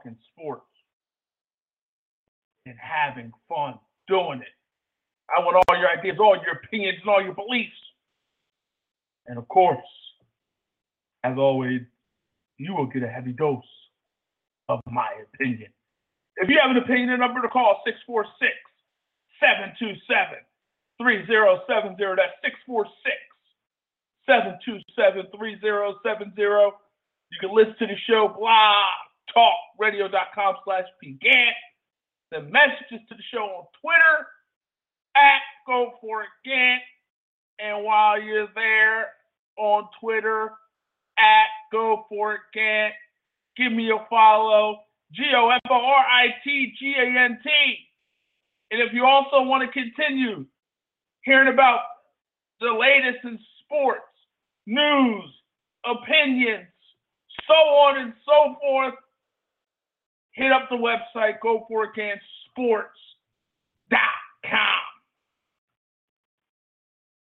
Talking 0.00 0.16
sports 0.32 0.66
and 2.66 2.74
having 2.78 3.32
fun 3.48 3.74
doing 4.08 4.40
it. 4.40 4.54
I 5.34 5.40
want 5.44 5.56
all 5.56 5.78
your 5.78 5.88
ideas, 5.88 6.16
all 6.20 6.36
your 6.44 6.56
opinions, 6.62 6.98
and 7.00 7.10
all 7.10 7.22
your 7.22 7.34
beliefs. 7.34 7.76
And 9.26 9.38
of 9.38 9.46
course, 9.48 9.78
as 11.24 11.36
always, 11.38 11.82
you 12.58 12.74
will 12.74 12.86
get 12.86 13.02
a 13.02 13.08
heavy 13.08 13.32
dose 13.32 13.62
of 14.68 14.80
my 14.90 15.08
opinion. 15.34 15.70
If 16.36 16.48
you 16.48 16.58
have 16.60 16.70
an 16.70 16.82
opinion, 16.82 17.10
the 17.10 17.16
number 17.16 17.42
to 17.42 17.48
call 17.48 17.82
646 17.84 18.52
727 19.40 20.40
3070. 20.98 21.96
That's 22.16 22.36
646 22.42 22.90
727 24.26 25.30
3070. 25.30 26.32
You 26.36 27.38
can 27.38 27.54
listen 27.54 27.76
to 27.78 27.86
the 27.86 27.98
show 28.08 28.34
blogtalkradio.com 29.36 30.56
slash 30.64 30.84
pgant. 31.02 31.52
Send 32.32 32.50
messages 32.50 33.06
to 33.08 33.14
the 33.14 33.22
show 33.32 33.40
on 33.40 33.64
Twitter 33.80 34.26
at 35.16 35.40
Go 35.66 35.94
For 36.00 36.22
It 36.22 36.28
Gant. 36.44 36.82
And 37.58 37.84
while 37.84 38.20
you're 38.20 38.48
there 38.54 39.08
on 39.56 39.88
Twitter 40.00 40.50
at 41.18 41.46
Go 41.72 42.06
For 42.08 42.34
It 42.34 42.40
Gant, 42.54 42.94
give 43.56 43.72
me 43.72 43.90
a 43.90 44.06
follow. 44.08 44.80
G 45.12 45.24
O 45.34 45.50
F 45.50 45.60
O 45.68 45.74
R 45.74 46.04
I 46.04 46.28
T 46.44 46.72
G 46.78 46.94
A 46.96 47.24
N 47.24 47.38
T. 47.42 47.50
And 48.70 48.80
if 48.80 48.92
you 48.92 49.04
also 49.04 49.42
want 49.42 49.66
to 49.66 49.72
continue 49.72 50.46
hearing 51.22 51.52
about 51.52 51.80
the 52.60 52.72
latest 52.72 53.24
in 53.24 53.38
sports, 53.64 54.02
news, 54.66 55.24
opinions, 55.84 56.68
so 57.46 57.54
on 57.54 57.98
and 57.98 58.12
so 58.24 58.56
forth, 58.60 58.94
hit 60.40 60.52
up 60.52 60.68
the 60.70 60.76
website, 60.76 61.34
go 61.42 61.64
for 61.68 61.84
it, 61.84 61.90
Gant 61.94 62.18
sports.com. 62.50 62.88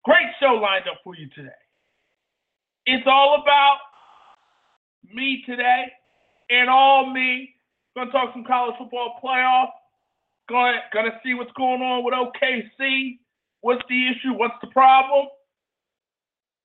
Great 0.05 0.27
show 0.41 0.55
lined 0.55 0.89
up 0.91 0.99
for 1.05 1.15
you 1.15 1.29
today. 1.35 1.51
It's 2.87 3.07
all 3.07 3.41
about 3.41 3.79
me 5.15 5.43
today 5.47 5.85
and 6.51 6.69
all 6.69 7.13
me. 7.13 7.55
Gonna 7.95 8.11
talk 8.11 8.33
some 8.33 8.45
college 8.45 8.75
football 8.79 9.21
playoff 9.23 9.69
Gonna, 10.49 10.81
gonna 10.93 11.19
see 11.25 11.35
what's 11.35 11.53
going 11.53 11.83
on 11.83 12.05
with 12.05 12.15
OKC. 12.15 13.19
What's 13.61 13.83
the 13.89 14.09
issue? 14.09 14.35
What's 14.35 14.57
the 14.61 14.69
problem? 14.69 15.27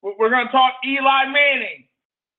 We're 0.02 0.30
gonna 0.30 0.52
talk 0.52 0.74
Eli 0.86 1.26
Manning 1.26 1.88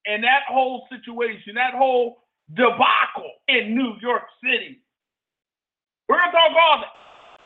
and 0.06 0.24
that 0.24 0.42
whole 0.48 0.86
situation, 0.90 1.54
that 1.54 1.74
whole 1.74 2.24
debacle 2.54 3.37
in 3.48 3.74
New 3.74 3.94
York 4.00 4.22
City. 4.42 4.80
We're 6.08 6.18
gonna 6.18 6.32
talk 6.32 6.50
all 6.50 6.80
that. 6.80 7.40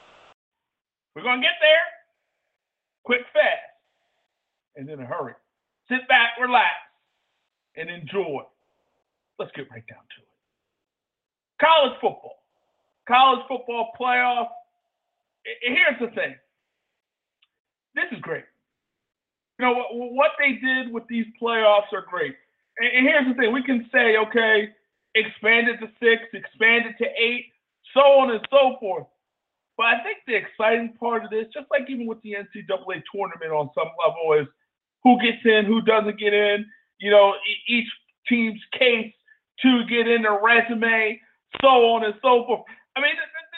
We're 1.14 1.22
gonna 1.22 1.42
get 1.42 1.58
there 1.60 1.86
quick, 3.04 3.22
fast, 3.32 3.72
and 4.76 4.88
in 4.88 5.00
a 5.00 5.06
hurry. 5.06 5.34
Sit 5.88 6.06
back, 6.08 6.32
relax, 6.40 6.74
and 7.76 7.90
enjoy. 7.90 8.42
Let's 9.38 9.52
get 9.56 9.70
right 9.70 9.84
down 9.88 10.02
to 10.16 10.22
it. 10.22 10.28
College 11.60 11.94
football 12.00 12.42
college 13.06 13.40
football 13.48 13.90
playoff. 13.98 14.48
Here's 15.62 15.98
the 16.00 16.14
thing. 16.14 16.34
This 17.94 18.04
is 18.12 18.20
great. 18.20 18.44
You 19.58 19.66
know 19.66 19.84
what 19.90 20.32
they 20.38 20.52
did 20.52 20.92
with 20.92 21.06
these 21.08 21.26
playoffs 21.40 21.92
are 21.92 22.04
great. 22.08 22.34
And 22.78 23.06
here's 23.06 23.26
the 23.28 23.34
thing: 23.34 23.52
we 23.52 23.62
can 23.62 23.88
say, 23.92 24.16
okay, 24.16 24.70
expand 25.14 25.68
it 25.68 25.78
to 25.78 25.88
six, 26.00 26.22
expand 26.32 26.86
it 26.86 26.96
to 27.02 27.08
eight, 27.20 27.46
so 27.94 28.00
on 28.00 28.30
and 28.30 28.46
so 28.50 28.76
forth. 28.80 29.06
But 29.76 29.86
I 29.86 30.02
think 30.02 30.18
the 30.26 30.36
exciting 30.36 30.94
part 30.98 31.24
of 31.24 31.30
this, 31.30 31.46
just 31.52 31.66
like 31.70 31.88
even 31.88 32.06
with 32.06 32.20
the 32.22 32.34
NCAA 32.34 33.02
tournament 33.12 33.52
on 33.52 33.70
some 33.74 33.88
level, 33.98 34.40
is 34.40 34.46
who 35.02 35.20
gets 35.20 35.44
in, 35.44 35.64
who 35.64 35.80
doesn't 35.82 36.18
get 36.18 36.32
in. 36.32 36.66
You 36.98 37.10
know, 37.10 37.34
each 37.66 37.88
team's 38.28 38.60
case 38.78 39.12
to 39.62 39.84
get 39.88 40.06
in 40.06 40.22
their 40.22 40.40
resume, 40.42 41.20
so 41.60 41.68
on 41.68 42.04
and 42.04 42.14
so 42.22 42.44
forth. 42.46 42.62
I 42.96 43.00
mean, 43.00 43.14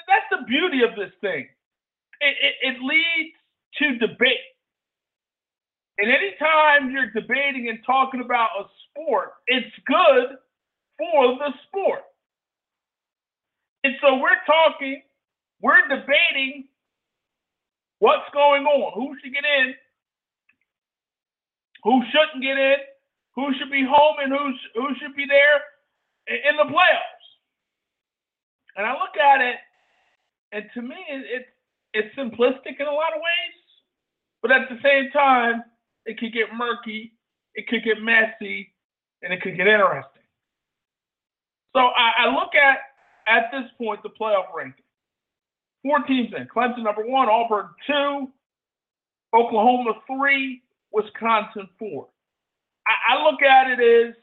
that's 0.09 0.27
the 0.31 0.47
beauty 0.47 0.83
of 0.83 0.97
this 0.97 1.13
thing. 1.21 1.49
It, 2.21 2.37
it, 2.41 2.55
it 2.63 2.83
leads 2.83 3.35
to 3.79 3.99
debate. 3.99 4.39
And 5.99 6.11
anytime 6.11 6.91
you're 6.91 7.11
debating 7.11 7.69
and 7.69 7.79
talking 7.85 8.21
about 8.21 8.49
a 8.59 8.65
sport, 8.91 9.33
it's 9.47 9.75
good 9.87 10.37
for 10.99 11.39
the 11.39 11.53
sport. 11.69 12.03
And 13.85 13.95
so 14.01 14.17
we're 14.17 14.41
talking, 14.47 15.03
we're 15.61 15.83
debating 15.89 16.69
what's 17.99 18.29
going 18.33 18.65
on, 18.65 18.93
who 18.95 19.15
should 19.23 19.33
get 19.33 19.45
in, 19.45 19.75
who 21.83 22.03
shouldn't 22.11 22.43
get 22.43 22.57
in, 22.57 22.77
who 23.35 23.53
should 23.59 23.71
be 23.71 23.85
home, 23.85 24.17
and 24.23 24.33
who, 24.33 24.53
who 24.75 24.89
should 25.01 25.15
be 25.15 25.27
there 25.29 25.61
in 26.29 26.57
the 26.57 26.65
playoffs. 26.65 27.29
And 28.77 28.87
I 28.87 28.93
look 28.93 29.17
at 29.17 29.41
it, 29.41 29.57
and 30.53 30.65
to 30.75 30.83
me, 30.83 30.97
it's 31.09 31.49
it's 31.95 32.15
simplistic 32.17 32.81
in 32.81 32.87
a 32.89 32.93
lot 32.93 33.15
of 33.15 33.23
ways, 33.23 33.57
but 34.43 34.51
at 34.51 34.69
the 34.69 34.77
same 34.83 35.13
time, 35.13 35.63
it 36.07 36.19
could 36.19 36.33
get 36.33 36.53
murky, 36.53 37.13
it 37.55 37.69
could 37.69 37.85
get 37.85 38.03
messy, 38.03 38.75
and 39.23 39.33
it 39.33 39.41
could 39.41 39.57
get 39.57 39.69
interesting. 39.69 40.24
So 41.75 41.81
I, 41.81 42.27
I 42.27 42.35
look 42.35 42.55
at 42.55 42.79
at 43.27 43.51
this 43.53 43.71
point 43.79 44.03
the 44.03 44.11
playoff 44.11 44.47
ranking. 44.57 44.85
Four 45.83 46.01
teams 46.07 46.33
in: 46.37 46.47
Clemson 46.55 46.85
number 46.85 47.07
one, 47.07 47.29
Auburn 47.29 47.69
two, 47.87 48.29
Oklahoma 49.35 49.95
three, 50.07 50.63
Wisconsin 50.93 51.69
four. 51.79 52.09
I, 52.87 53.15
I 53.15 53.25
look 53.25 53.43
at 53.43 53.71
it 53.71 53.81
as 54.09 54.15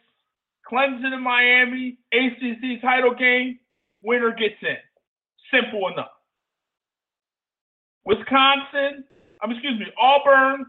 Clemson 0.72 1.14
and 1.14 1.24
Miami, 1.24 1.98
ACC 2.14 2.82
title 2.82 3.14
game 3.16 3.60
winner 4.04 4.32
gets 4.32 4.56
in. 4.62 4.78
Simple 5.52 5.90
enough. 5.90 6.12
Wisconsin, 8.06 9.04
um, 9.44 9.52
excuse 9.52 9.80
me, 9.80 9.86
Auburn, 10.00 10.66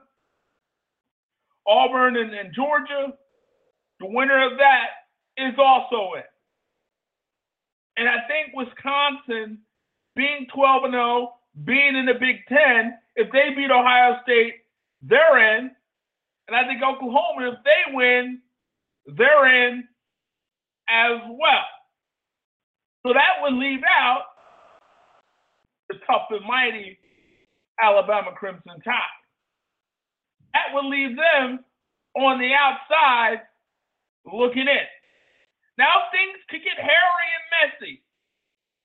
Auburn 1.67 2.17
and, 2.17 2.35
and 2.35 2.55
Georgia, 2.55 3.13
the 4.01 4.07
winner 4.07 4.45
of 4.53 4.59
that 4.59 4.87
is 5.39 5.55
also 5.59 6.15
in. 6.17 6.23
And 7.97 8.09
I 8.09 8.27
think 8.29 8.55
Wisconsin, 8.55 9.59
being 10.17 10.47
12 10.55 10.85
and 10.85 10.93
0, 10.93 11.35
being 11.65 11.97
in 11.97 12.07
the 12.07 12.15
Big 12.15 12.47
Ten, 12.49 12.95
if 13.17 13.31
they 13.33 13.51
beat 13.55 13.71
Ohio 13.71 14.19
State, 14.23 14.55
they're 15.03 15.59
in. 15.59 15.71
And 16.49 16.57
I 16.57 16.67
think 16.67 16.83
Oklahoma, 16.83 17.53
if 17.53 17.59
they 17.65 17.95
win, 17.95 18.41
they're 19.07 19.67
in 19.67 19.85
as 20.89 21.21
well. 21.29 21.67
So 23.07 23.13
that 23.13 23.43
would 23.43 23.55
leave 23.55 23.81
out 23.89 24.23
the 25.89 25.97
tough 26.07 26.29
and 26.31 26.47
mighty 26.47 26.99
Alabama 27.81 28.31
Crimson 28.35 28.81
Tide. 28.85 28.95
That 30.55 30.75
would 30.75 30.87
leave 30.87 31.17
them 31.17 31.65
on 32.17 32.39
the 32.39 32.53
outside 32.55 33.43
looking 34.25 34.69
in. 34.69 35.02
Now 35.83 36.07
things 36.15 36.39
could 36.47 36.63
get 36.63 36.79
hairy 36.79 37.29
and 37.35 37.47
messy. 37.59 38.03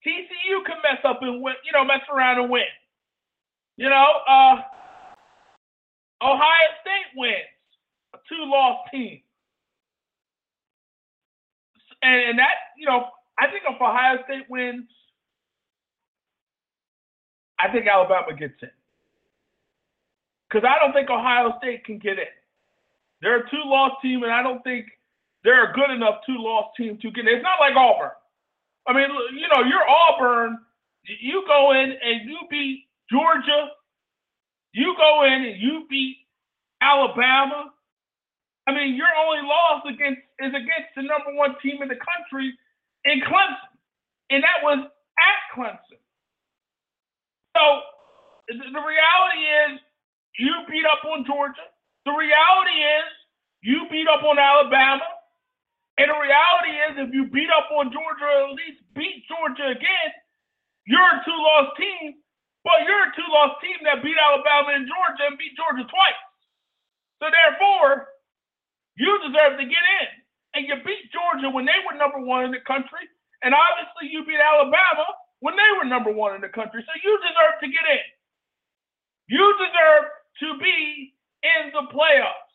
TCU 0.02 0.66
can 0.66 0.82
mess 0.82 0.98
up 1.06 1.22
and 1.22 1.44
win, 1.44 1.54
you 1.64 1.72
know, 1.72 1.86
mess 1.86 2.02
around 2.10 2.42
and 2.42 2.50
win. 2.50 2.66
You 3.78 3.90
know, 3.90 4.08
uh, 4.28 4.56
Ohio 6.26 6.70
State 6.82 7.14
wins, 7.16 7.54
a 8.16 8.18
two-loss 8.28 8.80
team. 8.90 9.22
And, 12.02 12.30
and 12.32 12.40
that, 12.40 12.74
you 12.78 12.88
know, 12.88 13.06
I 13.38 13.46
think 13.46 13.62
if 13.70 13.80
Ohio 13.80 14.18
State 14.26 14.50
wins 14.50 14.90
I 17.60 17.72
think 17.72 17.88
Alabama 17.88 18.36
gets 18.38 18.54
in. 18.62 18.70
Because 20.50 20.68
I 20.68 20.80
don't 20.80 20.94
think 20.94 21.10
Ohio 21.10 21.54
State 21.58 21.86
can 21.86 21.98
get 21.98 22.20
in. 22.20 22.34
They're 23.22 23.40
a 23.40 23.50
two-loss 23.50 23.94
team, 24.02 24.24
and 24.24 24.32
I 24.32 24.44
don't 24.44 24.64
think 24.64 24.86
they're 25.48 25.72
a 25.72 25.74
good 25.74 25.92
enough 25.92 26.20
two-loss 26.26 26.76
team 26.76 27.00
to 27.00 27.08
get. 27.10 27.24
It's 27.24 27.42
not 27.42 27.64
like 27.64 27.72
Auburn. 27.72 28.12
I 28.86 28.92
mean, 28.92 29.08
you 29.40 29.48
know, 29.48 29.64
you're 29.64 29.88
Auburn. 29.88 30.60
You 31.08 31.46
go 31.48 31.72
in 31.72 31.96
and 32.04 32.28
you 32.28 32.36
beat 32.52 32.84
Georgia. 33.10 33.72
You 34.74 34.94
go 34.98 35.24
in 35.24 35.48
and 35.48 35.56
you 35.56 35.88
beat 35.90 36.18
Alabama. 36.82 37.72
I 38.68 38.74
mean, 38.74 38.96
your 38.96 39.08
only 39.24 39.48
loss 39.48 39.88
against 39.88 40.20
is 40.44 40.52
against 40.52 40.92
the 40.98 41.04
number 41.04 41.32
one 41.32 41.56
team 41.64 41.82
in 41.82 41.88
the 41.88 41.96
country 41.96 42.52
in 43.06 43.22
Clemson, 43.22 43.72
and 44.30 44.44
that 44.44 44.60
was 44.62 44.84
at 44.84 45.40
Clemson. 45.56 46.04
So 47.56 47.64
the 48.50 48.84
reality 48.84 49.44
is, 49.72 49.80
you 50.38 50.52
beat 50.70 50.84
up 50.86 51.08
on 51.08 51.24
Georgia. 51.26 51.72
The 52.06 52.12
reality 52.12 52.84
is, 52.84 53.08
you 53.62 53.88
beat 53.90 54.08
up 54.12 54.24
on 54.24 54.38
Alabama. 54.38 55.04
And 55.98 56.14
the 56.14 56.18
reality 56.18 56.74
is, 56.88 56.94
if 57.02 57.10
you 57.14 57.26
beat 57.34 57.50
up 57.50 57.74
on 57.74 57.90
Georgia, 57.90 58.26
or 58.26 58.54
at 58.54 58.58
least 58.58 58.86
beat 58.94 59.26
Georgia 59.26 59.74
again, 59.74 60.10
you're 60.86 61.02
a 61.02 61.22
two-loss 61.26 61.74
team. 61.78 62.22
But 62.62 62.84
you're 62.86 63.10
a 63.10 63.16
two-loss 63.16 63.58
team 63.64 63.80
that 63.88 64.04
beat 64.04 64.18
Alabama 64.20 64.76
and 64.78 64.86
Georgia 64.86 65.32
and 65.32 65.40
beat 65.40 65.56
Georgia 65.58 65.88
twice. 65.88 66.22
So 67.24 67.32
therefore, 67.32 68.12
you 69.00 69.10
deserve 69.26 69.58
to 69.58 69.66
get 69.66 69.86
in. 70.04 70.10
And 70.54 70.66
you 70.68 70.76
beat 70.86 71.10
Georgia 71.14 71.50
when 71.50 71.66
they 71.66 71.78
were 71.86 71.98
number 71.98 72.20
one 72.22 72.46
in 72.46 72.52
the 72.52 72.62
country. 72.66 73.06
And 73.42 73.54
obviously, 73.54 74.10
you 74.10 74.26
beat 74.26 74.42
Alabama 74.42 75.06
when 75.40 75.56
they 75.56 75.70
were 75.78 75.86
number 75.86 76.12
one 76.12 76.36
in 76.36 76.42
the 76.42 76.50
country. 76.50 76.82
So 76.82 76.94
you 77.02 77.14
deserve 77.22 77.62
to 77.62 77.68
get 77.70 77.86
in. 77.88 78.06
You 79.30 79.46
deserve 79.58 80.04
to 80.46 80.48
be 80.62 81.14
in 81.46 81.72
the 81.74 81.90
playoffs. 81.94 82.54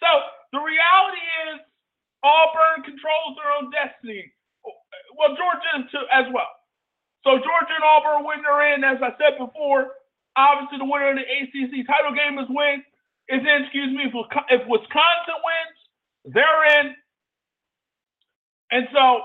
So 0.00 0.08
the 0.52 0.60
reality 0.60 1.24
is, 1.48 1.56
Auburn 2.24 2.84
controls 2.84 3.36
their 3.36 3.50
own 3.52 3.70
destiny. 3.70 4.32
Well, 5.18 5.36
Georgia 5.36 5.88
too, 5.90 6.04
as 6.12 6.26
well. 6.32 6.50
So 7.24 7.38
Georgia 7.38 7.74
and 7.74 7.84
Auburn 7.84 8.24
when 8.24 8.42
they're 8.42 8.74
in, 8.74 8.84
as 8.84 8.98
I 9.02 9.12
said 9.18 9.38
before, 9.38 9.98
obviously 10.36 10.78
the 10.78 10.88
winner 10.88 11.10
of 11.10 11.16
the 11.16 11.26
ACC 11.26 11.86
title 11.86 12.14
game 12.14 12.38
is 12.38 12.46
win. 12.50 12.84
Is 13.28 13.42
in, 13.42 13.64
excuse 13.64 13.90
me, 13.90 14.06
if 14.06 14.62
Wisconsin 14.68 15.38
wins, 15.42 15.78
they're 16.34 16.80
in. 16.80 16.94
And 18.70 18.86
so 18.92 19.22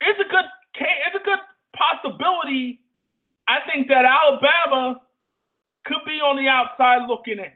it's 0.00 0.20
a 0.20 0.28
good 0.30 0.44
it's 0.74 1.16
a 1.16 1.24
good 1.24 1.38
possibility. 1.76 2.80
I 3.48 3.58
think 3.70 3.88
that 3.88 4.04
Alabama 4.04 5.00
could 5.84 6.04
be 6.06 6.20
on 6.20 6.36
the 6.36 6.48
outside 6.48 7.08
looking 7.08 7.38
in. 7.38 7.52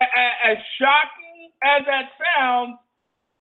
As 0.00 0.56
shocking 0.78 1.50
as 1.62 1.82
that 1.86 2.10
sounds, 2.18 2.76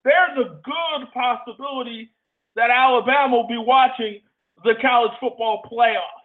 there's 0.03 0.37
a 0.37 0.59
good 0.63 1.11
possibility 1.13 2.11
that 2.55 2.69
Alabama 2.69 3.35
will 3.37 3.47
be 3.47 3.57
watching 3.57 4.21
the 4.63 4.75
college 4.81 5.11
football 5.19 5.63
playoff. 5.71 6.19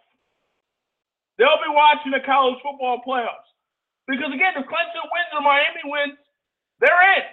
They'll 1.37 1.63
be 1.63 1.71
watching 1.71 2.11
the 2.11 2.23
college 2.25 2.59
football 2.63 3.01
playoffs. 3.07 3.47
Because 4.07 4.31
again, 4.33 4.53
if 4.55 4.65
Clemson 4.67 5.07
wins 5.07 5.31
or 5.33 5.41
Miami 5.41 5.83
wins, 5.85 6.19
they're 6.79 7.03
in. 7.17 7.25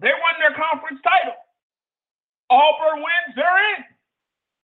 They 0.00 0.10
won 0.14 0.34
their 0.40 0.54
conference 0.56 1.00
title. 1.04 1.36
Auburn 2.50 3.02
wins, 3.02 3.34
they're 3.36 3.74
in. 3.76 3.84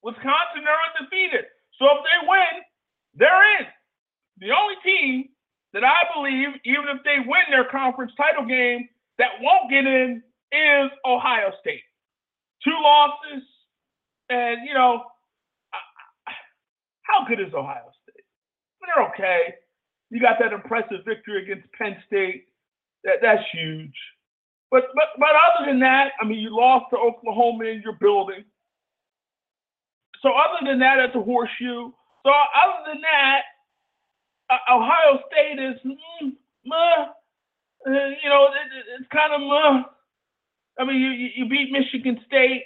Wisconsin, 0.02 0.64
they're 0.64 0.84
undefeated. 0.94 1.46
So 1.78 1.86
if 1.86 2.00
they 2.06 2.18
win, 2.26 2.54
they're 3.14 3.44
in. 3.60 3.66
The 4.38 4.50
only 4.52 4.76
team 4.84 5.28
that 5.76 5.84
I 5.84 6.08
believe, 6.14 6.56
even 6.64 6.88
if 6.88 7.04
they 7.04 7.18
win 7.20 7.44
their 7.50 7.66
conference 7.66 8.10
title 8.16 8.46
game, 8.46 8.88
that 9.18 9.28
won't 9.42 9.70
get 9.70 9.84
in 9.84 10.22
is 10.50 10.90
Ohio 11.04 11.52
State. 11.60 11.82
Two 12.64 12.72
losses, 12.82 13.44
and 14.30 14.66
you 14.66 14.72
know, 14.72 15.04
how 17.02 17.26
good 17.28 17.40
is 17.40 17.52
Ohio 17.52 17.92
State? 18.02 18.24
they're 18.86 19.04
okay. 19.08 19.54
You 20.08 20.18
got 20.18 20.38
that 20.40 20.54
impressive 20.54 21.04
victory 21.04 21.42
against 21.42 21.70
Penn 21.72 21.96
State. 22.06 22.46
That 23.04 23.16
that's 23.20 23.42
huge. 23.52 23.94
But 24.70 24.84
but 24.94 25.08
but 25.18 25.28
other 25.28 25.70
than 25.70 25.78
that, 25.80 26.12
I 26.22 26.24
mean, 26.24 26.38
you 26.38 26.56
lost 26.56 26.86
to 26.90 26.96
Oklahoma 26.96 27.64
in 27.64 27.82
your 27.82 27.98
building. 28.00 28.44
So 30.22 30.30
other 30.30 30.64
than 30.64 30.78
that, 30.78 31.00
it's 31.00 31.14
a 31.14 31.20
horseshoe. 31.20 31.92
So 32.24 32.32
other 32.32 32.92
than 32.92 33.02
that, 33.02 33.42
Ohio 34.50 35.20
State 35.30 35.58
is, 35.58 35.76
mm, 35.84 36.32
uh, 36.70 37.06
you 37.86 38.28
know, 38.28 38.46
it, 38.46 38.84
it's 38.98 39.08
kind 39.12 39.32
of, 39.32 39.42
uh, 39.42 39.82
I 40.78 40.84
mean, 40.84 41.00
you, 41.00 41.44
you 41.44 41.48
beat 41.48 41.72
Michigan 41.72 42.20
State. 42.26 42.64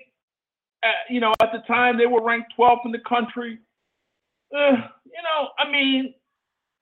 you 1.08 1.20
know, 1.20 1.32
at 1.42 1.52
the 1.52 1.60
time 1.66 1.98
they 1.98 2.06
were 2.06 2.22
ranked 2.22 2.52
12th 2.58 2.84
in 2.84 2.92
the 2.92 3.02
country. 3.08 3.58
Uh, 4.54 4.72
you 5.06 5.22
know, 5.22 5.48
I 5.58 5.70
mean, 5.70 6.14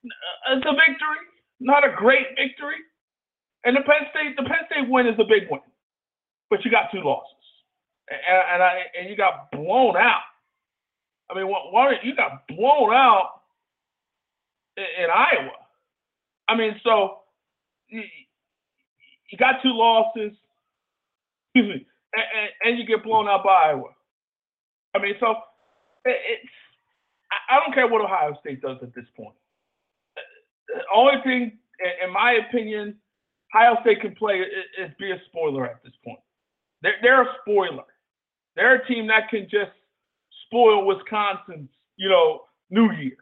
it's 0.05 0.67
a 0.67 0.73
victory, 0.73 1.25
not 1.61 1.85
a 1.85 1.95
great 1.97 2.29
victory. 2.37 2.77
And 3.65 3.77
the 3.77 3.83
Penn 3.83 4.06
State, 4.11 4.37
the 4.37 4.45
Penn 4.45 4.65
State 4.71 4.89
win 4.89 5.06
is 5.06 5.19
a 5.19 5.25
big 5.25 5.50
win, 5.50 5.61
but 6.50 6.65
you 6.65 6.71
got 6.71 6.91
two 6.93 7.00
losses, 7.03 7.29
and, 8.09 8.55
and 8.55 8.62
I 8.62 8.83
and 8.99 9.11
you 9.11 9.17
got 9.17 9.50
blown 9.50 9.97
out. 9.97 10.23
I 11.31 11.35
mean, 11.35 11.47
one 11.49 11.93
you 12.03 12.15
got 12.15 12.47
blown 12.49 12.95
out 12.95 13.43
in, 14.79 15.11
Iowa. 15.11 15.53
I 16.49 16.57
mean, 16.57 16.81
so 16.83 17.19
you, 17.89 18.03
got 19.39 19.57
two 19.63 19.73
losses, 19.73 20.33
excuse 21.55 21.77
me, 21.77 21.87
and, 22.15 22.51
and, 22.65 22.79
you 22.79 22.87
get 22.87 23.05
blown 23.05 23.29
out 23.29 23.45
by 23.45 23.71
Iowa. 23.71 23.91
I 24.95 24.99
mean, 24.99 25.15
so 25.21 25.35
it's 26.05 26.49
I, 27.31 27.57
I 27.57 27.61
don't 27.61 27.75
care 27.75 27.87
what 27.87 28.01
Ohio 28.01 28.37
State 28.41 28.63
does 28.63 28.79
at 28.83 28.95
this 28.95 29.05
point. 29.17 29.35
The 30.69 30.83
only 30.95 31.23
thing, 31.25 31.59
in 32.05 32.13
my 32.13 32.39
opinion, 32.49 32.97
Ohio 33.55 33.77
State 33.83 34.01
can 34.01 34.15
play 34.15 34.43
is 34.79 34.91
be 34.99 35.11
a 35.11 35.21
spoiler 35.29 35.67
at 35.67 35.83
this 35.83 35.95
point. 36.05 36.21
They're, 36.83 36.97
they're 37.03 37.23
a 37.23 37.35
spoiler. 37.43 37.85
They're 38.57 38.77
a 38.77 38.87
team 38.87 39.07
that 39.09 39.29
can 39.31 39.45
just 39.51 39.73
spoil 40.47 40.87
Wisconsin's, 40.87 41.71
you 41.97 42.09
know, 42.09 42.43
New 42.71 42.93
Year. 42.93 43.17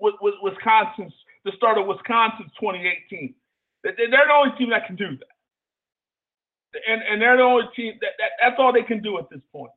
With, 0.00 0.14
Wisconsin's 0.42 1.12
the 1.44 1.52
start 1.56 1.78
of 1.78 1.86
Wisconsin's 1.86 2.50
2018. 2.60 3.34
They're 3.82 3.94
the 3.96 4.32
only 4.32 4.56
team 4.58 4.70
that 4.70 4.86
can 4.86 4.96
do 4.96 5.16
that. 5.16 6.80
And 6.88 7.02
and 7.02 7.20
they're 7.20 7.36
the 7.36 7.42
only 7.42 7.64
team 7.74 7.94
that, 8.00 8.10
that 8.18 8.30
that's 8.40 8.56
all 8.58 8.72
they 8.72 8.82
can 8.82 9.02
do 9.02 9.18
at 9.18 9.28
this 9.30 9.40
point. 9.52 9.72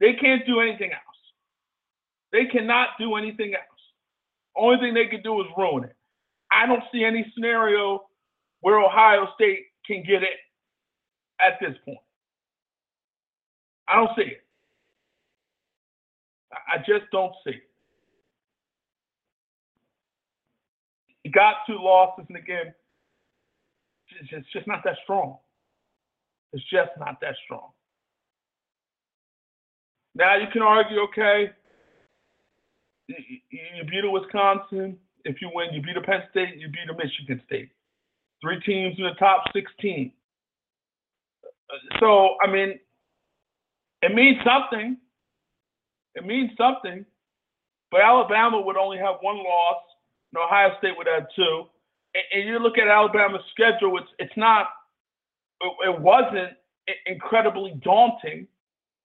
They 0.00 0.14
can't 0.14 0.46
do 0.46 0.60
anything 0.60 0.92
else. 0.92 1.02
They 2.32 2.46
cannot 2.46 2.90
do 2.98 3.16
anything 3.16 3.54
else. 3.54 3.64
Only 4.56 4.78
thing 4.78 4.94
they 4.94 5.06
can 5.06 5.22
do 5.22 5.40
is 5.40 5.46
ruin 5.56 5.84
it. 5.84 5.96
I 6.50 6.66
don't 6.66 6.82
see 6.92 7.04
any 7.04 7.30
scenario 7.34 8.08
where 8.60 8.78
Ohio 8.80 9.28
State 9.34 9.66
can 9.86 10.02
get 10.02 10.22
it 10.22 10.38
at 11.40 11.58
this 11.60 11.76
point. 11.84 11.98
I 13.86 13.96
don't 13.96 14.10
see 14.16 14.22
it. 14.22 14.44
I 16.52 16.78
just 16.78 17.10
don't 17.12 17.32
see 17.44 17.52
it. 17.52 17.67
Got 21.30 21.56
two 21.66 21.78
losses, 21.78 22.24
and 22.28 22.36
again, 22.36 22.74
it's 24.20 24.52
just 24.52 24.66
not 24.66 24.82
that 24.84 24.96
strong. 25.04 25.38
It's 26.52 26.64
just 26.70 26.90
not 26.98 27.20
that 27.20 27.34
strong. 27.44 27.70
Now 30.14 30.36
you 30.36 30.46
can 30.52 30.62
argue, 30.62 31.00
okay, 31.02 31.50
you 33.08 33.84
beat 33.90 34.04
a 34.04 34.10
Wisconsin. 34.10 34.96
If 35.24 35.42
you 35.42 35.50
win, 35.52 35.68
you 35.72 35.82
beat 35.82 35.96
a 35.96 36.00
Penn 36.00 36.22
State, 36.30 36.56
you 36.58 36.68
beat 36.68 36.88
a 36.90 36.96
Michigan 36.96 37.42
State 37.46 37.70
three 38.40 38.60
teams 38.60 38.96
in 38.98 39.04
the 39.04 39.14
top 39.18 39.44
16. 39.52 40.12
So, 42.00 42.36
I 42.42 42.50
mean, 42.50 42.78
it 44.02 44.14
means 44.14 44.38
something. 44.44 44.96
It 46.14 46.24
means 46.24 46.50
something. 46.56 47.04
But 47.90 48.00
Alabama 48.00 48.60
would 48.60 48.76
only 48.76 48.98
have 48.98 49.16
one 49.20 49.36
loss, 49.36 49.82
and 50.32 50.42
Ohio 50.42 50.70
State 50.78 50.96
would 50.96 51.06
have 51.06 51.26
two. 51.34 51.64
And, 52.14 52.24
and 52.32 52.48
you 52.48 52.58
look 52.58 52.78
at 52.78 52.88
Alabama's 52.88 53.42
schedule; 53.52 53.98
it's 53.98 54.10
it's 54.18 54.36
not. 54.36 54.66
It, 55.60 55.90
it 55.90 56.00
wasn't 56.00 56.52
incredibly 57.06 57.74
daunting. 57.82 58.46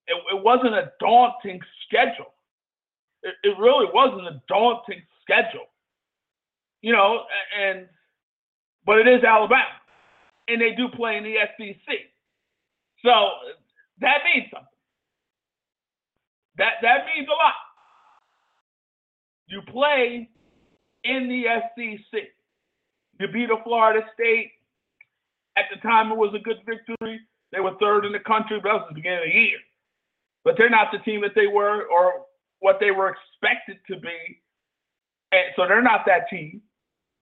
It, 0.08 0.18
it, 0.32 0.44
wasn't 0.44 0.75
a 0.75 0.92
daunting 1.00 1.60
schedule. 1.88 2.34
It, 3.24 3.36
it 3.44 3.58
really 3.58 3.88
wasn't 3.94 4.27
a 4.27 4.42
daunting 4.48 5.01
schedule. 5.22 5.68
You 6.82 6.92
know, 6.94 7.24
and 7.60 7.88
but 8.86 9.00
it 9.00 9.08
is 9.08 9.24
Alabama, 9.24 9.80
and 10.48 10.62
they 10.62 10.72
do 10.75 10.89
play 10.89 11.18
in 11.18 11.24
the 11.24 11.36
SEC. 11.58 11.96
So 13.03 13.12
that 14.01 14.20
means 14.25 14.48
something. 14.51 14.68
That 16.58 16.74
that 16.82 17.06
means 17.06 17.27
a 17.27 17.32
lot. 17.32 17.53
You 19.48 19.62
play 19.72 20.30
in 21.03 21.27
the 21.27 21.43
SEC. 21.75 22.22
You 23.19 23.27
beat 23.27 23.50
a 23.50 23.57
Florida 23.63 24.05
State. 24.13 24.51
At 25.55 25.65
the 25.74 25.79
time, 25.81 26.12
it 26.12 26.17
was 26.17 26.33
a 26.33 26.39
good 26.39 26.57
victory. 26.65 27.19
They 27.51 27.60
were 27.60 27.75
third 27.79 28.05
in 28.05 28.12
the 28.12 28.19
country, 28.19 28.60
but 28.62 28.69
that 28.69 28.74
was 28.74 28.86
the 28.89 28.95
beginning 28.95 29.19
of 29.19 29.25
the 29.25 29.39
year. 29.39 29.60
But 30.43 30.55
they're 30.57 30.69
not 30.69 30.88
the 30.91 30.98
team 31.00 31.22
that 31.22 31.36
they 31.36 31.48
were 31.48 31.86
or 31.86 32.25
what 32.60 32.79
they 32.79 32.91
were 32.91 33.10
expected 33.15 33.77
to 33.88 34.00
be. 34.00 34.41
And 35.31 35.53
so 35.55 35.67
they're 35.67 35.81
not 35.81 36.05
that 36.07 36.29
team. 36.29 36.62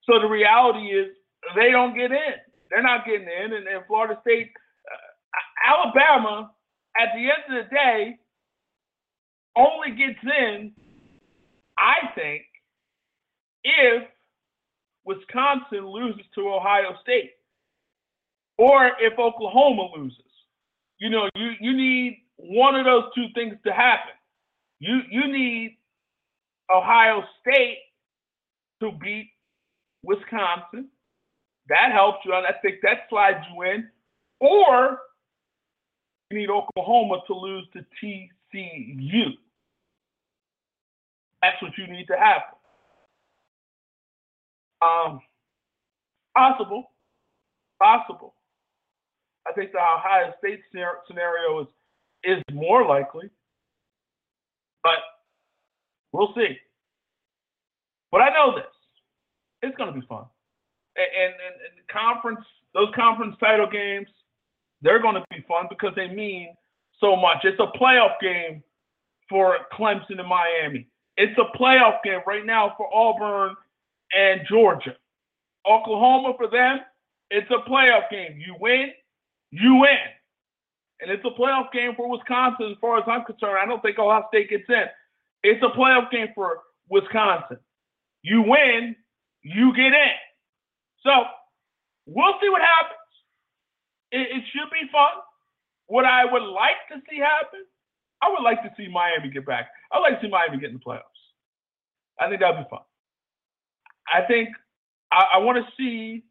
So 0.03 0.19
the 0.19 0.27
reality 0.27 0.87
is 0.87 1.07
they 1.55 1.71
don't 1.71 1.95
get 1.95 2.11
in. 2.11 2.39
They're 2.69 2.81
not 2.81 3.05
getting 3.05 3.27
in. 3.27 3.53
And, 3.53 3.67
Florida 3.87 4.17
State, 4.21 4.51
uh, 4.89 5.73
Alabama, 5.73 6.51
at 6.97 7.09
the 7.13 7.21
end 7.21 7.59
of 7.59 7.65
the 7.65 7.75
day, 7.75 8.17
only 9.57 9.91
gets 9.91 10.19
in, 10.23 10.71
I 11.77 12.13
think, 12.15 12.43
if 13.63 14.03
Wisconsin 15.05 15.87
loses 15.87 16.25
to 16.35 16.49
Ohio 16.49 16.95
State 17.01 17.31
or 18.57 18.91
if 18.99 19.17
Oklahoma 19.17 19.89
loses. 19.95 20.17
You 20.99 21.09
know, 21.09 21.27
you, 21.35 21.51
you 21.59 21.75
need 21.75 22.23
one 22.37 22.75
of 22.75 22.85
those 22.85 23.05
two 23.15 23.27
things 23.33 23.55
to 23.65 23.73
happen. 23.73 24.13
You 24.79 25.01
you 25.09 25.31
need 25.31 25.77
Ohio 26.73 27.23
State 27.41 27.79
to 28.81 28.91
beat 28.91 29.31
Wisconsin. 30.03 30.89
That 31.69 31.91
helps 31.91 32.19
you, 32.25 32.33
and 32.33 32.45
I 32.45 32.53
think 32.61 32.77
that 32.83 33.07
slides 33.09 33.43
you 33.53 33.61
in. 33.63 33.87
Or 34.39 34.99
you 36.29 36.39
need 36.39 36.49
Oklahoma 36.49 37.21
to 37.27 37.33
lose 37.33 37.67
to 37.73 37.85
TCU. 38.03 39.37
That's 41.41 41.61
what 41.61 41.71
you 41.77 41.87
need 41.87 42.07
to 42.07 42.17
happen. 42.17 42.57
Um, 44.81 45.21
possible, 46.35 46.91
possible. 47.81 48.33
I 49.47 49.53
think 49.53 49.71
the 49.71 49.79
Ohio 49.79 50.33
State 50.39 50.61
scenario 51.07 51.61
is 51.61 51.67
is 52.23 52.43
more 52.51 52.85
likely, 52.85 53.29
but 54.83 54.99
we'll 56.11 56.33
see. 56.35 56.57
But 58.11 58.21
I 58.21 58.29
know 58.29 58.55
this: 58.55 58.65
it's 59.61 59.75
going 59.77 59.93
to 59.93 59.99
be 59.99 60.05
fun, 60.07 60.25
and, 60.95 61.07
and, 61.23 61.33
and 61.33 61.87
conference 61.91 62.45
those 62.73 62.89
conference 62.95 63.35
title 63.39 63.67
games, 63.69 64.07
they're 64.81 65.01
going 65.01 65.15
to 65.15 65.23
be 65.29 65.43
fun 65.47 65.65
because 65.69 65.93
they 65.95 66.07
mean 66.07 66.53
so 66.99 67.15
much. 67.15 67.39
It's 67.43 67.59
a 67.59 67.77
playoff 67.77 68.13
game 68.21 68.63
for 69.29 69.57
Clemson 69.73 70.19
and 70.19 70.27
Miami. 70.27 70.87
It's 71.17 71.37
a 71.37 71.57
playoff 71.57 71.97
game 72.03 72.21
right 72.25 72.45
now 72.45 72.73
for 72.77 72.87
Auburn 72.93 73.55
and 74.17 74.41
Georgia. 74.47 74.95
Oklahoma 75.69 76.33
for 76.37 76.47
them, 76.47 76.79
it's 77.29 77.49
a 77.51 77.69
playoff 77.69 78.09
game. 78.09 78.37
You 78.37 78.55
win, 78.59 78.91
you 79.51 79.75
win. 79.75 79.97
And 80.99 81.09
it's 81.09 81.23
a 81.25 81.39
playoff 81.39 81.71
game 81.71 81.93
for 81.95 82.09
Wisconsin 82.09 82.71
as 82.71 82.77
far 82.79 82.97
as 82.97 83.03
I'm 83.07 83.25
concerned. 83.25 83.57
I 83.61 83.65
don't 83.65 83.81
think 83.81 83.97
Ohio 83.97 84.23
State 84.27 84.49
gets 84.49 84.69
in. 84.69 84.85
It's 85.43 85.63
a 85.63 85.77
playoff 85.77 86.11
game 86.11 86.27
for 86.35 86.59
Wisconsin. 86.89 87.57
You 88.21 88.43
win, 88.43 88.95
you 89.41 89.73
get 89.75 89.93
in. 89.93 90.17
So 91.03 91.11
we'll 92.05 92.35
see 92.41 92.49
what 92.49 92.61
happens. 92.61 92.97
It, 94.11 94.27
it 94.37 94.43
should 94.53 94.69
be 94.71 94.87
fun. 94.91 95.23
What 95.87 96.05
I 96.05 96.25
would 96.25 96.43
like 96.43 96.87
to 96.91 97.01
see 97.09 97.17
happen, 97.17 97.65
I 98.21 98.29
would 98.29 98.43
like 98.43 98.61
to 98.63 98.71
see 98.77 98.87
Miami 98.87 99.29
get 99.29 99.45
back. 99.45 99.69
I'd 99.91 99.99
like 99.99 100.21
to 100.21 100.27
see 100.27 100.31
Miami 100.31 100.59
get 100.59 100.69
in 100.69 100.75
the 100.75 100.79
playoffs. 100.79 101.01
I 102.19 102.29
think 102.29 102.41
that'd 102.41 102.57
be 102.57 102.69
fun. 102.69 102.81
I 104.13 104.21
think 104.21 104.49
I, 105.11 105.23
I 105.33 105.37
want 105.39 105.57
to 105.57 105.71
see 105.77 106.23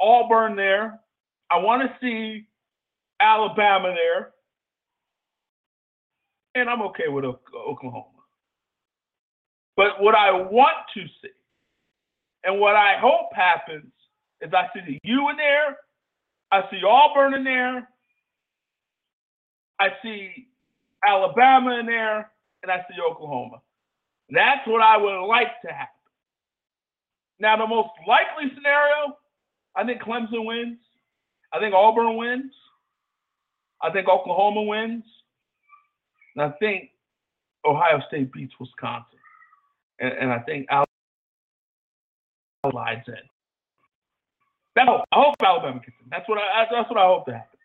Auburn 0.00 0.56
there. 0.56 1.00
I 1.50 1.58
want 1.58 1.82
to 1.82 1.96
see 2.00 2.46
Alabama 3.20 3.94
there. 3.94 4.30
And 6.54 6.68
I'm 6.68 6.82
okay 6.82 7.08
with 7.08 7.24
Oklahoma. 7.24 8.04
But 9.76 10.00
what 10.02 10.14
I 10.14 10.32
want 10.32 10.74
to 10.94 11.02
see 11.22 11.30
and 12.44 12.60
what 12.60 12.76
I 12.76 12.98
hope 12.98 13.30
happens 13.34 13.92
is 14.40 14.52
I 14.52 14.68
see 14.74 14.98
you 15.02 15.28
in 15.30 15.36
there, 15.36 15.76
I 16.50 16.62
see 16.70 16.80
Auburn 16.84 17.34
in 17.34 17.44
there, 17.44 17.88
I 19.78 19.88
see 20.02 20.48
Alabama 21.06 21.78
in 21.78 21.86
there, 21.86 22.30
and 22.62 22.72
I 22.72 22.78
see 22.88 23.00
Oklahoma. 23.00 23.60
That's 24.30 24.66
what 24.66 24.82
I 24.82 24.96
would 24.96 25.26
like 25.26 25.60
to 25.62 25.68
happen. 25.68 25.97
Now, 27.40 27.56
the 27.56 27.66
most 27.66 27.90
likely 28.06 28.52
scenario, 28.54 29.16
I 29.76 29.84
think 29.84 30.02
Clemson 30.02 30.44
wins. 30.44 30.78
I 31.52 31.60
think 31.60 31.74
Auburn 31.74 32.16
wins. 32.16 32.52
I 33.82 33.90
think 33.90 34.08
Oklahoma 34.08 34.62
wins. 34.62 35.04
And 36.34 36.44
I 36.44 36.56
think 36.58 36.90
Ohio 37.64 38.00
State 38.08 38.32
beats 38.32 38.54
Wisconsin. 38.58 39.18
And, 40.00 40.12
and 40.12 40.32
I 40.32 40.40
think 40.40 40.66
Alabama 40.70 40.86
slides 42.70 43.04
in. 43.08 43.14
I 44.76 45.02
hope 45.12 45.34
Alabama 45.44 45.80
gets 45.80 45.96
in. 46.00 46.08
That's 46.10 46.28
what 46.28 46.38
I, 46.38 46.66
that's 46.70 46.88
what 46.88 46.98
I 46.98 47.06
hope 47.06 47.26
to 47.26 47.32
happen. 47.32 47.58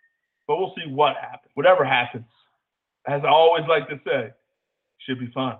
But 0.47 0.57
we'll 0.57 0.73
see 0.75 0.91
what 0.91 1.15
happens. 1.15 1.51
Whatever 1.53 1.85
happens, 1.85 2.25
as 3.07 3.21
I 3.23 3.27
always 3.27 3.65
like 3.67 3.87
to 3.89 3.99
say, 4.05 4.31
should 4.97 5.19
be 5.19 5.27
fun. 5.31 5.57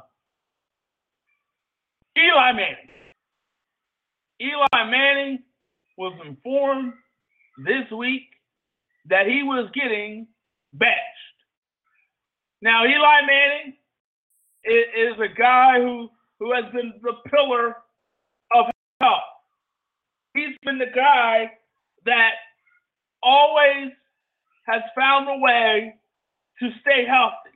Eli 2.18 2.52
Manning. 2.54 2.90
Eli 4.44 4.90
Manning 4.90 5.40
was 5.98 6.14
informed 6.26 6.94
this 7.66 7.90
week 7.98 8.24
that 9.10 9.26
he 9.28 9.44
was 9.44 9.70
getting 9.74 10.28
bashed. 10.74 11.00
Now, 12.62 12.86
Eli 12.86 13.22
Manning 13.26 13.74
is, 14.66 14.86
is 14.98 15.20
a 15.20 15.34
guy 15.34 15.80
who, 15.80 16.10
who 16.40 16.54
has 16.54 16.66
been 16.74 16.94
the 17.02 17.14
pillar 17.30 17.78
of 18.54 18.66
health. 19.00 19.20
He's 20.34 20.56
been 20.64 20.78
the 20.78 20.92
guy 20.94 21.52
that 22.06 22.32
always 23.22 23.92
has 24.68 24.82
found 24.96 25.30
a 25.30 25.38
way 25.38 25.96
to 26.60 26.70
stay 26.82 27.06
healthy. 27.06 27.56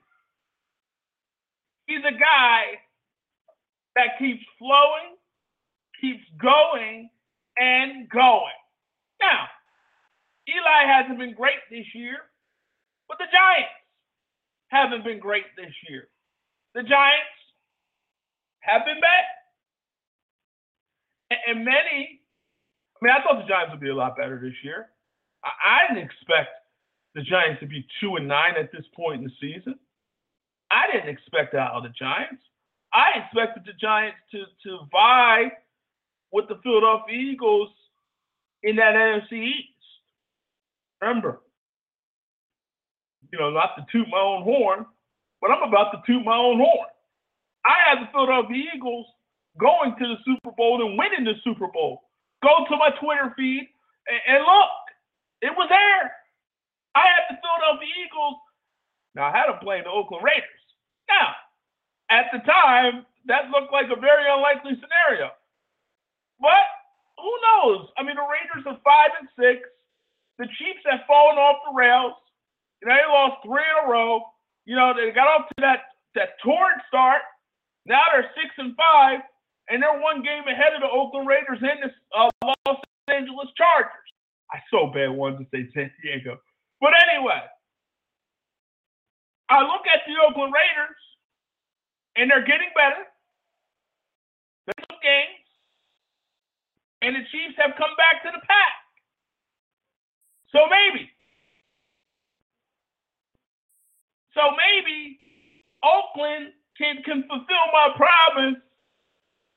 He's 1.88 2.03
a 2.06 2.17
guy 2.17 2.62
that 3.96 4.20
keeps 4.20 4.44
flowing, 4.60 5.16
keeps 6.01 6.24
going, 6.42 7.10
and 7.58 8.10
going. 8.10 8.60
Now, 9.22 9.48
Eli 10.48 10.86
hasn't 10.86 11.20
been 11.20 11.34
great 11.34 11.60
this 11.70 11.86
year. 11.94 12.18
But 13.08 13.18
the 13.20 13.25
Giants 13.32 13.72
haven't 14.68 15.04
been 15.04 15.20
great 15.20 15.46
this 15.56 15.74
year. 15.89 16.10
The 16.75 16.84
Giants 16.84 17.38
have 18.60 18.86
been 18.86 19.00
bad. 19.00 19.24
And 21.48 21.66
many, 21.66 22.22
I 22.96 23.00
mean, 23.01 23.13
I 23.13 23.24
thought 23.24 23.42
the 23.42 23.48
Giants 23.48 23.72
would 23.72 23.82
be 23.82 23.89
a 23.89 23.96
lot 23.96 24.16
better 24.16 24.39
this 24.39 24.56
year. 24.63 24.89
I 25.44 25.88
didn't 25.88 26.04
expect 26.04 26.50
the 27.16 27.22
Giants 27.22 27.60
to 27.62 27.68
be 27.68 27.86
two 28.00 28.16
and 28.16 28.27
nine 28.27 28.56
at 28.60 28.72
this 28.72 28.86
point 28.96 29.24
in 29.24 29.24
the 29.24 29.34
season. 29.39 29.75
I 30.72 30.92
didn't 30.92 31.10
expect 31.10 31.54
that 31.54 31.72
out 31.72 31.75
of 31.75 31.84
the 31.84 31.89
Giants. 31.89 32.44
I 32.94 33.24
expected 33.24 33.63
the 33.66 33.74
Giants 33.80 34.18
to 34.32 34.46
to 34.63 34.80
vie 34.92 35.51
with 36.31 36.48
the 36.48 36.60
Philadelphia 36.63 37.15
Eagles 37.15 37.69
in 38.63 38.75
that 38.77 38.96
NFC 38.96 39.34
East. 39.48 39.69
Remember, 41.01 41.41
you 43.31 43.39
know, 43.39 43.50
not 43.51 43.75
to 43.77 43.86
toot 43.91 44.07
my 44.10 44.19
own 44.19 44.43
horn, 44.43 44.86
but 45.41 45.51
I'm 45.51 45.67
about 45.67 45.91
to 45.91 46.01
toot 46.07 46.24
my 46.25 46.36
own 46.36 46.57
horn. 46.57 46.89
I 47.65 47.75
had 47.89 48.01
the 48.01 48.12
Philadelphia 48.12 48.63
Eagles 48.75 49.05
going 49.60 49.96
to 50.00 50.05
the 50.07 50.17
Super 50.25 50.51
Bowl 50.55 50.86
and 50.86 50.98
winning 50.98 51.25
the 51.25 51.36
Super 51.43 51.67
Bowl. 51.67 52.03
Go 52.43 52.65
to 52.69 52.77
my 52.77 52.89
Twitter 53.00 53.34
feed 53.36 53.67
and, 54.07 54.38
and 54.38 54.41
look, 54.43 54.74
it 55.41 55.53
was 55.53 55.67
there. 55.69 56.12
I 56.96 57.05
had 57.05 57.24
the 57.29 57.38
Philadelphia 57.41 57.93
Eagles. 58.05 58.39
Now 59.15 59.29
I 59.29 59.38
had 59.38 59.50
them 59.50 59.60
playing 59.62 59.84
the 59.84 59.91
Oakland 59.91 60.24
Raiders. 60.24 60.63
Now, 61.10 61.36
at 62.10 62.31
the 62.31 62.39
time, 62.39 63.05
that 63.27 63.50
looked 63.51 63.72
like 63.72 63.88
a 63.91 64.00
very 64.00 64.25
unlikely 64.31 64.79
scenario. 64.79 65.31
But 66.39 66.65
who 67.17 67.34
knows? 67.50 67.89
I 67.98 68.03
mean, 68.03 68.15
the 68.15 68.25
Raiders 68.25 68.65
are 68.70 68.79
five 68.86 69.12
and 69.20 69.29
six. 69.38 69.65
The 70.38 70.46
Chiefs 70.58 70.86
have 70.86 71.01
fallen 71.08 71.38
off 71.38 71.65
the 71.65 71.74
rails. 71.74 72.13
You 72.82 72.89
know, 72.89 72.94
they 72.94 73.10
lost 73.10 73.41
three 73.41 73.65
in 73.65 73.77
a 73.86 73.89
row. 73.89 74.22
You 74.65 74.75
know, 74.75 74.94
they 74.94 75.10
got 75.12 75.25
off 75.27 75.50
to 75.50 75.62
that 75.65 75.98
that 76.13 76.38
torrid 76.44 76.77
start. 76.88 77.22
Now 77.86 78.01
they're 78.13 78.29
six 78.38 78.53
and 78.58 78.75
five, 78.75 79.22
and 79.70 79.82
they're 79.82 80.01
one 80.01 80.22
game 80.22 80.46
ahead 80.46 80.75
of 80.75 80.82
the 80.82 80.91
Oakland 80.91 81.27
Raiders 81.27 81.62
and 81.62 81.89
the 81.89 81.91
uh, 82.13 82.29
Los 82.44 82.77
Angeles 83.08 83.50
Chargers. 83.58 84.08
I 84.51 84.60
so 84.70 84.91
bad 84.94 85.10
wanted 85.12 85.44
to 85.44 85.48
say 85.51 85.70
San 85.74 85.91
Diego, 86.03 86.38
but 86.79 86.94
anyway, 87.10 87.41
I 89.50 89.62
look 89.63 89.88
at 89.88 90.03
the 90.06 90.15
Oakland 90.27 90.53
Raiders, 90.53 91.00
and 92.15 92.29
they're 92.29 92.46
getting 92.46 92.72
better. 92.75 93.03
Some 94.67 95.00
games, 95.00 95.37
and 97.01 97.16
the 97.16 97.24
Chiefs 97.32 97.56
have 97.58 97.75
come 97.77 97.94
back 97.98 98.24
to 98.24 98.30
the 98.34 98.42
pack. 98.46 98.74
So 100.51 100.60
maybe, 100.70 101.10
so 104.34 104.42
maybe 104.56 105.20
Oakland 105.84 106.54
can 106.77 107.04
can 107.04 107.24
fulfill 107.27 107.66
my 107.74 107.89
promise 107.96 108.62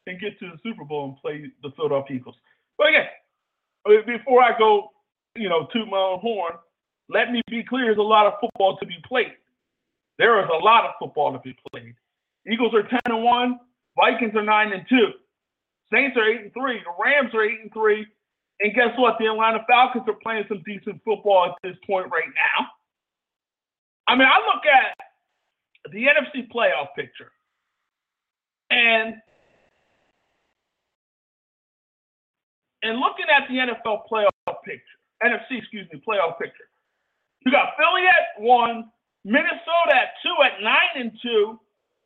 and 0.07 0.21
get 0.21 0.39
to 0.41 0.51
the 0.51 0.59
Super 0.63 0.85
Bowl 0.85 1.05
and 1.05 1.17
play 1.19 1.51
the 1.63 1.71
Philadelphia 1.77 2.17
Eagles. 2.17 2.37
But 2.77 2.89
again, 2.89 3.07
uh, 3.87 4.03
before 4.07 4.43
I 4.43 4.59
go, 4.59 4.91
you 5.37 5.49
know, 5.49 5.69
toot 5.73 5.87
my 5.89 5.97
own 5.97 6.21
horn, 6.21 6.55
let 7.09 7.31
me 7.31 7.41
be 7.49 7.63
clear: 7.63 7.87
there's 7.87 7.99
a 7.99 8.03
lot 8.03 8.27
of 8.27 8.35
football 8.41 8.77
to 8.79 8.87
be 8.87 8.97
played. 9.07 9.33
There 10.19 10.43
is 10.43 10.51
a 10.53 10.65
lot 10.65 10.85
of 10.85 10.93
football 10.99 11.33
to 11.33 11.39
be 11.39 11.57
played. 11.71 11.95
Eagles 12.51 12.75
are 12.75 12.83
10 12.83 13.01
and 13.07 13.25
1, 13.25 13.61
Vikings 13.97 14.35
are 14.35 14.43
9 14.43 14.73
and 14.73 14.85
2. 14.89 14.97
Saints 15.93 16.17
are 16.17 16.29
8 16.29 16.41
and 16.41 16.53
3, 16.53 16.81
the 16.85 17.03
Rams 17.03 17.35
are 17.35 17.43
8 17.43 17.61
and 17.63 17.73
3, 17.73 18.07
and 18.61 18.75
guess 18.75 18.91
what? 18.97 19.17
The 19.19 19.27
Atlanta 19.27 19.65
Falcons 19.69 20.05
are 20.07 20.19
playing 20.23 20.45
some 20.49 20.63
decent 20.65 21.01
football 21.05 21.47
at 21.47 21.55
this 21.63 21.77
point 21.87 22.07
right 22.13 22.29
now. 22.29 22.67
I 24.07 24.17
mean, 24.17 24.29
I 24.29 24.39
look 24.47 24.65
at 24.67 25.93
the 25.93 26.05
NFC 26.05 26.51
playoff 26.53 26.89
picture, 26.95 27.33
and 28.71 29.15
and 32.83 32.99
looking 32.99 33.27
at 33.35 33.49
the 33.49 33.55
NFL 33.55 34.03
playoff 34.11 34.57
picture, 34.65 34.99
NFC, 35.23 35.59
excuse 35.59 35.87
me, 35.93 36.03
playoff 36.07 36.39
picture, 36.39 36.69
you 37.45 37.53
got 37.53 37.75
Philly 37.79 38.07
at 38.07 38.43
one, 38.43 38.91
Minnesota 39.25 39.95
at 39.95 40.13
two, 40.23 40.35
at 40.45 40.63
nine 40.63 40.97
and 40.97 41.13
two, 41.23 41.59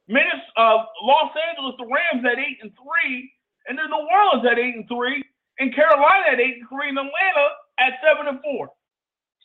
Minnesota, 0.06 0.40
uh, 0.56 0.84
Los 1.02 1.32
Angeles, 1.50 1.74
the 1.78 1.86
Rams 1.86 2.24
at 2.30 2.38
eight 2.38 2.58
and 2.62 2.70
three, 2.76 3.32
and 3.68 3.78
then 3.78 3.88
New 3.88 4.04
Orleans 4.04 4.46
at 4.46 4.58
eight 4.58 4.76
and 4.76 4.88
three, 4.88 5.24
and 5.58 5.74
Carolina 5.74 6.32
at 6.32 6.40
eight 6.40 6.60
and 6.60 6.68
three, 6.68 6.88
and 6.88 6.98
Atlanta 6.98 7.46
at 7.78 7.98
seven 8.04 8.28
and 8.28 8.40
four. 8.42 8.70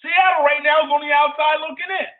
Seattle 0.02 0.48
right 0.48 0.64
now 0.64 0.84
is 0.84 0.92
on 0.92 1.02
the 1.04 1.12
outside 1.12 1.60
looking 1.60 1.92
in. 1.92 2.12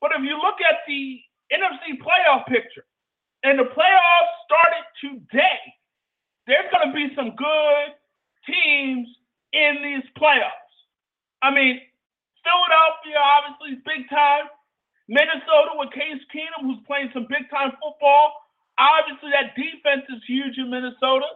But 0.00 0.12
if 0.18 0.22
you 0.26 0.36
look 0.36 0.58
at 0.60 0.82
the 0.86 1.20
NFC 1.54 1.98
playoff 2.02 2.46
picture, 2.46 2.84
and 3.44 3.58
the 3.58 3.68
playoffs 3.70 4.34
started 4.48 4.84
today, 5.00 5.62
there's 6.46 6.68
going 6.72 6.88
to 6.88 6.94
be 6.94 7.14
some 7.14 7.36
good 7.36 7.88
teams 8.48 9.08
in 9.52 9.80
these 9.84 10.04
playoffs. 10.18 10.72
I 11.42 11.52
mean, 11.52 11.80
Philadelphia 12.44 13.20
obviously 13.20 13.76
is 13.78 13.82
big 13.84 14.08
time. 14.08 14.48
Minnesota 15.08 15.76
with 15.76 15.92
Case 15.92 16.20
Keenum, 16.32 16.64
who's 16.64 16.80
playing 16.86 17.10
some 17.12 17.26
big 17.28 17.48
time 17.52 17.72
football. 17.80 18.43
Obviously, 18.78 19.30
that 19.32 19.54
defense 19.56 20.04
is 20.10 20.22
huge 20.26 20.58
in 20.58 20.70
Minnesota. 20.70 21.26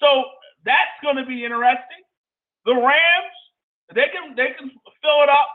So 0.00 0.24
that's 0.64 0.94
going 1.02 1.16
to 1.16 1.26
be 1.26 1.44
interesting. 1.44 2.02
The 2.66 2.74
Rams, 2.74 3.36
they 3.94 4.06
can 4.12 4.36
they 4.36 4.54
can 4.58 4.70
fill 5.02 5.20
it 5.24 5.30
up. 5.30 5.50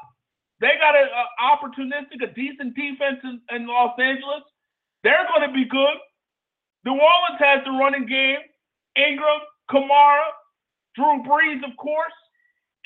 They 0.61 0.75
got 0.79 0.95
an 0.95 1.09
opportunistic, 1.39 2.23
a 2.23 2.33
decent 2.33 2.75
defense 2.75 3.19
in, 3.23 3.41
in 3.55 3.67
Los 3.67 3.97
Angeles. 3.99 4.43
They're 5.03 5.27
going 5.35 5.47
to 5.47 5.53
be 5.53 5.65
good. 5.65 5.97
New 6.85 6.93
Orleans 6.93 7.39
has 7.39 7.63
the 7.65 7.71
running 7.71 8.05
game. 8.07 8.39
Ingram, 8.97 9.41
Kamara, 9.71 10.29
Drew 10.95 11.23
Brees, 11.23 11.63
of 11.69 11.75
course. 11.77 12.13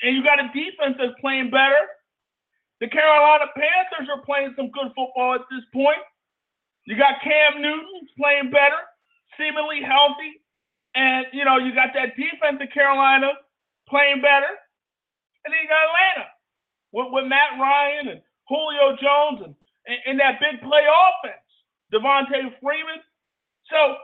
And 0.02 0.16
you 0.16 0.24
got 0.24 0.40
a 0.40 0.48
defense 0.54 0.96
that's 0.98 1.18
playing 1.20 1.50
better. 1.50 1.86
The 2.80 2.88
Carolina 2.88 3.46
Panthers 3.56 4.08
are 4.14 4.22
playing 4.24 4.54
some 4.56 4.70
good 4.70 4.92
football 4.96 5.34
at 5.34 5.42
this 5.50 5.64
point. 5.72 5.98
You 6.88 6.96
got 6.96 7.20
Cam 7.20 7.60
Newton 7.60 8.08
playing 8.16 8.48
better, 8.48 8.80
seemingly 9.36 9.84
healthy. 9.84 10.40
And, 10.96 11.28
you 11.36 11.44
know, 11.44 11.60
you 11.60 11.76
got 11.76 11.92
that 11.92 12.16
defense 12.16 12.64
of 12.64 12.72
Carolina 12.72 13.28
playing 13.92 14.24
better. 14.24 14.48
And 15.44 15.52
then 15.52 15.60
you 15.60 15.68
got 15.68 15.84
Atlanta 15.84 16.26
with, 16.96 17.12
with 17.12 17.28
Matt 17.28 17.60
Ryan 17.60 18.16
and 18.16 18.20
Julio 18.48 18.96
Jones 18.96 19.44
and, 19.44 19.52
and, 19.84 20.00
and 20.08 20.16
that 20.16 20.40
big 20.40 20.64
play 20.64 20.80
offense, 20.88 21.44
Devonta 21.92 22.56
Freeman. 22.56 23.04
So, 23.68 24.00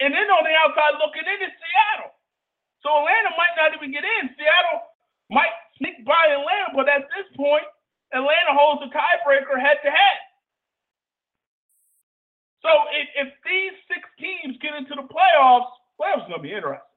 and 0.00 0.08
then 0.16 0.24
on 0.32 0.48
the 0.48 0.56
outside 0.64 0.96
looking 1.04 1.28
in 1.28 1.44
is 1.44 1.52
Seattle. 1.52 2.16
So 2.80 3.04
Atlanta 3.04 3.36
might 3.36 3.52
not 3.60 3.76
even 3.76 3.92
get 3.92 4.00
in. 4.00 4.32
Seattle 4.32 4.80
might 5.28 5.52
sneak 5.76 6.00
by 6.08 6.32
Atlanta, 6.32 6.72
but 6.72 6.88
at 6.88 7.04
this 7.12 7.28
point, 7.36 7.68
Atlanta 8.16 8.56
holds 8.56 8.80
the 8.80 8.88
tiebreaker 8.88 9.60
head 9.60 9.76
to 9.84 9.92
head. 9.92 10.18
So 12.64 12.72
if, 12.96 13.28
if 13.28 13.30
these 13.44 13.76
six 13.92 14.00
teams 14.16 14.56
get 14.64 14.72
into 14.72 14.96
the 14.96 15.04
playoffs, 15.04 15.68
playoffs 16.00 16.24
are 16.24 16.32
going 16.32 16.40
to 16.40 16.48
be 16.48 16.56
interesting. 16.56 16.96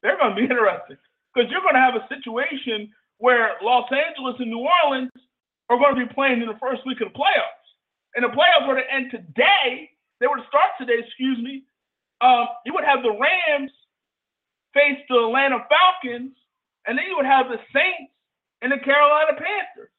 They're 0.00 0.16
going 0.16 0.32
to 0.32 0.40
be 0.40 0.48
interesting 0.50 0.96
because 1.30 1.52
you're 1.52 1.60
going 1.60 1.76
to 1.76 1.84
have 1.84 1.94
a 2.00 2.08
situation 2.08 2.88
where 3.20 3.60
Los 3.60 3.86
Angeles 3.92 4.40
and 4.40 4.48
New 4.48 4.64
Orleans 4.64 5.12
are 5.68 5.76
going 5.76 5.92
to 5.92 6.00
be 6.08 6.10
playing 6.16 6.40
in 6.40 6.48
the 6.48 6.56
first 6.56 6.88
week 6.88 7.04
of 7.04 7.12
the 7.12 7.18
playoffs. 7.18 7.68
And 8.16 8.24
the 8.24 8.32
playoffs 8.32 8.64
were 8.64 8.80
to 8.80 8.88
end 8.88 9.12
today. 9.12 9.92
They 10.18 10.26
were 10.26 10.40
to 10.40 10.48
start 10.48 10.72
today, 10.80 11.04
excuse 11.04 11.36
me. 11.44 11.68
Um, 12.24 12.48
you 12.64 12.72
would 12.72 12.88
have 12.88 13.04
the 13.04 13.12
Rams 13.12 13.70
face 14.72 14.98
the 15.12 15.28
Atlanta 15.28 15.60
Falcons, 15.68 16.32
and 16.88 16.96
then 16.96 17.04
you 17.06 17.14
would 17.20 17.28
have 17.28 17.52
the 17.52 17.60
Saints 17.70 18.10
and 18.64 18.72
the 18.72 18.80
Carolina 18.80 19.36
Panthers. 19.36 19.92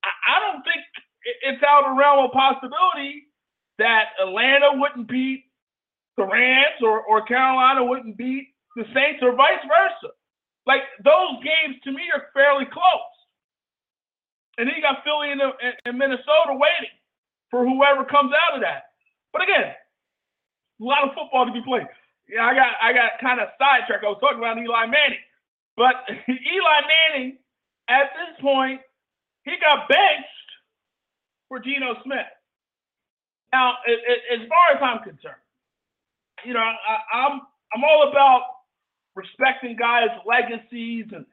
I 0.00 0.40
don't 0.40 0.62
think 0.64 0.80
it's 1.42 1.60
out 1.66 1.84
of 1.84 1.98
realm 1.98 2.24
of 2.24 2.32
possibility 2.32 3.28
that 3.80 4.12
Atlanta 4.20 4.76
wouldn't 4.76 5.08
beat 5.08 5.44
the 6.16 6.24
Rams 6.24 6.80
or, 6.82 7.00
or 7.00 7.24
Carolina 7.24 7.82
wouldn't 7.82 8.16
beat 8.16 8.48
the 8.76 8.84
Saints 8.94 9.20
or 9.22 9.34
vice 9.34 9.64
versa. 9.64 10.12
Like 10.66 10.82
those 11.02 11.40
games 11.42 11.80
to 11.84 11.90
me 11.90 12.04
are 12.14 12.28
fairly 12.34 12.66
close. 12.66 13.14
And 14.58 14.68
then 14.68 14.76
you 14.76 14.82
got 14.82 15.02
Philly 15.02 15.32
and, 15.32 15.40
and 15.40 15.98
Minnesota 15.98 16.52
waiting 16.52 16.92
for 17.50 17.64
whoever 17.64 18.04
comes 18.04 18.32
out 18.36 18.54
of 18.54 18.60
that. 18.60 18.92
But 19.32 19.42
again, 19.42 19.72
a 19.72 20.84
lot 20.84 21.08
of 21.08 21.14
football 21.14 21.46
to 21.46 21.52
be 21.52 21.62
played. 21.64 21.88
Yeah, 22.28 22.44
I 22.44 22.54
got 22.54 22.72
I 22.82 22.92
got 22.92 23.12
kind 23.20 23.40
of 23.40 23.48
sidetracked. 23.58 24.04
I 24.04 24.08
was 24.08 24.18
talking 24.20 24.38
about 24.38 24.58
Eli 24.58 24.86
Manning, 24.86 25.24
but 25.76 26.04
Eli 26.28 26.80
Manning 26.86 27.38
at 27.88 28.12
this 28.14 28.40
point 28.40 28.80
he 29.44 29.56
got 29.60 29.88
benched 29.88 30.50
for 31.48 31.58
Geno 31.58 31.96
Smith. 32.04 32.28
Now, 33.52 33.74
as 33.86 34.48
far 34.48 34.76
as 34.76 34.82
I'm 34.82 35.02
concerned, 35.02 35.42
you 36.44 36.54
know, 36.54 36.60
I, 36.60 37.24
am 37.26 37.32
I'm, 37.32 37.40
I'm 37.74 37.84
all 37.84 38.08
about 38.08 38.42
respecting 39.14 39.76
guys' 39.76 40.08
legacies 40.26 41.06
and, 41.12 41.26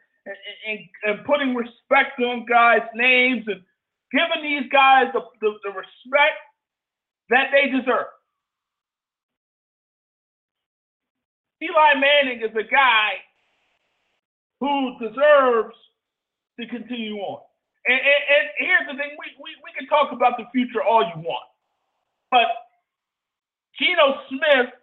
and, 0.67 0.79
and 1.03 1.25
putting 1.25 1.55
respect 1.55 2.19
on 2.19 2.45
guys' 2.45 2.81
names 2.95 3.45
and 3.47 3.61
giving 4.11 4.43
these 4.43 4.69
guys 4.71 5.05
the, 5.13 5.21
the, 5.41 5.53
the 5.63 5.69
respect 5.69 6.41
that 7.29 7.49
they 7.51 7.69
deserve. 7.69 8.07
Eli 11.61 11.99
Manning 11.99 12.41
is 12.41 12.55
a 12.55 12.69
guy 12.69 13.17
who 14.59 14.97
deserves 14.99 15.75
to 16.59 16.67
continue 16.67 17.17
on. 17.17 17.41
And, 17.87 17.97
and, 17.97 18.21
and 18.29 18.45
here's 18.57 18.87
the 18.91 18.97
thing: 18.97 19.15
we, 19.17 19.25
we 19.41 19.51
we 19.63 19.71
can 19.77 19.87
talk 19.87 20.11
about 20.11 20.37
the 20.37 20.45
future 20.51 20.83
all 20.83 21.01
you 21.01 21.21
want, 21.23 21.47
but 22.31 22.47
Geno 23.79 24.21
Smith, 24.29 24.73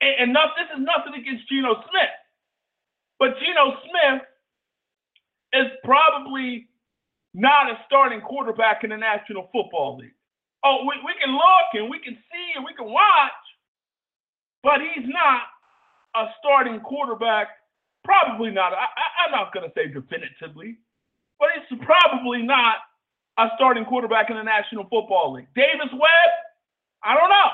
and, 0.00 0.14
and 0.20 0.32
not 0.32 0.50
this 0.58 0.68
is 0.76 0.84
nothing 0.84 1.20
against 1.20 1.48
Geno 1.48 1.74
Smith, 1.90 2.14
but 3.18 3.38
Geno 3.40 3.78
Smith 3.86 4.22
is 5.54 5.70
probably 5.84 6.68
not 7.34 7.70
a 7.70 7.78
starting 7.86 8.20
quarterback 8.20 8.84
in 8.84 8.90
the 8.90 8.96
National 8.96 9.48
Football 9.52 9.98
League. 9.98 10.14
Oh, 10.64 10.86
we, 10.88 10.94
we 11.04 11.12
can 11.22 11.32
look 11.34 11.68
and 11.74 11.90
we 11.90 11.98
can 11.98 12.14
see 12.14 12.46
and 12.56 12.64
we 12.64 12.72
can 12.74 12.86
watch, 12.86 13.42
but 14.62 14.80
he's 14.80 15.06
not 15.06 15.42
a 16.16 16.30
starting 16.38 16.80
quarterback. 16.80 17.48
Probably 18.04 18.50
not. 18.50 18.72
I, 18.72 18.86
I, 18.86 19.06
I'm 19.26 19.32
not 19.32 19.52
going 19.52 19.68
to 19.68 19.74
say 19.74 19.88
definitively, 19.88 20.78
but 21.38 21.48
he's 21.54 21.78
probably 21.84 22.42
not 22.42 22.76
a 23.38 23.48
starting 23.56 23.84
quarterback 23.84 24.30
in 24.30 24.36
the 24.36 24.42
National 24.42 24.84
Football 24.84 25.34
League. 25.34 25.48
Davis 25.54 25.90
Webb, 25.92 26.32
I 27.04 27.14
don't 27.14 27.30
know. 27.30 27.50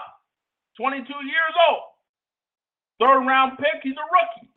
22 0.79 1.05
years 1.05 1.55
old. 1.69 1.83
Third 3.01 3.27
round 3.27 3.59
pick, 3.59 3.83
he's 3.83 3.97
a 3.97 4.07
rookie. 4.13 4.49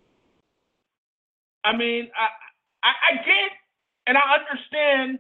I 1.63 1.75
mean, 1.75 2.09
I, 2.15 2.27
I, 2.83 2.91
I 3.13 3.15
get 3.23 3.51
and 4.07 4.17
I 4.17 4.37
understand 4.39 5.19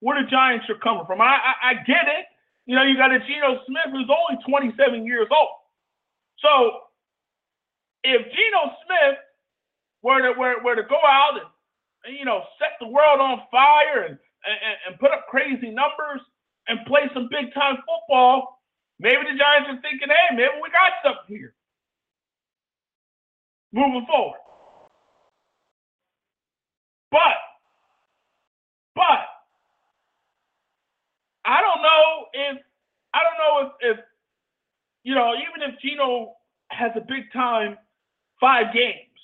where 0.00 0.22
the 0.22 0.28
Giants 0.28 0.66
are 0.68 0.78
coming 0.78 1.06
from. 1.06 1.20
I, 1.20 1.38
I, 1.38 1.52
I 1.70 1.74
get 1.86 2.06
it. 2.06 2.26
You 2.66 2.76
know, 2.76 2.82
you 2.82 2.96
got 2.96 3.12
a 3.14 3.20
Geno 3.20 3.62
Smith 3.66 3.90
who's 3.92 4.10
only 4.10 4.42
27 4.46 5.06
years 5.06 5.28
old. 5.30 5.48
So 6.38 6.90
if 8.04 8.22
Geno 8.26 8.62
Smith 8.86 9.18
were 10.02 10.20
to, 10.22 10.38
were, 10.38 10.62
were 10.62 10.76
to 10.76 10.82
go 10.82 10.98
out 11.06 11.38
and 11.38 11.46
you 12.06 12.24
know, 12.24 12.42
set 12.58 12.78
the 12.80 12.88
world 12.88 13.20
on 13.20 13.42
fire 13.50 14.06
and, 14.06 14.18
and, 14.46 14.76
and 14.86 14.98
put 15.00 15.10
up 15.10 15.26
crazy 15.28 15.70
numbers 15.70 16.20
and 16.68 16.78
play 16.86 17.10
some 17.14 17.28
big 17.30 17.52
time 17.54 17.76
football, 17.86 18.57
Maybe 19.00 19.22
the 19.22 19.38
Giants 19.38 19.70
are 19.70 19.80
thinking, 19.80 20.08
hey, 20.08 20.36
maybe 20.36 20.58
we 20.62 20.70
got 20.70 20.92
something 21.04 21.36
here. 21.36 21.54
Moving 23.72 24.06
forward. 24.08 24.40
But, 27.10 27.38
but, 28.94 29.24
I 31.44 31.60
don't 31.62 31.82
know 31.82 32.26
if, 32.34 32.58
I 33.14 33.20
don't 33.24 33.38
know 33.38 33.68
if, 33.68 33.98
if 33.98 34.04
you 35.04 35.14
know, 35.14 35.32
even 35.34 35.62
if 35.72 35.80
Geno 35.80 36.34
has 36.70 36.92
a 36.96 37.00
big 37.00 37.32
time 37.32 37.78
five 38.40 38.74
games, 38.74 39.16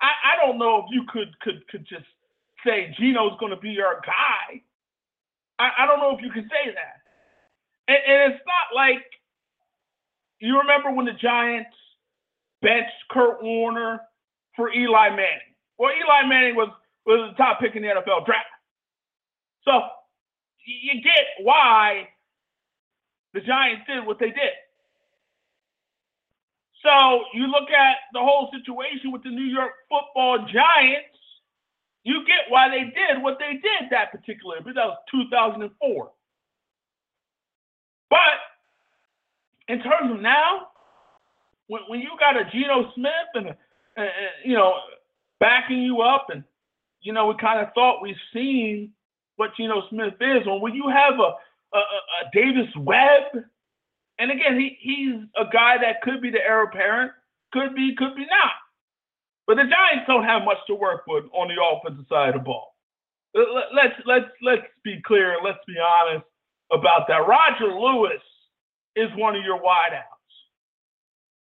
I, 0.00 0.34
I 0.34 0.46
don't 0.46 0.58
know 0.58 0.78
if 0.78 0.86
you 0.90 1.04
could 1.08 1.38
could 1.40 1.66
could 1.68 1.86
just 1.86 2.06
say 2.66 2.94
Geno's 2.98 3.38
going 3.38 3.50
to 3.54 3.60
be 3.60 3.78
our 3.80 4.00
guy. 4.04 4.62
I, 5.58 5.84
I 5.84 5.86
don't 5.86 6.00
know 6.00 6.16
if 6.16 6.22
you 6.22 6.30
can 6.32 6.44
say 6.50 6.74
that. 6.74 6.98
And, 7.86 7.98
and 8.06 8.32
it's 8.32 8.44
not 8.46 8.74
like 8.74 9.04
you 10.40 10.58
remember 10.58 10.90
when 10.90 11.06
the 11.06 11.12
Giants 11.12 11.70
benched 12.62 12.92
Kurt 13.10 13.42
Warner 13.42 14.00
for 14.56 14.72
Eli 14.72 15.10
Manning. 15.10 15.54
Well, 15.78 15.90
Eli 15.92 16.28
Manning 16.28 16.56
was 16.56 16.68
was 17.06 17.30
the 17.30 17.42
top 17.42 17.60
pick 17.60 17.74
in 17.74 17.82
the 17.82 17.88
NFL 17.88 18.26
draft. 18.26 18.46
So 19.64 19.72
you 20.66 21.00
get 21.02 21.44
why 21.44 22.08
the 23.32 23.40
Giants 23.40 23.84
did 23.86 24.06
what 24.06 24.18
they 24.18 24.28
did. 24.28 24.56
So 26.84 27.24
you 27.34 27.46
look 27.46 27.70
at 27.70 27.96
the 28.12 28.20
whole 28.20 28.50
situation 28.52 29.10
with 29.10 29.22
the 29.22 29.30
New 29.30 29.44
York 29.44 29.72
football 29.88 30.38
giants, 30.38 31.16
you 32.04 32.24
get 32.26 32.50
why 32.50 32.68
they 32.68 32.84
did 32.84 33.22
what 33.22 33.38
they 33.38 33.54
did 33.54 33.90
that 33.90 34.12
particular, 34.12 34.58
but 34.64 34.74
that 34.74 34.86
was 34.86 34.98
2004. 35.10 36.10
But 38.10 38.18
in 39.68 39.80
terms 39.80 40.12
of 40.12 40.20
now, 40.20 40.68
when, 41.66 41.82
when 41.88 42.00
you 42.00 42.10
got 42.18 42.36
a 42.36 42.44
Geno 42.50 42.90
Smith 42.94 43.12
and, 43.34 43.48
a, 43.48 44.08
you 44.44 44.54
know, 44.54 44.74
backing 45.40 45.82
you 45.82 46.00
up, 46.00 46.26
and, 46.30 46.44
you 47.00 47.12
know, 47.12 47.26
we 47.26 47.34
kind 47.40 47.60
of 47.60 47.72
thought 47.74 48.02
we've 48.02 48.16
seen 48.32 48.92
what 49.36 49.50
Geno 49.56 49.82
Smith 49.90 50.14
is, 50.20 50.46
or 50.46 50.60
when 50.60 50.74
you 50.74 50.88
have 50.88 51.14
a, 51.14 51.76
a, 51.76 51.78
a 51.78 52.30
Davis 52.32 52.68
Webb 52.76 53.44
and 54.18 54.30
again, 54.30 54.58
he, 54.58 54.76
he's 54.80 55.14
a 55.36 55.48
guy 55.50 55.76
that 55.78 56.02
could 56.02 56.20
be 56.20 56.30
the 56.30 56.40
heir 56.40 56.64
apparent, 56.64 57.12
could 57.52 57.74
be, 57.74 57.94
could 57.96 58.16
be 58.16 58.26
not. 58.26 58.58
But 59.46 59.56
the 59.56 59.62
Giants 59.62 60.04
don't 60.06 60.24
have 60.24 60.42
much 60.44 60.58
to 60.66 60.74
work 60.74 61.04
with 61.06 61.24
on 61.32 61.48
the 61.48 61.56
offensive 61.62 62.04
side 62.08 62.34
of 62.34 62.34
the 62.34 62.40
ball. 62.40 62.74
Let's 63.34 63.94
let's 64.04 64.26
let's 64.42 64.66
be 64.84 65.00
clear. 65.06 65.36
Let's 65.42 65.58
be 65.66 65.74
honest 65.78 66.24
about 66.72 67.06
that. 67.08 67.26
Roger 67.26 67.72
Lewis 67.72 68.20
is 68.96 69.08
one 69.16 69.36
of 69.36 69.42
your 69.44 69.58
wideouts. 69.58 70.04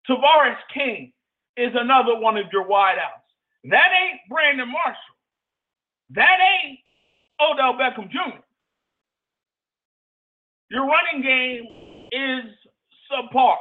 Tavarres 0.08 0.56
King 0.74 1.12
is 1.56 1.72
another 1.74 2.18
one 2.18 2.36
of 2.36 2.46
your 2.52 2.66
wideouts. 2.66 3.22
That 3.64 3.90
ain't 3.92 4.20
Brandon 4.28 4.68
Marshall. 4.68 5.16
That 6.10 6.38
ain't 6.40 6.78
Odell 7.40 7.74
Beckham 7.74 8.10
Jr. 8.10 8.42
Your 10.70 10.86
running 10.86 11.22
game 11.22 11.64
is 12.12 12.50
subpar. 13.10 13.56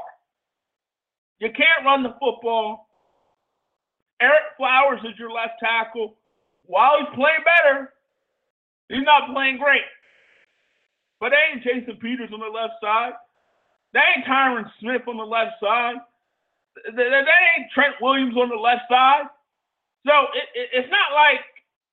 You 1.39 1.49
can't 1.49 1.85
run 1.85 2.03
the 2.03 2.15
football. 2.19 2.87
Ereck 4.21 4.55
Flowers 4.57 5.01
is 5.03 5.17
your 5.17 5.31
left 5.31 5.53
tackle. 5.59 6.15
While 6.65 6.99
he's 6.99 7.15
playing 7.15 7.43
better, 7.43 7.93
he's 8.89 9.03
not 9.03 9.33
playing 9.33 9.57
great. 9.57 9.81
But 11.19 11.33
ain't 11.33 11.63
Jason 11.63 11.97
Peters 11.97 12.29
on 12.33 12.39
the 12.39 12.45
left 12.45 12.73
side. 12.81 13.13
That 13.93 14.03
ain't 14.15 14.25
Tyron 14.25 14.69
Smith 14.79 15.01
on 15.07 15.17
the 15.17 15.23
left 15.23 15.59
side. 15.61 15.95
That, 16.95 17.25
ain't 17.57 17.71
Trent 17.73 17.95
Williams 18.01 18.35
on 18.37 18.49
the 18.49 18.55
left 18.55 18.83
side. 18.89 19.25
So 20.05 20.13
it, 20.33 20.47
it, 20.55 20.69
it's 20.73 20.89
not 20.89 21.13
like 21.13 21.41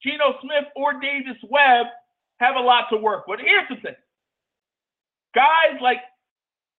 Geno 0.03 0.39
Smith 0.41 0.71
or 0.77 1.01
Davis 1.01 1.37
Webb 1.51 1.87
have 2.39 2.57
a 2.57 2.61
lot 2.61 2.87
to 2.91 2.97
work 2.97 3.27
with. 3.27 3.41
Here's 3.41 3.69
the 3.69 3.77
thing 3.77 3.97
guys 5.35 5.81
like 5.81 5.99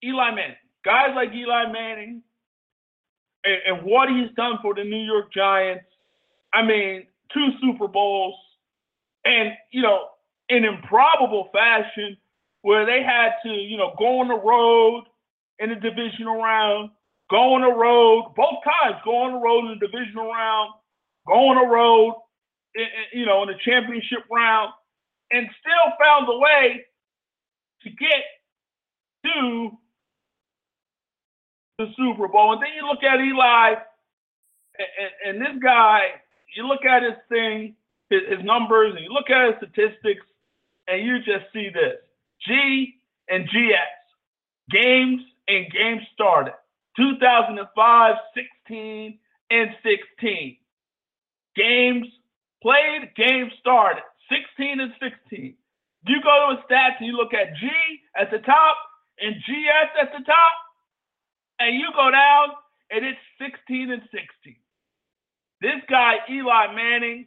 Eli 0.05 0.31
Manning, 0.31 0.57
guys 0.85 1.11
like 1.15 1.33
Eli 1.35 1.71
Manning 1.71 2.23
and, 3.45 3.59
and 3.67 3.87
what 3.87 4.09
he's 4.09 4.35
done 4.37 4.59
for 4.63 4.75
the 4.75 4.85
New 4.85 5.05
York 5.05 5.33
Giants. 5.33 5.85
I 6.53 6.65
mean, 6.65 7.07
two 7.33 7.49
Super 7.61 7.89
Bowls 7.89 8.35
and, 9.25 9.51
you 9.71 9.83
know, 9.83 10.09
in 10.49 10.65
improbable 10.65 11.51
fashion 11.53 12.17
where 12.63 12.87
they 12.87 13.03
had 13.03 13.33
to, 13.43 13.51
you 13.51 13.77
know, 13.77 13.95
go 13.99 14.21
on 14.21 14.29
the 14.29 14.39
road 14.39 15.05
in 15.59 15.71
the 15.71 15.77
divisional 15.77 16.37
round, 16.37 16.91
go 17.31 17.55
on 17.55 17.63
the 17.63 17.73
road, 17.73 18.33
both 18.37 18.63
times 18.65 19.01
go 19.05 19.17
on 19.25 19.33
the 19.33 19.39
road 19.39 19.71
in 19.71 19.79
the 19.79 19.87
divisional 19.87 20.31
round, 20.31 20.73
go 21.27 21.35
on 21.35 21.57
the 21.57 21.69
road, 21.69 22.15
you 23.13 23.27
know, 23.27 23.43
in 23.43 23.49
the 23.49 23.59
championship 23.65 24.25
round, 24.31 24.73
and 25.31 25.49
still 25.61 25.93
found 26.01 26.29
a 26.29 26.39
way 26.39 26.85
to 27.83 27.91
get 27.91 28.25
to 29.25 29.71
the 31.79 31.87
Super 31.97 32.29
Bowl. 32.29 32.53
And 32.53 32.63
then 32.63 32.71
you 32.77 32.87
look 32.87 33.03
at 33.03 33.21
Eli, 33.21 33.75
and, 34.79 35.39
and 35.39 35.41
this 35.41 35.63
guy, 35.63 36.01
you 36.57 36.67
look 36.67 36.85
at 36.85 37.03
his 37.03 37.19
thing, 37.29 37.75
his, 38.11 38.21
his, 38.29 38.45
numbers, 38.45 38.95
and 38.95 39.05
you 39.05 39.13
look 39.13 39.31
at 39.31 39.47
his 39.47 39.69
statistics, 39.71 40.25
and 40.87 41.05
you 41.05 41.19
just 41.19 41.53
see 41.53 41.69
this 41.69 42.01
G 42.47 42.95
and 43.29 43.45
GS 43.47 43.99
games 44.71 45.21
and 45.49 45.71
games 45.73 46.03
started 46.15 46.53
2005, 46.97 48.15
16, 48.35 49.19
and 49.51 49.71
16. 49.83 50.57
Games 51.57 52.07
played, 52.63 53.11
games 53.17 53.53
started 53.59 54.03
16 54.31 54.81
and 54.81 54.93
16. 55.01 55.55
You 56.07 56.23
go 56.23 56.55
to 56.55 56.61
a 56.61 56.73
stats 56.73 56.99
and 56.99 57.07
you 57.07 57.17
look 57.17 57.35
at 57.35 57.57
G 57.57 57.69
at 58.17 58.31
the 58.31 58.39
top 58.39 58.77
and 59.21 59.35
GS 59.35 59.91
at 60.01 60.13
the 60.13 60.25
top, 60.25 60.53
and 61.59 61.75
you 61.75 61.89
go 61.97 62.11
down 62.11 62.49
and 62.91 63.05
it's 63.05 63.19
16 63.41 63.91
and 63.91 64.03
16. 64.03 64.57
This 65.61 65.83
guy, 65.91 66.15
Eli 66.31 66.75
Manning, 66.75 67.27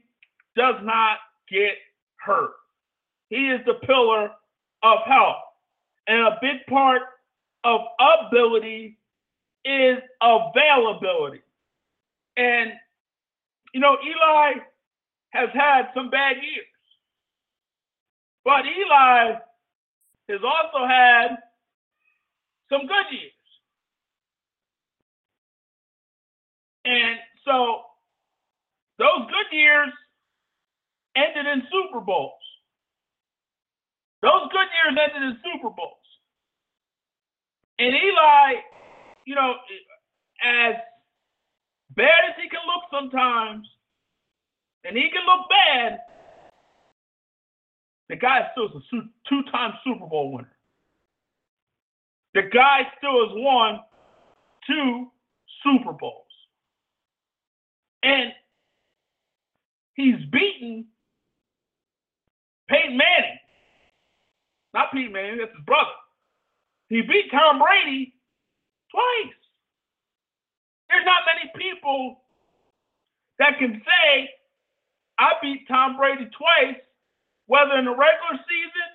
does 0.55 0.75
not 0.83 1.17
get 1.49 1.75
hurt. 2.17 2.51
He 3.29 3.49
is 3.49 3.59
the 3.65 3.75
pillar 3.85 4.31
of 4.83 4.99
health. 5.05 5.43
And 6.07 6.21
a 6.21 6.37
big 6.41 6.65
part 6.69 7.01
of 7.63 7.81
ability 7.99 8.97
is 9.65 9.97
availability. 10.21 11.41
And, 12.37 12.71
you 13.73 13.79
know, 13.79 13.97
Eli 14.03 14.61
has 15.29 15.49
had 15.53 15.89
some 15.93 16.09
bad 16.09 16.37
years. 16.41 16.65
But 18.43 18.65
Eli 18.65 19.33
has 20.29 20.39
also 20.43 20.87
had 20.87 21.37
some 22.69 22.81
good 22.81 23.05
years. 23.11 23.31
And 26.85 27.19
so 27.45 27.81
those 28.97 29.29
good 29.29 29.55
years 29.55 29.89
ended 31.15 31.45
in 31.45 31.63
Super 31.71 31.99
Bowls. 31.99 32.33
Those 34.21 34.49
good 34.51 34.67
years 34.73 34.97
ended 34.97 35.29
in 35.29 35.37
Super 35.43 35.69
Bowls. 35.69 36.00
And 37.81 37.95
Eli, 37.95 38.61
you 39.25 39.33
know, 39.33 39.55
as 40.45 40.75
bad 41.95 42.19
as 42.29 42.35
he 42.39 42.47
can 42.47 42.59
look 42.67 42.83
sometimes, 42.91 43.67
and 44.83 44.95
he 44.95 45.09
can 45.09 45.25
look 45.25 45.47
bad, 45.49 45.99
the 48.09 48.17
guy 48.17 48.49
still 48.51 48.65
is 48.65 48.83
a 48.93 49.01
two-time 49.27 49.73
Super 49.83 50.05
Bowl 50.05 50.31
winner. 50.31 50.55
The 52.35 52.43
guy 52.53 52.81
still 52.99 53.27
has 53.27 53.35
won 53.35 53.79
two 54.67 55.07
Super 55.63 55.93
Bowls. 55.93 56.25
And 58.03 58.31
he's 59.95 60.23
beaten 60.31 60.85
Peyton 62.69 62.95
Manning. 62.95 63.39
Not 64.75 64.91
Peyton 64.93 65.11
Manning, 65.11 65.39
that's 65.39 65.51
his 65.55 65.65
brother. 65.65 65.89
He 66.91 67.01
beat 67.01 67.31
Tom 67.31 67.57
Brady 67.57 68.13
twice. 68.91 69.33
There's 70.89 71.05
not 71.05 71.21
many 71.25 71.49
people 71.55 72.19
that 73.39 73.57
can 73.57 73.81
say, 73.81 74.29
I 75.17 75.31
beat 75.41 75.69
Tom 75.69 75.95
Brady 75.95 76.29
twice, 76.37 76.81
whether 77.47 77.77
in 77.79 77.85
the 77.85 77.91
regular 77.91 78.43
season 78.43 78.89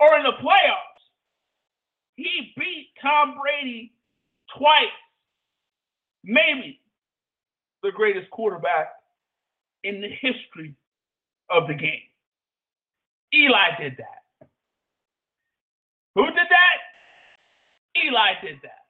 or 0.00 0.16
in 0.16 0.22
the 0.22 0.32
playoffs. 0.42 1.04
He 2.14 2.54
beat 2.56 2.88
Tom 3.02 3.34
Brady 3.38 3.92
twice, 4.56 4.86
maybe 6.24 6.80
the 7.82 7.92
greatest 7.92 8.30
quarterback 8.30 8.88
in 9.84 10.00
the 10.00 10.08
history 10.08 10.74
of 11.50 11.68
the 11.68 11.74
game. 11.74 12.08
Eli 13.34 13.76
did 13.78 13.98
that. 13.98 14.25
Who 16.16 16.24
did 16.24 16.34
that? 16.34 18.02
Eli 18.04 18.32
did 18.42 18.56
that. 18.62 18.86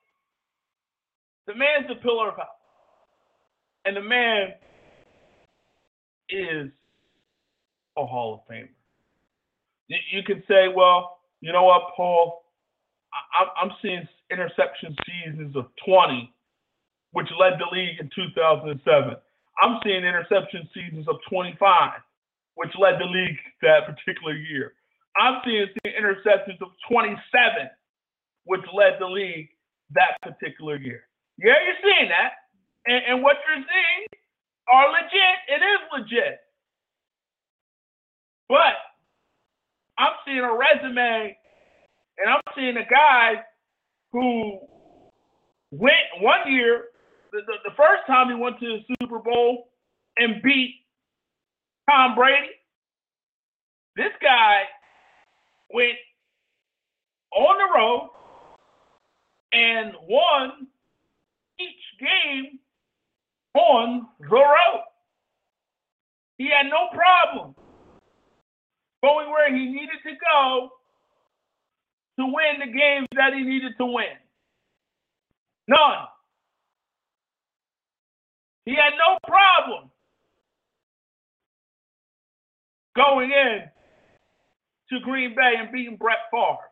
The 1.46 1.54
man's 1.54 1.88
the 1.88 1.96
pillar 1.96 2.28
of 2.28 2.36
power. 2.36 2.46
And 3.84 3.96
the 3.96 4.00
man 4.00 4.54
is 6.28 6.70
a 7.98 8.06
Hall 8.06 8.34
of 8.34 8.52
Famer. 8.52 8.68
You 9.88 10.22
can 10.24 10.42
say, 10.48 10.68
well, 10.74 11.18
you 11.40 11.52
know 11.52 11.64
what, 11.64 11.82
Paul? 11.96 12.44
I'm 13.60 13.70
seeing 13.82 14.08
interception 14.30 14.96
seasons 15.06 15.56
of 15.56 15.66
20, 15.84 16.32
which 17.12 17.28
led 17.38 17.54
the 17.58 17.66
league 17.72 17.98
in 18.00 18.10
2007. 18.14 19.16
I'm 19.62 19.80
seeing 19.84 20.04
interception 20.04 20.68
seasons 20.74 21.08
of 21.08 21.16
25, 21.30 21.92
which 22.56 22.70
led 22.78 23.00
the 23.00 23.04
league 23.04 23.38
that 23.62 23.86
particular 23.86 24.34
year. 24.34 24.74
I'm 25.18 25.40
seeing 25.44 25.66
interceptions 25.86 26.60
of 26.60 26.68
27, 26.90 27.18
which 28.44 28.60
led 28.74 28.94
the 29.00 29.06
league 29.06 29.48
that 29.94 30.20
particular 30.22 30.76
year. 30.76 31.02
Yeah, 31.38 31.54
you're 31.64 31.80
seeing 31.82 32.08
that. 32.08 32.32
And, 32.86 33.02
and 33.08 33.22
what 33.22 33.36
you're 33.46 33.64
seeing 33.64 34.06
are 34.72 34.88
legit. 34.92 35.36
It 35.48 35.62
is 35.62 35.80
legit. 35.92 36.40
But 38.48 38.76
I'm 39.98 40.12
seeing 40.24 40.38
a 40.38 40.54
resume 40.54 41.36
and 42.18 42.30
I'm 42.30 42.40
seeing 42.54 42.76
a 42.76 42.88
guy 42.88 43.42
who 44.12 44.60
went 45.70 45.94
one 46.20 46.50
year, 46.52 46.84
the, 47.32 47.40
the, 47.46 47.70
the 47.70 47.76
first 47.76 48.06
time 48.06 48.28
he 48.28 48.34
went 48.34 48.58
to 48.60 48.66
the 48.66 48.94
Super 49.00 49.18
Bowl 49.18 49.68
and 50.16 50.42
beat 50.42 50.74
Tom 51.90 52.14
Brady. 52.14 52.48
This 53.96 54.12
guy 54.22 54.62
went 55.72 55.98
on 57.32 57.56
the 57.58 57.78
road 57.78 58.10
and 59.52 59.92
won 60.08 60.66
each 61.60 62.00
game 62.00 62.58
on 63.54 64.06
the 64.20 64.26
road. 64.28 64.84
He 66.38 66.48
had 66.48 66.68
no 66.68 66.88
problem 66.92 67.54
going 69.02 69.30
where 69.30 69.54
he 69.54 69.66
needed 69.66 70.00
to 70.04 70.12
go 70.12 70.70
to 72.18 72.26
win 72.26 72.60
the 72.60 72.72
games 72.72 73.08
that 73.16 73.32
he 73.34 73.42
needed 73.42 73.72
to 73.78 73.86
win. 73.86 74.16
None. 75.68 76.06
He 78.64 78.72
had 78.72 78.92
no 78.98 79.18
problem 79.26 79.90
going 82.96 83.30
in 83.30 83.62
to 84.90 85.00
Green 85.00 85.34
Bay 85.34 85.54
and 85.58 85.72
beating 85.72 85.96
Brett 85.96 86.30
Favre. 86.30 86.70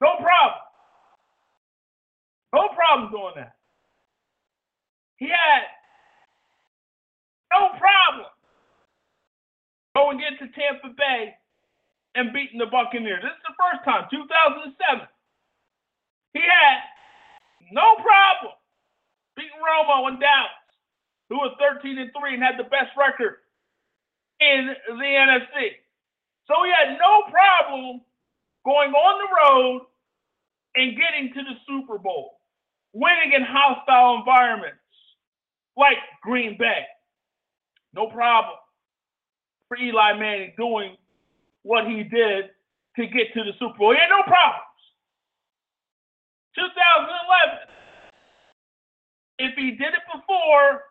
No 0.00 0.16
problem. 0.16 0.62
No 2.54 2.68
problem 2.74 3.10
doing 3.10 3.34
that. 3.36 3.54
He 5.16 5.26
had 5.26 5.66
no 7.52 7.68
problem 7.78 8.30
going 9.96 10.20
into 10.22 10.46
Tampa 10.54 10.94
Bay 10.96 11.34
and 12.14 12.32
beating 12.32 12.58
the 12.58 12.70
Buccaneers. 12.70 13.22
This 13.22 13.34
is 13.34 13.44
the 13.44 13.58
first 13.58 13.84
time, 13.84 14.06
2007. 14.10 15.06
He 16.32 16.40
had 16.40 16.78
no 17.72 17.96
problem 18.00 18.54
beating 19.36 19.58
Romo 19.58 20.08
in 20.08 20.20
Dallas, 20.20 20.54
who 21.28 21.36
was 21.36 21.54
13 21.58 21.98
and 21.98 22.10
3 22.14 22.34
and 22.34 22.42
had 22.42 22.56
the 22.56 22.70
best 22.70 22.94
record 22.96 23.42
in 24.40 24.74
the 24.88 25.04
NFC. 25.04 25.78
So 26.46 26.54
he 26.64 26.70
had 26.70 26.98
no 26.98 27.22
problem 27.30 28.00
going 28.64 28.92
on 28.92 29.14
the 29.22 29.30
road 29.36 29.86
and 30.76 30.96
getting 30.96 31.32
to 31.34 31.42
the 31.42 31.56
Super 31.66 31.98
Bowl, 31.98 32.40
winning 32.92 33.32
in 33.34 33.42
hostile 33.42 34.18
environments 34.18 34.78
like 35.76 35.98
Green 36.22 36.56
Bay. 36.58 36.84
No 37.94 38.06
problem 38.08 38.56
for 39.68 39.76
Eli 39.76 40.14
Manning 40.14 40.52
doing 40.56 40.96
what 41.62 41.86
he 41.86 42.02
did 42.02 42.50
to 42.96 43.06
get 43.06 43.32
to 43.34 43.44
the 43.44 43.52
Super 43.58 43.76
Bowl. 43.78 43.92
He 43.92 43.98
had 43.98 44.08
no 44.10 44.22
problems. 44.22 44.64
2011. 46.56 47.68
If 49.38 49.54
he 49.54 49.70
did 49.72 49.94
it 49.94 50.06
before, 50.12 50.82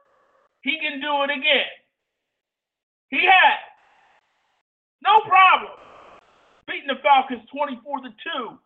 he 0.61 0.79
can 0.79 1.01
do 1.01 1.23
it 1.23 1.31
again. 1.31 1.67
He 3.09 3.23
had. 3.23 3.59
No 5.01 5.21
problem. 5.27 5.71
Beating 6.67 6.87
the 6.87 6.99
Falcons 7.01 7.47
24 7.51 7.99
to 8.01 8.09
2 8.09 8.59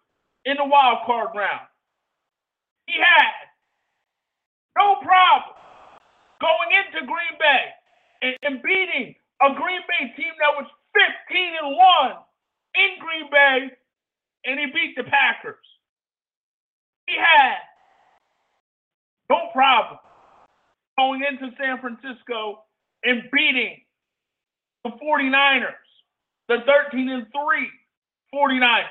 in 0.46 0.58
the 0.58 0.66
wild 0.66 1.06
card 1.06 1.30
round. 1.36 1.68
He 2.88 2.98
had. 2.98 3.52
No 4.78 4.96
problem. 5.04 5.56
Going 6.42 6.72
into 6.74 7.06
Green 7.06 7.36
Bay 7.38 7.64
and, 8.22 8.36
and 8.42 8.64
beating 8.64 9.14
a 9.42 9.54
Green 9.54 9.82
Bay 9.86 10.14
team 10.18 10.34
that 10.40 10.58
was 10.58 10.66
15 10.94 11.54
and 11.62 11.78
1 11.78 12.12
in 12.76 12.90
Green 13.00 13.30
Bay, 13.32 13.72
and 14.46 14.60
he 14.60 14.66
beat 14.74 14.96
the 14.96 15.04
Packers. 15.04 15.62
He 17.08 17.16
had. 17.18 17.62
No 19.30 19.50
problem. 19.54 20.00
Going 20.98 21.24
into 21.24 21.56
San 21.58 21.80
Francisco 21.80 22.64
and 23.04 23.24
beating 23.32 23.82
the 24.84 24.92
49ers, 24.92 25.74
the 26.48 26.58
13 26.66 27.10
and 27.10 27.26
3 27.32 27.70
49ers. 28.34 28.86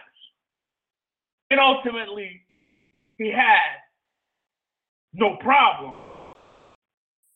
And 1.51 1.59
ultimately, 1.59 2.43
he 3.19 3.31
had 3.31 3.81
no 5.13 5.37
problem 5.37 5.95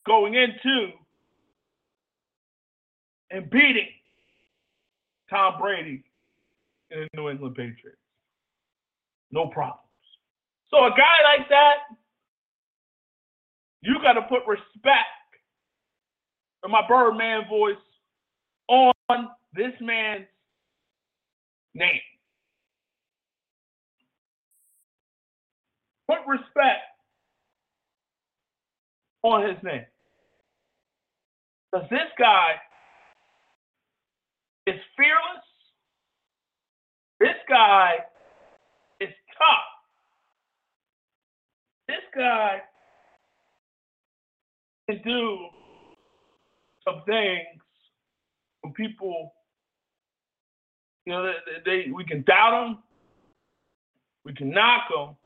going 0.06 0.34
into 0.34 0.90
and 3.30 3.50
beating 3.50 3.88
Tom 5.28 5.54
Brady 5.60 6.04
and 6.90 7.08
the 7.12 7.20
New 7.20 7.28
England 7.30 7.56
Patriots. 7.56 7.98
No 9.32 9.48
problems. 9.48 9.80
So 10.70 10.84
a 10.84 10.90
guy 10.90 11.36
like 11.36 11.48
that, 11.48 11.76
you 13.82 13.96
got 14.02 14.12
to 14.12 14.22
put 14.22 14.46
respect 14.46 15.08
in 16.64 16.70
my 16.70 16.82
Birdman 16.86 17.48
voice 17.48 17.76
on 18.68 19.29
this 19.55 19.72
man's 19.81 20.27
name. 21.74 22.00
Put 26.09 26.18
respect 26.27 26.85
on 29.22 29.48
his 29.48 29.57
name. 29.62 29.85
Because 31.72 31.88
this 31.90 32.11
guy 32.18 32.55
is 34.66 34.81
fearless. 34.96 35.44
This 37.20 37.37
guy 37.48 37.94
is 39.00 39.09
tough. 39.38 39.74
This 41.88 41.96
guy 42.14 42.61
can 44.88 45.00
do 45.03 45.38
some 46.85 47.03
things 47.07 47.63
when 48.64 48.72
people, 48.72 49.35
you 51.05 51.12
know, 51.12 51.22
they, 51.24 51.87
they 51.87 51.90
we 51.92 52.05
can 52.05 52.22
doubt 52.22 52.53
them, 52.53 52.79
we 54.24 54.33
can 54.33 54.50
knock 54.50 54.88
them, 54.88 55.16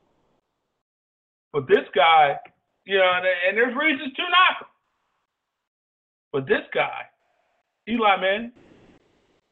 but 1.53 1.67
this 1.67 1.87
guy, 1.95 2.37
you 2.85 2.97
know, 2.97 3.09
and, 3.15 3.25
and 3.47 3.57
there's 3.57 3.75
reasons 3.75 4.13
to 4.13 4.21
knock 4.23 4.61
him. 4.61 4.67
But 6.33 6.47
this 6.47 6.67
guy, 6.73 7.07
Eli, 7.87 8.17
man, 8.19 8.51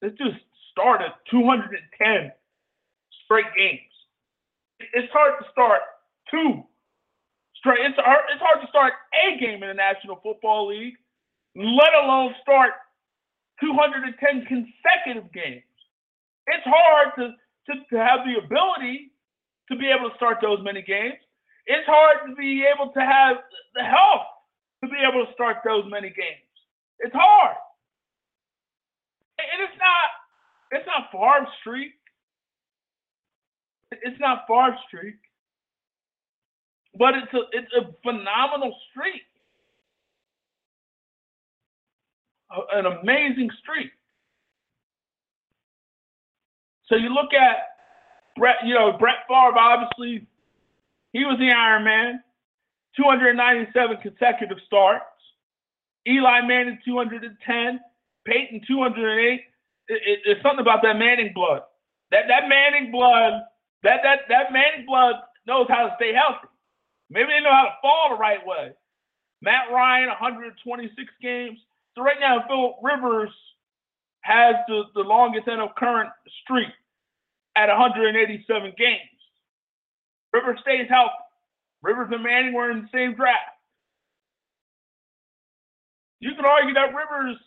this 0.01 0.11
just 0.17 0.37
started 0.71 1.11
210 1.31 2.31
straight 3.23 3.45
games. 3.57 3.79
It's 4.93 5.11
hard 5.13 5.33
to 5.39 5.45
start 5.51 5.81
two 6.29 6.61
straight. 7.55 7.79
It's 7.81 7.97
hard, 7.97 8.25
it's 8.31 8.41
hard 8.41 8.61
to 8.61 8.67
start 8.67 8.93
a 9.15 9.39
game 9.39 9.63
in 9.63 9.69
the 9.69 9.73
National 9.73 10.19
Football 10.21 10.67
League, 10.67 10.95
let 11.55 11.93
alone 12.03 12.35
start 12.43 12.73
210 13.61 14.45
consecutive 14.45 15.31
games. 15.33 15.63
It's 16.47 16.65
hard 16.65 17.13
to, 17.17 17.33
to, 17.67 17.73
to 17.91 17.97
have 17.97 18.21
the 18.25 18.39
ability 18.43 19.11
to 19.69 19.75
be 19.75 19.91
able 19.91 20.09
to 20.09 20.15
start 20.15 20.37
those 20.41 20.59
many 20.63 20.81
games. 20.81 21.19
It's 21.65 21.85
hard 21.85 22.29
to 22.29 22.35
be 22.35 22.63
able 22.63 22.91
to 22.93 23.01
have 23.01 23.37
the 23.75 23.83
health 23.83 24.27
to 24.83 24.89
be 24.89 24.97
able 25.03 25.25
to 25.25 25.33
start 25.33 25.57
those 25.65 25.83
many 25.89 26.09
games. 26.09 26.47
It's 26.99 27.13
hard. 27.13 27.57
And 29.37 29.61
it's 29.63 29.77
not 29.77 30.07
it's 30.71 30.87
not 30.87 31.11
Favre 31.11 31.47
streak. 31.59 31.93
It's 33.91 34.19
not 34.19 34.45
Favre 34.47 34.77
streak. 34.87 35.15
But 36.97 37.15
it's 37.15 37.33
a 37.33 37.43
it's 37.51 37.73
a 37.73 37.93
phenomenal 38.01 38.75
streak. 38.89 39.27
An 42.73 42.85
amazing 42.85 43.49
streak. 43.61 43.91
So 46.87 46.95
you 46.95 47.09
look 47.09 47.33
at 47.33 47.57
Brett, 48.37 48.57
you 48.65 48.73
know, 48.73 48.93
Brett 48.97 49.27
Favre, 49.27 49.57
obviously, 49.57 50.27
he 51.13 51.25
was 51.25 51.37
the 51.39 51.51
Iron 51.51 51.83
Man. 51.83 52.23
297 52.95 53.97
consecutive 54.01 54.57
starts. 54.65 55.05
Eli 56.07 56.41
Manning, 56.41 56.79
210. 56.85 57.79
Peyton, 58.25 58.61
208. 58.67 59.41
It, 59.89 60.01
it, 60.05 60.19
it's 60.25 60.41
something 60.41 60.59
about 60.59 60.81
that 60.83 60.97
Manning 60.97 61.31
blood. 61.33 61.61
That 62.11 62.27
that 62.27 62.47
Manning 62.47 62.91
blood, 62.91 63.43
that 63.83 63.99
that 64.03 64.19
that 64.29 64.51
Manning 64.51 64.85
blood 64.85 65.15
knows 65.45 65.67
how 65.69 65.87
to 65.87 65.93
stay 65.97 66.13
healthy. 66.13 66.47
Maybe 67.09 67.27
they 67.27 67.43
know 67.43 67.51
how 67.51 67.63
to 67.63 67.75
fall 67.81 68.09
the 68.11 68.19
right 68.19 68.45
way. 68.45 68.71
Matt 69.41 69.71
Ryan, 69.71 70.07
126 70.07 71.11
games. 71.21 71.59
So 71.97 72.03
right 72.03 72.17
now, 72.19 72.45
Phil 72.47 72.75
Rivers 72.83 73.31
has 74.21 74.55
the, 74.67 74.83
the 74.93 75.01
longest 75.01 75.47
NFL 75.47 75.73
current 75.75 76.11
streak 76.43 76.69
at 77.55 77.69
187 77.69 78.73
games. 78.77 78.99
Rivers 80.31 80.59
stays 80.61 80.85
healthy. 80.87 81.11
Rivers 81.81 82.09
and 82.11 82.23
Manning 82.23 82.53
were 82.53 82.69
in 82.69 82.83
the 82.83 82.89
same 82.93 83.15
draft. 83.15 83.57
You 86.19 86.35
can 86.35 86.45
argue 86.45 86.75
that 86.75 86.93
Rivers 86.93 87.37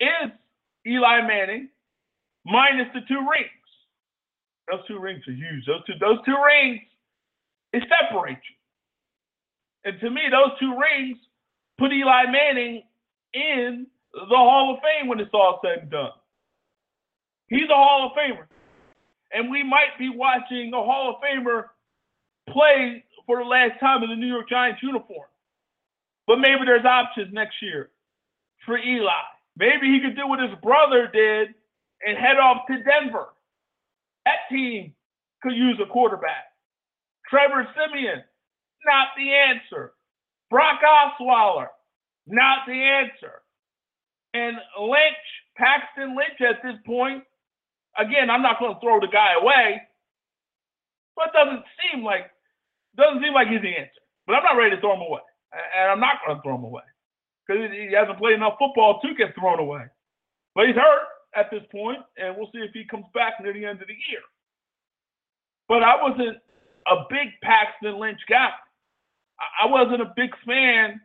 is 0.00 0.32
Eli 0.84 1.22
Manning 1.22 1.68
minus 2.44 2.88
the 2.94 3.00
two 3.06 3.20
rings. 3.20 3.50
Those 4.70 4.86
two 4.88 4.98
rings 4.98 5.22
are 5.28 5.32
huge. 5.32 5.66
Those 5.66 5.84
two, 5.86 5.94
those 6.00 6.18
two 6.24 6.36
rings, 6.44 6.80
it 7.72 7.84
separates 7.88 8.42
you. 8.48 9.90
And 9.90 10.00
to 10.00 10.10
me, 10.10 10.22
those 10.30 10.58
two 10.58 10.76
rings 10.76 11.18
put 11.78 11.92
Eli 11.92 12.24
Manning 12.30 12.82
in 13.38 13.86
the 14.12 14.36
Hall 14.36 14.74
of 14.74 14.80
Fame 14.82 15.08
when 15.08 15.20
it's 15.20 15.30
all 15.32 15.60
said 15.64 15.82
and 15.82 15.90
done. 15.90 16.10
He's 17.48 17.68
a 17.70 17.74
Hall 17.74 18.06
of 18.06 18.12
Famer. 18.12 18.46
And 19.32 19.50
we 19.50 19.62
might 19.62 19.98
be 19.98 20.10
watching 20.10 20.72
a 20.74 20.82
Hall 20.82 21.10
of 21.10 21.22
Famer 21.22 21.64
play 22.50 23.04
for 23.26 23.38
the 23.38 23.48
last 23.48 23.78
time 23.80 24.02
in 24.02 24.10
the 24.10 24.16
New 24.16 24.26
York 24.26 24.48
Giants 24.48 24.82
uniform. 24.82 25.28
But 26.26 26.36
maybe 26.36 26.64
there's 26.64 26.84
options 26.84 27.32
next 27.32 27.56
year 27.62 27.90
for 28.64 28.78
Eli. 28.78 29.10
Maybe 29.56 29.86
he 29.88 30.00
could 30.00 30.16
do 30.16 30.26
what 30.26 30.40
his 30.40 30.56
brother 30.62 31.08
did 31.12 31.54
and 32.06 32.16
head 32.16 32.36
off 32.36 32.66
to 32.68 32.82
Denver. 32.82 33.28
That 34.24 34.48
team 34.50 34.94
could 35.42 35.54
use 35.54 35.78
a 35.82 35.90
quarterback. 35.90 36.44
Trevor 37.28 37.66
Siemian, 37.74 38.22
not 38.86 39.08
the 39.16 39.32
answer. 39.32 39.92
Brock 40.50 40.80
Osweiler, 40.82 41.68
not 42.28 42.60
the 42.66 42.74
answer. 42.74 43.42
And 44.34 44.56
Lynch, 44.78 45.26
Paxton 45.56 46.16
Lynch 46.16 46.40
at 46.40 46.62
this 46.62 46.76
point, 46.86 47.24
again, 47.98 48.30
I'm 48.30 48.42
not 48.42 48.58
going 48.60 48.74
to 48.74 48.80
throw 48.80 49.00
the 49.00 49.08
guy 49.08 49.34
away, 49.40 49.80
but 51.16 51.32
doesn't 51.32 51.64
seem 51.80 52.04
like 52.04 52.30
doesn't 52.96 53.22
seem 53.22 53.32
like 53.32 53.48
he's 53.48 53.62
the 53.62 53.76
answer. 53.76 54.02
But 54.26 54.36
I'm 54.36 54.44
not 54.44 54.56
ready 54.56 54.74
to 54.74 54.80
throw 54.80 54.94
him 54.94 55.02
away, 55.02 55.20
and 55.52 55.90
I'm 55.90 56.00
not 56.00 56.18
going 56.26 56.36
to 56.36 56.42
throw 56.42 56.56
him 56.56 56.64
away 56.64 56.82
because 57.46 57.70
he 57.72 57.92
hasn't 57.92 58.18
played 58.18 58.34
enough 58.34 58.58
football 58.58 59.00
to 59.00 59.14
get 59.14 59.34
thrown 59.34 59.58
away. 59.58 59.84
But 60.54 60.66
he's 60.66 60.76
hurt 60.76 61.06
at 61.34 61.50
this 61.50 61.62
point, 61.70 61.98
and 62.16 62.36
we'll 62.36 62.50
see 62.52 62.58
if 62.58 62.72
he 62.72 62.84
comes 62.84 63.06
back 63.14 63.34
near 63.40 63.52
the 63.52 63.64
end 63.64 63.80
of 63.80 63.88
the 63.88 63.96
year. 64.10 64.20
But 65.68 65.82
I 65.82 66.02
wasn't 66.02 66.38
a 66.86 66.96
big 67.08 67.28
Paxton 67.42 67.98
Lynch 67.98 68.20
guy. 68.28 68.50
I 69.62 69.66
wasn't 69.66 70.02
a 70.02 70.12
big 70.16 70.30
fan 70.44 71.00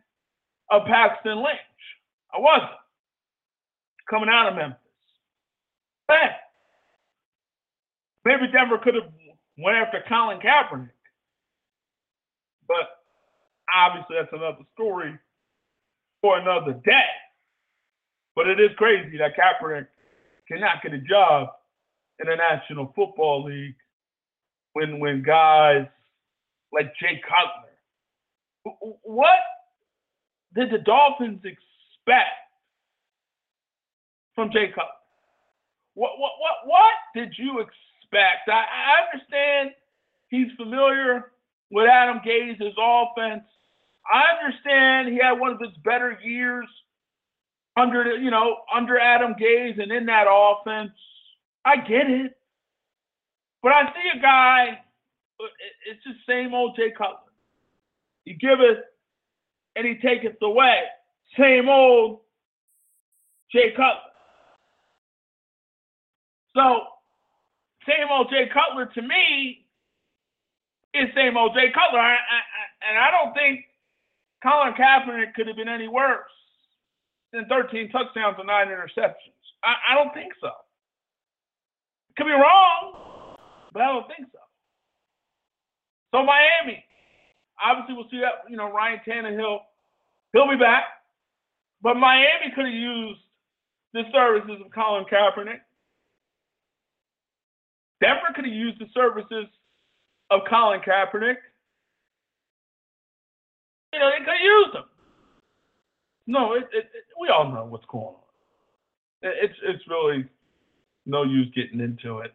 of 0.74 0.86
Paxton 0.86 1.36
Lynch. 1.36 1.58
I 2.34 2.40
wasn't 2.40 2.70
coming 4.10 4.28
out 4.28 4.48
of 4.48 4.56
Memphis. 4.56 4.78
Hey, 6.08 6.30
maybe 8.24 8.52
Denver 8.52 8.78
could 8.78 8.94
have 8.94 9.10
went 9.58 9.76
after 9.76 10.02
Colin 10.08 10.38
Kaepernick, 10.38 10.90
but 12.68 13.00
obviously 13.74 14.16
that's 14.16 14.32
another 14.32 14.64
story 14.74 15.18
for 16.20 16.38
another 16.38 16.72
day. 16.84 17.06
But 18.34 18.48
it 18.48 18.60
is 18.60 18.70
crazy 18.76 19.16
that 19.18 19.36
Kaepernick 19.36 19.86
cannot 20.48 20.82
get 20.82 20.92
a 20.92 20.98
job 20.98 21.48
in 22.18 22.28
the 22.28 22.36
National 22.36 22.92
Football 22.94 23.44
League 23.44 23.76
when 24.72 24.98
when 24.98 25.22
guys 25.22 25.86
like 26.72 26.92
Jay 27.00 27.22
Cutler. 27.22 27.70
What 29.02 29.38
did 30.54 30.70
the 30.70 30.78
Dolphins 30.78 31.40
expect 31.44 32.30
from 34.34 34.50
Jay 34.52 34.68
Cutler? 34.68 34.90
What 35.94 36.18
what 36.18 36.32
what 36.40 36.54
what 36.66 36.94
did 37.14 37.34
you 37.38 37.60
expect? 37.60 38.48
I, 38.48 38.64
I 38.64 39.12
understand 39.12 39.70
he's 40.28 40.48
familiar 40.56 41.32
with 41.70 41.88
Adam 41.88 42.20
Gase's 42.24 42.74
offense. 42.78 43.44
I 44.12 44.44
understand 44.44 45.08
he 45.08 45.18
had 45.22 45.32
one 45.32 45.52
of 45.52 45.60
his 45.60 45.76
better 45.84 46.18
years 46.22 46.66
under 47.76 48.16
you 48.16 48.30
know 48.30 48.58
under 48.74 48.98
Adam 48.98 49.34
Gase 49.40 49.80
and 49.80 49.90
in 49.92 50.06
that 50.06 50.26
offense. 50.28 50.92
I 51.64 51.76
get 51.76 52.10
it, 52.10 52.36
but 53.62 53.72
I 53.72 53.86
see 53.86 54.18
a 54.18 54.20
guy. 54.20 54.80
It's 55.90 56.04
the 56.04 56.14
same 56.28 56.54
old 56.54 56.76
Jay 56.76 56.92
Cutler. 56.96 57.18
He 58.24 58.34
giveth 58.34 58.78
and 59.76 59.86
he 59.86 59.94
taketh 59.96 60.36
away. 60.42 60.80
Same 61.38 61.68
old 61.68 62.20
Jay 63.50 63.70
Cutler. 63.70 64.12
So, 66.56 66.86
same 67.86 68.06
old 68.10 68.28
Jay 68.30 68.48
Cutler 68.52 68.86
to 68.86 69.02
me 69.02 69.66
is 70.94 71.08
same 71.14 71.36
old 71.36 71.54
Jay 71.54 71.72
Cutler. 71.72 72.00
I, 72.00 72.14
I, 72.14 72.40
and 72.88 72.98
I 72.98 73.10
don't 73.10 73.34
think 73.34 73.64
Colin 74.42 74.74
Kaepernick 74.74 75.34
could 75.34 75.48
have 75.48 75.56
been 75.56 75.68
any 75.68 75.88
worse 75.88 76.30
than 77.32 77.46
13 77.48 77.90
touchdowns 77.90 78.36
and 78.38 78.46
nine 78.46 78.68
interceptions. 78.68 79.34
I, 79.64 79.74
I 79.92 79.94
don't 79.96 80.14
think 80.14 80.32
so. 80.40 80.50
Could 82.16 82.26
be 82.26 82.30
wrong, 82.30 83.36
but 83.72 83.82
I 83.82 83.86
don't 83.86 84.06
think 84.06 84.28
so. 84.30 84.38
So 86.14 86.22
Miami, 86.22 86.84
obviously 87.62 87.94
we'll 87.94 88.10
see 88.10 88.20
that, 88.20 88.50
you 88.50 88.56
know, 88.56 88.72
Ryan 88.72 89.00
Tannehill, 89.06 89.58
he'll 90.32 90.50
be 90.50 90.56
back. 90.56 90.84
But 91.82 91.94
Miami 91.94 92.50
could 92.54 92.64
have 92.66 92.74
used 92.74 93.20
the 93.92 94.02
services 94.12 94.60
of 94.64 94.72
Colin 94.72 95.04
Kaepernick. 95.04 95.60
Denver 98.00 98.32
could 98.34 98.44
have 98.44 98.54
used 98.54 98.80
the 98.80 98.86
services 98.94 99.46
of 100.30 100.40
Colin 100.48 100.80
Kaepernick. 100.80 101.36
You 103.92 104.00
know, 104.00 104.10
they 104.10 104.24
could 104.24 104.34
have 104.34 104.42
used 104.42 104.74
them. 104.74 104.84
No, 106.26 106.54
it, 106.54 106.64
it, 106.72 106.90
it, 106.94 107.04
we 107.20 107.28
all 107.28 107.52
know 107.52 107.64
what's 107.66 107.84
going 107.86 108.06
on. 108.06 108.14
It's 109.22 109.54
it's 109.62 109.82
really 109.88 110.26
no 111.06 111.22
use 111.22 111.48
getting 111.54 111.80
into 111.80 112.18
it 112.18 112.32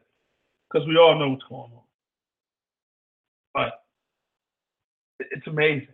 because 0.72 0.88
we 0.88 0.98
all 0.98 1.18
know 1.20 1.30
what's 1.30 1.44
going 1.50 1.72
on. 1.72 1.84
But 3.54 3.84
it's 5.20 5.48
amazing 5.48 5.88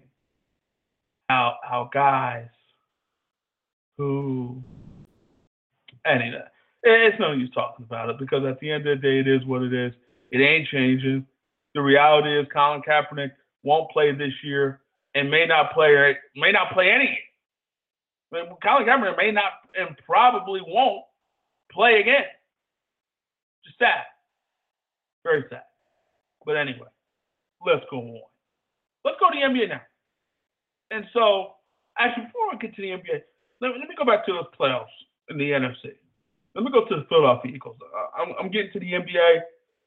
how 1.30 1.56
how 1.64 1.90
guys 1.94 2.48
who 3.98 4.62
anyway, 6.06 6.44
it's 6.84 7.20
no 7.20 7.32
use 7.32 7.50
talking 7.54 7.86
about 7.86 8.10
it 8.10 8.20
because 8.20 8.46
at 8.46 8.60
the 8.60 8.72
end 8.72 8.88
of 8.88 9.02
the 9.02 9.08
day, 9.08 9.20
it 9.20 9.28
is 9.28 9.46
what 9.46 9.64
it 9.64 9.74
is. 9.74 9.94
It 10.32 10.40
ain't 10.40 10.68
changing. 10.70 11.26
The 11.74 11.82
reality 11.82 12.40
is, 12.40 12.48
Colin 12.54 12.82
Kaepernick 12.88 13.32
won't 13.64 13.92
play 13.92 14.12
this 14.14 14.34
year 14.44 14.82
and 15.14 15.30
may 15.30 15.46
not 15.46 15.74
play 15.74 16.16
may 16.36 16.52
not 16.52 16.72
play 16.74 16.90
any 16.92 17.20
Colin 18.32 18.86
Kaepernick 18.86 19.18
may 19.18 19.32
not 19.32 19.52
and 19.78 19.96
probably 20.06 20.62
won't 20.66 21.04
play 21.72 22.00
again. 22.02 22.26
Just 23.66 23.80
sad. 23.80 24.04
Very 25.24 25.44
sad. 25.50 25.64
But 26.46 26.58
anyway, 26.58 26.88
let's 27.66 27.86
go 27.90 27.98
on. 27.98 28.22
Let's 29.06 29.18
go 29.22 29.30
to 29.30 29.38
the 29.38 29.46
NBA 29.46 29.70
now. 29.70 29.82
And 30.90 31.06
so, 31.14 31.62
actually, 31.98 32.26
before 32.26 32.50
we 32.52 32.58
get 32.58 32.76
to 32.76 32.82
the 32.82 32.90
NBA, 32.90 33.22
let 33.62 33.70
me, 33.72 33.78
let 33.80 33.88
me 33.88 33.96
go 33.96 34.04
back 34.04 34.26
to 34.26 34.34
those 34.34 34.50
playoffs 34.60 34.92
in 35.30 35.38
the 35.38 35.52
NFC. 35.52 35.94
Let 36.56 36.64
me 36.66 36.72
go 36.72 36.86
to 36.86 36.96
the 36.96 37.06
Philadelphia 37.08 37.54
Eagles. 37.54 37.78
Uh, 37.80 38.22
I'm, 38.22 38.34
I'm, 38.40 38.52
getting 38.52 38.72
to 38.74 38.80
the 38.80 38.92
NBA. 38.92 39.40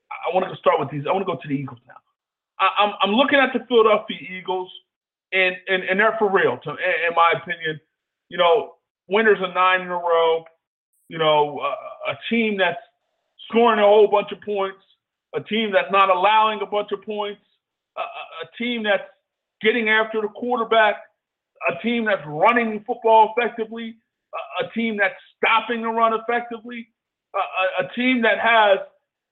I 0.08 0.34
want 0.34 0.46
to 0.48 0.56
start 0.56 0.78
with 0.78 0.90
these. 0.90 1.04
I 1.08 1.12
want 1.12 1.26
to 1.26 1.32
go 1.32 1.38
to 1.40 1.48
the 1.48 1.54
Eagles 1.54 1.80
now. 1.86 1.98
I, 2.60 2.66
am 2.84 2.90
I'm, 3.02 3.10
I'm 3.10 3.14
looking 3.16 3.38
at 3.38 3.50
the 3.52 3.64
Philadelphia 3.66 4.18
Eagles, 4.22 4.70
and, 5.32 5.56
and, 5.66 5.82
and 5.82 5.98
they're 5.98 6.16
for 6.18 6.30
real, 6.30 6.58
to, 6.64 6.70
in, 6.70 7.14
my 7.16 7.34
opinion. 7.36 7.80
You 8.28 8.38
know, 8.38 8.74
winners 9.08 9.38
of 9.42 9.54
nine 9.54 9.80
in 9.80 9.88
a 9.88 9.94
row. 9.94 10.44
You 11.08 11.18
know, 11.18 11.58
uh, 11.58 12.12
a 12.12 12.14
team 12.30 12.58
that's 12.58 12.80
scoring 13.48 13.80
a 13.80 13.82
whole 13.82 14.08
bunch 14.08 14.30
of 14.30 14.40
points, 14.42 14.78
a 15.34 15.40
team 15.40 15.72
that's 15.72 15.90
not 15.90 16.10
allowing 16.10 16.60
a 16.62 16.66
bunch 16.66 16.92
of 16.92 17.02
points, 17.02 17.40
a, 18.42 18.56
team 18.56 18.82
that's 18.82 19.04
getting 19.62 19.88
after 19.88 20.20
the 20.20 20.28
quarterback, 20.28 20.96
a 21.70 21.82
team 21.82 22.04
that's 22.04 22.22
running 22.26 22.84
football 22.86 23.34
effectively, 23.36 23.96
a, 24.34 24.66
a 24.66 24.70
team 24.72 24.96
that's 24.96 25.14
stopping 25.36 25.82
the 25.82 25.88
run 25.88 26.12
effectively, 26.14 26.88
a, 27.34 27.84
a, 27.84 27.88
team 27.94 28.22
that 28.22 28.38
has 28.38 28.78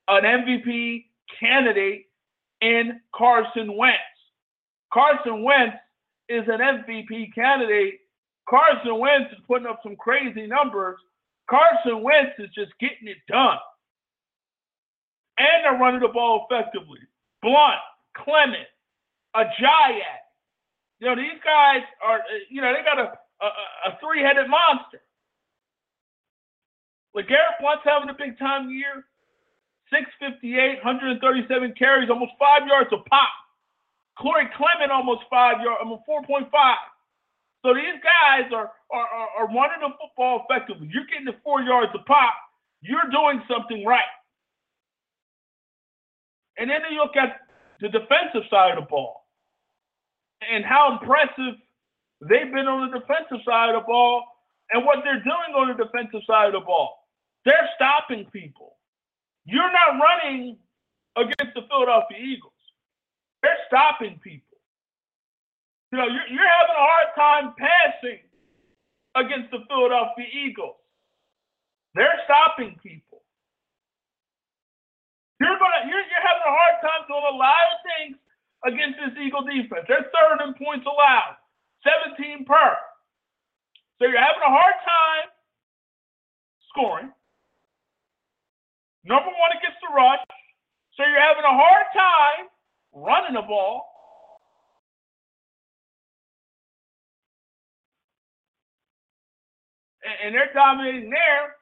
an 0.08 0.24
MVP 0.24 1.04
candidate 1.40 2.06
in 2.60 3.00
Carson 3.14 3.76
Wentz. 3.76 3.98
Carson 4.92 5.42
Wentz 5.42 5.76
is 6.28 6.44
an 6.48 6.60
MVP 6.60 7.34
candidate. 7.34 8.00
Carson 8.48 8.98
Wentz 8.98 9.32
is 9.32 9.38
putting 9.46 9.66
up 9.66 9.80
some 9.82 9.96
crazy 9.96 10.46
numbers. 10.46 10.96
Carson 11.48 12.02
Wentz 12.02 12.32
is 12.38 12.50
just 12.54 12.72
getting 12.80 13.08
it 13.08 13.18
done. 13.28 13.58
And 15.38 15.64
they're 15.64 15.78
running 15.78 16.00
the 16.00 16.08
ball 16.08 16.46
effectively. 16.48 17.00
Blount, 17.42 17.80
Clement, 18.16 18.66
Ajayi. 19.36 20.00
You 20.98 21.08
know, 21.08 21.16
these 21.16 21.38
guys 21.44 21.84
are, 22.00 22.20
uh, 22.20 22.40
you 22.48 22.62
know, 22.62 22.72
they 22.72 22.82
got 22.82 22.98
a, 22.98 23.12
a, 23.44 23.48
a 23.92 23.98
three 24.00 24.22
headed 24.22 24.48
monster. 24.48 25.02
LeGarrette 27.14 27.60
Blount's 27.60 27.84
having 27.84 28.08
a 28.08 28.16
big 28.16 28.38
time 28.38 28.70
year. 28.70 29.04
658, 29.92 30.82
137 30.82 31.74
carries, 31.78 32.10
almost 32.10 32.32
five 32.40 32.66
yards 32.66 32.90
a 32.92 32.98
pop. 33.08 33.28
Corey 34.18 34.48
Clement 34.56 34.90
almost 34.90 35.22
five 35.30 35.60
yards, 35.62 35.78
almost 35.84 36.02
4.5. 36.08 36.50
So 37.64 37.74
these 37.74 38.00
guys 38.02 38.50
are, 38.52 38.72
are, 38.90 39.08
are 39.38 39.46
running 39.46 39.80
the 39.80 39.92
football 40.00 40.44
effectively. 40.48 40.88
You're 40.92 41.06
getting 41.06 41.26
the 41.26 41.36
four 41.44 41.60
yards 41.60 41.92
a 41.94 42.02
pop. 42.04 42.34
You're 42.80 43.08
doing 43.12 43.42
something 43.48 43.84
right. 43.84 44.10
And 46.58 46.70
then 46.70 46.80
you 46.90 46.98
look 46.98 47.16
at 47.16 47.40
the 47.80 47.88
defensive 47.88 48.48
side 48.50 48.76
of 48.76 48.84
the 48.84 48.88
ball 48.88 49.25
and 50.42 50.64
how 50.64 50.92
impressive 50.92 51.60
they've 52.20 52.52
been 52.52 52.66
on 52.66 52.90
the 52.90 52.98
defensive 52.98 53.44
side 53.44 53.74
of 53.74 53.82
the 53.82 53.86
ball 53.86 54.24
and 54.72 54.84
what 54.84 55.00
they're 55.04 55.22
doing 55.22 55.52
on 55.56 55.68
the 55.68 55.84
defensive 55.84 56.20
side 56.26 56.48
of 56.48 56.52
the 56.52 56.64
ball. 56.64 57.06
They're 57.44 57.68
stopping 57.76 58.26
people. 58.32 58.76
You're 59.44 59.70
not 59.70 60.02
running 60.02 60.58
against 61.16 61.54
the 61.54 61.62
Philadelphia 61.70 62.18
Eagles. 62.18 62.52
They're 63.42 63.62
stopping 63.68 64.18
people. 64.22 64.58
You 65.92 65.98
know, 65.98 66.08
you're, 66.10 66.26
you're 66.26 66.50
having 66.50 66.76
a 66.76 66.82
hard 66.82 67.08
time 67.14 67.46
passing 67.54 68.20
against 69.14 69.50
the 69.54 69.62
Philadelphia 69.70 70.26
Eagles. 70.26 70.76
They're 71.94 72.20
stopping 72.26 72.76
people. 72.82 73.22
You're 75.40 75.56
gonna 75.56 75.88
you're, 75.88 76.04
you're 76.04 76.26
having 76.26 76.46
a 76.48 76.52
hard 76.52 76.76
time 76.82 77.02
doing 77.08 77.28
a 77.28 77.36
lot 77.36 77.64
of 77.72 77.78
things 77.86 78.16
against 78.66 78.98
this 78.98 79.14
Eagle 79.14 79.46
defense. 79.46 79.86
They're 79.86 80.10
third 80.10 80.42
in 80.42 80.54
points 80.58 80.84
allowed, 80.84 81.38
17 82.18 82.44
per. 82.44 82.74
So 83.98 84.10
you're 84.10 84.20
having 84.20 84.42
a 84.44 84.52
hard 84.52 84.76
time 84.82 85.26
scoring. 86.68 87.10
Number 89.06 89.30
one 89.30 89.52
against 89.56 89.78
the 89.80 89.94
rush. 89.94 90.20
So 90.98 91.06
you're 91.06 91.22
having 91.22 91.46
a 91.46 91.54
hard 91.54 91.86
time 91.94 92.44
running 92.92 93.34
the 93.34 93.46
ball. 93.46 93.86
And, 100.02 100.14
and 100.26 100.30
they're 100.34 100.52
dominating 100.52 101.10
there. 101.10 101.54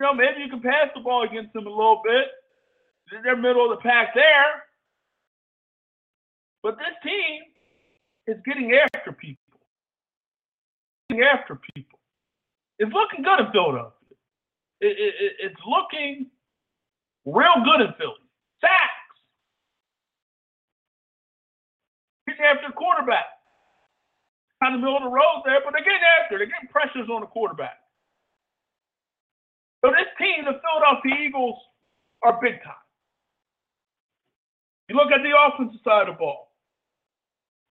You 0.00 0.06
know, 0.06 0.14
maybe 0.14 0.40
you 0.42 0.50
can 0.50 0.60
pass 0.60 0.88
the 0.94 1.00
ball 1.00 1.24
against 1.24 1.52
them 1.52 1.66
a 1.66 1.70
little 1.70 2.02
bit. 2.04 2.26
They're 3.22 3.36
middle 3.36 3.70
of 3.70 3.78
the 3.78 3.82
pack 3.82 4.14
there. 4.14 4.65
But 6.66 6.78
this 6.82 6.98
team 7.04 7.42
is 8.26 8.42
getting 8.44 8.74
after 8.74 9.12
people. 9.12 9.54
Getting 11.08 11.22
after 11.22 11.54
people. 11.76 12.00
It's 12.80 12.92
looking 12.92 13.22
good 13.22 13.38
in 13.38 13.52
Philadelphia. 13.52 13.94
It, 14.80 14.98
it, 14.98 15.32
it's 15.46 15.62
looking 15.62 16.26
real 17.24 17.62
good 17.62 17.86
in 17.86 17.94
Philly. 17.94 18.18
Sacks. 18.58 19.14
Getting 22.26 22.42
after 22.42 22.66
the 22.66 22.74
quarterback. 22.74 23.30
Kind 24.60 24.74
of 24.74 24.80
middle 24.80 24.96
of 24.96 25.04
the 25.04 25.14
road 25.14 25.46
there, 25.46 25.62
but 25.62 25.70
they're 25.70 25.86
getting 25.86 26.02
after. 26.18 26.38
They're 26.42 26.50
getting 26.50 26.66
pressures 26.74 27.06
on 27.06 27.20
the 27.20 27.30
quarterback. 27.30 27.78
So 29.84 29.94
this 29.94 30.10
team, 30.18 30.50
the 30.50 30.58
Philadelphia 30.58 31.30
Eagles, 31.30 31.62
are 32.24 32.40
big 32.42 32.58
time. 32.66 32.82
You 34.88 34.96
look 34.96 35.12
at 35.14 35.22
the 35.22 35.30
offensive 35.30 35.78
side 35.86 36.08
of 36.08 36.16
the 36.16 36.18
ball. 36.18 36.46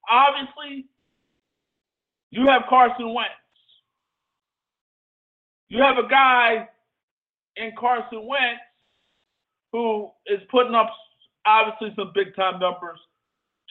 Obviously, 0.09 0.85
you 2.31 2.47
have 2.47 2.63
Carson 2.69 3.13
Wentz. 3.13 3.31
You 5.69 5.81
have 5.81 5.97
a 6.03 6.07
guy 6.07 6.67
in 7.57 7.71
Carson 7.79 8.27
Wentz 8.27 8.61
who 9.71 10.11
is 10.27 10.39
putting 10.51 10.75
up 10.75 10.89
obviously 11.45 11.93
some 11.95 12.11
big 12.13 12.35
time 12.35 12.59
numbers 12.59 12.99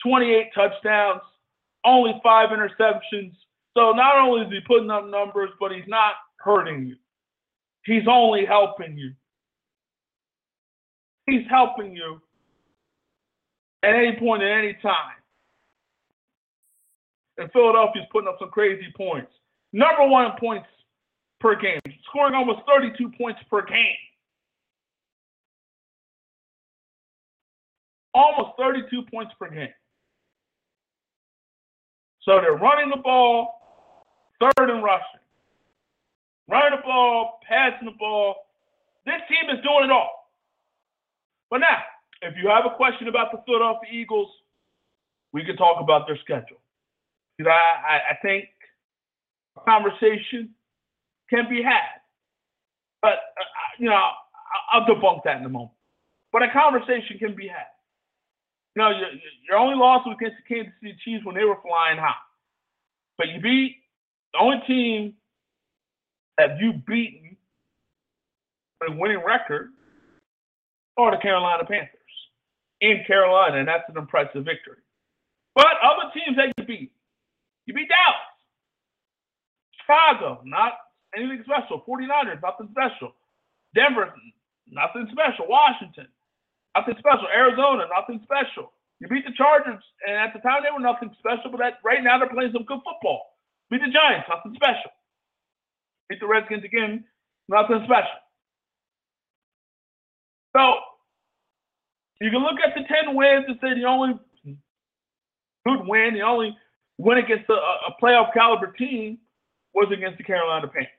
28 0.03 0.51
touchdowns, 0.53 1.21
only 1.85 2.19
five 2.23 2.49
interceptions. 2.49 3.33
So 3.75 3.91
not 3.91 4.17
only 4.17 4.45
is 4.45 4.51
he 4.51 4.59
putting 4.67 4.89
up 4.89 5.07
numbers, 5.07 5.49
but 5.59 5.71
he's 5.71 5.87
not 5.87 6.13
hurting 6.37 6.87
you. 6.87 6.95
He's 7.85 8.07
only 8.09 8.45
helping 8.45 8.97
you. 8.97 9.11
He's 11.25 11.45
helping 11.49 11.95
you 11.95 12.21
at 13.83 13.95
any 13.95 14.17
point 14.19 14.43
at 14.43 14.51
any 14.51 14.77
time. 14.81 15.22
And 17.37 17.51
Philadelphia's 17.51 18.05
putting 18.11 18.27
up 18.27 18.37
some 18.39 18.49
crazy 18.49 18.93
points. 18.95 19.31
Number 19.71 20.07
one 20.07 20.25
in 20.25 20.31
points 20.39 20.67
per 21.39 21.59
game, 21.59 21.81
scoring 22.09 22.35
almost 22.35 22.59
32 22.67 23.11
points 23.17 23.41
per 23.49 23.65
game. 23.65 23.97
Almost 28.13 28.51
32 28.57 29.03
points 29.11 29.33
per 29.39 29.49
game. 29.49 29.73
So 32.21 32.39
they're 32.39 32.53
running 32.53 32.89
the 32.89 33.01
ball, 33.01 33.59
third 34.39 34.69
and 34.69 34.83
rushing. 34.83 35.19
Running 36.47 36.77
the 36.77 36.83
ball, 36.83 37.39
passing 37.47 37.85
the 37.85 37.95
ball. 37.97 38.47
This 39.05 39.19
team 39.27 39.49
is 39.49 39.61
doing 39.63 39.85
it 39.85 39.91
all. 39.91 40.29
But 41.49 41.59
now, 41.59 41.81
if 42.21 42.35
you 42.41 42.47
have 42.49 42.65
a 42.65 42.75
question 42.75 43.07
about 43.07 43.31
the 43.31 43.39
Philadelphia 43.45 43.89
Eagles, 43.91 44.29
we 45.33 45.43
can 45.43 45.57
talk 45.57 45.81
about 45.81 46.07
their 46.07 46.17
schedule. 46.23 46.62
Because 47.37 47.51
I, 47.51 47.93
I, 47.93 47.95
I 48.11 48.15
think 48.21 48.45
a 49.57 49.61
conversation 49.61 50.49
can 51.29 51.49
be 51.49 51.61
had. 51.63 52.01
But, 53.01 53.13
uh, 53.13 53.43
you 53.79 53.89
know, 53.89 53.99
I'll 54.71 54.85
debunk 54.85 55.23
that 55.25 55.37
in 55.37 55.45
a 55.45 55.49
moment. 55.49 55.71
But 56.31 56.43
a 56.43 56.51
conversation 56.51 57.17
can 57.19 57.35
be 57.35 57.47
had. 57.47 57.67
You 58.75 58.81
know, 58.81 58.89
your, 58.89 59.09
your 59.49 59.57
only 59.57 59.75
loss 59.75 60.05
was 60.05 60.17
against 60.19 60.37
the 60.37 60.55
Kansas 60.55 60.73
City 60.81 60.97
Chiefs 61.03 61.25
when 61.25 61.35
they 61.35 61.43
were 61.43 61.57
flying 61.61 61.97
high. 61.97 62.13
But 63.17 63.29
you 63.29 63.41
beat 63.41 63.77
the 64.33 64.39
only 64.39 64.57
team 64.65 65.13
that 66.37 66.57
you 66.59 66.73
beaten 66.87 67.37
with 68.81 68.91
a 68.91 68.95
winning 68.95 69.23
record 69.23 69.69
are 70.97 71.11
the 71.11 71.21
Carolina 71.21 71.63
Panthers 71.65 71.99
in 72.81 73.03
Carolina, 73.05 73.57
and 73.57 73.67
that's 73.67 73.83
an 73.89 73.97
impressive 73.97 74.43
victory. 74.43 74.77
But 75.55 75.67
other 75.83 76.11
teams 76.13 76.37
that 76.37 76.51
you 76.57 76.65
beat, 76.65 76.91
you 77.65 77.73
beat 77.73 77.89
Dallas, 77.89 78.27
Chicago, 79.79 80.41
not 80.43 80.73
anything 81.15 81.43
special. 81.45 81.83
49ers, 81.87 82.41
nothing 82.41 82.69
special. 82.71 83.15
Denver, 83.75 84.13
nothing 84.69 85.07
special. 85.11 85.47
Washington, 85.47 86.07
nothing 86.75 86.95
special. 86.99 87.27
Arizona, 87.33 87.85
nothing 87.89 88.21
special. 88.23 88.71
You 88.99 89.07
beat 89.07 89.25
the 89.25 89.33
Chargers, 89.35 89.83
and 90.07 90.15
at 90.15 90.33
the 90.33 90.39
time 90.39 90.63
they 90.63 90.71
were 90.71 90.79
nothing 90.79 91.11
special, 91.19 91.51
but 91.51 91.59
right 91.83 92.03
now 92.03 92.19
they're 92.19 92.29
playing 92.29 92.53
some 92.53 92.63
good 92.63 92.79
football. 92.85 93.35
Beat 93.69 93.81
the 93.83 93.91
Giants, 93.91 94.27
nothing 94.29 94.55
special. 94.55 94.91
Beat 96.09 96.19
the 96.19 96.27
Redskins 96.27 96.63
again, 96.63 97.03
nothing 97.49 97.81
special. 97.83 98.19
So 100.55 100.61
you 102.21 102.29
can 102.29 102.43
look 102.43 102.59
at 102.63 102.75
the 102.75 102.87
10 102.87 103.15
wins 103.15 103.45
and 103.47 103.57
say 103.59 103.73
the 103.73 103.85
only 103.85 104.13
good 105.65 105.87
win, 105.87 106.13
the 106.13 106.21
only 106.21 106.55
win 107.03 107.17
against 107.17 107.49
a, 107.49 107.53
a 107.53 107.95
playoff 108.01 108.33
caliber 108.33 108.67
team 108.67 109.17
was 109.73 109.91
against 109.91 110.17
the 110.17 110.23
Carolina 110.23 110.67
Panthers. 110.67 110.89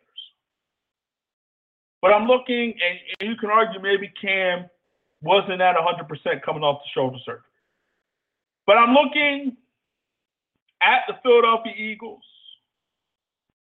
But 2.03 2.13
I'm 2.13 2.27
looking, 2.27 2.75
and, 2.75 2.99
and 3.21 3.31
you 3.31 3.37
can 3.37 3.51
argue 3.51 3.81
maybe 3.81 4.13
Cam 4.21 4.69
wasn't 5.23 5.63
at 5.63 5.75
100% 5.75 6.43
coming 6.43 6.63
off 6.63 6.83
the 6.83 6.91
shoulder 6.95 7.17
surgery. 7.25 7.41
But 8.67 8.77
I'm 8.77 8.93
looking 8.93 9.57
at 10.83 11.03
the 11.09 11.15
Philadelphia 11.23 11.73
Eagles, 11.75 12.23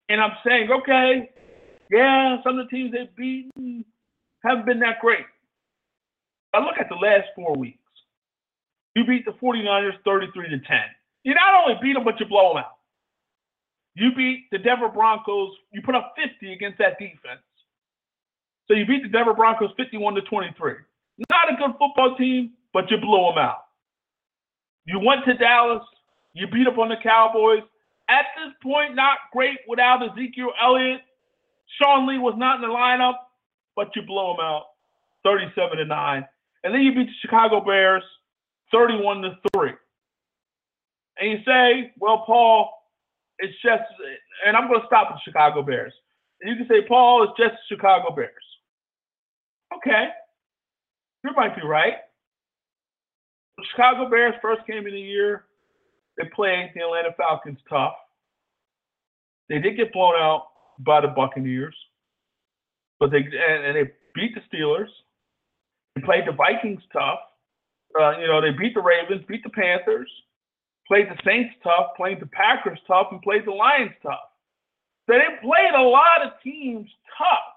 and 0.08 0.20
I'm 0.20 0.32
saying, 0.44 0.70
okay, 0.70 1.30
yeah, 1.90 2.42
some 2.42 2.58
of 2.58 2.66
the 2.66 2.70
teams 2.76 2.92
they've 2.92 3.14
beaten 3.14 3.84
haven't 4.42 4.66
been 4.66 4.80
that 4.80 4.98
great. 5.00 5.26
I 6.52 6.58
look 6.58 6.74
at 6.80 6.88
the 6.88 6.96
last 6.96 7.28
four 7.36 7.54
weeks. 7.54 7.78
You 8.96 9.04
beat 9.06 9.24
the 9.24 9.32
49ers 9.32 9.92
33 10.04 10.48
to 10.50 10.58
10. 10.58 10.78
You 11.24 11.34
not 11.34 11.62
only 11.62 11.78
beat 11.82 11.94
them, 11.94 12.04
but 12.04 12.18
you 12.18 12.26
blow 12.26 12.54
them 12.54 12.64
out. 12.64 12.78
You 13.94 14.10
beat 14.16 14.46
the 14.50 14.58
Denver 14.58 14.88
Broncos. 14.88 15.52
You 15.72 15.82
put 15.82 15.94
up 15.94 16.14
50 16.16 16.52
against 16.52 16.78
that 16.78 16.98
defense. 16.98 17.42
So 18.68 18.74
you 18.74 18.86
beat 18.86 19.02
the 19.02 19.08
Denver 19.08 19.34
Broncos 19.34 19.70
51 19.76 20.14
to 20.14 20.22
23. 20.22 20.72
Not 21.30 21.52
a 21.52 21.56
good 21.56 21.72
football 21.78 22.16
team, 22.16 22.52
but 22.72 22.90
you 22.90 22.96
blew 22.96 23.28
them 23.28 23.38
out. 23.38 23.66
You 24.86 24.98
went 24.98 25.24
to 25.26 25.34
Dallas. 25.34 25.84
You 26.32 26.46
beat 26.46 26.66
up 26.66 26.78
on 26.78 26.88
the 26.88 26.96
Cowboys. 27.02 27.62
At 28.08 28.26
this 28.36 28.52
point, 28.62 28.94
not 28.94 29.18
great 29.32 29.58
without 29.68 30.02
Ezekiel 30.02 30.52
Elliott. 30.60 31.02
Sean 31.80 32.08
Lee 32.08 32.18
was 32.18 32.34
not 32.36 32.56
in 32.56 32.62
the 32.62 32.68
lineup, 32.68 33.14
but 33.76 33.94
you 33.94 34.02
blow 34.02 34.34
them 34.34 34.44
out 34.44 34.64
37 35.24 35.78
to 35.78 35.84
9. 35.84 36.26
And 36.64 36.74
then 36.74 36.82
you 36.82 36.94
beat 36.94 37.06
the 37.06 37.12
Chicago 37.20 37.60
Bears 37.60 38.02
31 38.72 39.22
to 39.22 39.30
3. 39.54 39.70
And 41.18 41.30
you 41.30 41.38
say, 41.44 41.92
well, 41.98 42.24
Paul, 42.26 42.72
it's 43.38 43.54
just, 43.62 43.82
and 44.46 44.56
I'm 44.56 44.68
going 44.68 44.80
to 44.80 44.86
stop 44.86 45.10
with 45.10 45.20
the 45.24 45.30
Chicago 45.30 45.62
Bears. 45.62 45.92
And 46.40 46.50
you 46.50 46.56
can 46.56 46.68
say, 46.68 46.86
Paul, 46.86 47.24
it's 47.24 47.32
just 47.38 47.54
the 47.68 47.76
Chicago 47.76 48.14
Bears. 48.14 48.32
Okay. 49.76 50.08
You 51.24 51.30
might 51.36 51.54
be 51.54 51.62
right. 51.66 51.94
The 53.58 53.64
Chicago 53.70 54.08
Bears 54.10 54.34
first 54.42 54.66
came 54.66 54.86
in 54.86 54.94
the 54.94 55.00
year, 55.00 55.44
they 56.18 56.24
played 56.34 56.70
the 56.74 56.82
Atlanta 56.82 57.10
Falcons 57.16 57.58
tough. 57.68 57.94
They 59.48 59.58
did 59.58 59.76
get 59.76 59.92
blown 59.92 60.14
out 60.16 60.46
by 60.78 61.00
the 61.00 61.08
Buccaneers, 61.08 61.76
but 62.98 63.10
they 63.10 63.18
and, 63.18 63.64
and 63.64 63.76
they 63.76 63.92
beat 64.14 64.34
the 64.34 64.40
Steelers. 64.52 64.88
They 65.94 66.02
played 66.02 66.26
the 66.26 66.32
Vikings 66.32 66.82
tough. 66.92 67.18
Uh, 67.98 68.18
you 68.18 68.26
know, 68.26 68.40
they 68.40 68.50
beat 68.50 68.74
the 68.74 68.80
Ravens, 68.80 69.24
beat 69.28 69.42
the 69.42 69.50
Panthers, 69.50 70.10
played 70.92 71.08
the 71.08 71.16
Saints 71.24 71.54
tough, 71.64 71.96
played 71.96 72.20
the 72.20 72.26
Packers 72.26 72.78
tough, 72.86 73.06
and 73.12 73.22
played 73.22 73.46
the 73.46 73.50
Lions 73.50 73.96
tough. 74.02 74.28
So 75.08 75.14
they 75.16 75.40
played 75.40 75.72
a 75.74 75.80
lot 75.80 76.20
of 76.22 76.32
teams 76.44 76.86
tough. 77.16 77.48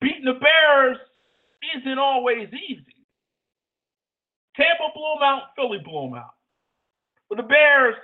Beating 0.00 0.24
the 0.24 0.40
Bears 0.42 0.98
isn't 1.76 1.98
always 1.98 2.48
easy. 2.48 3.06
Tampa 4.56 4.90
blew 4.92 5.14
them 5.14 5.22
out, 5.22 5.42
Philly 5.54 5.78
blew 5.84 6.10
them 6.10 6.18
out. 6.18 6.34
But 7.28 7.36
the 7.36 7.44
Bears 7.44 7.94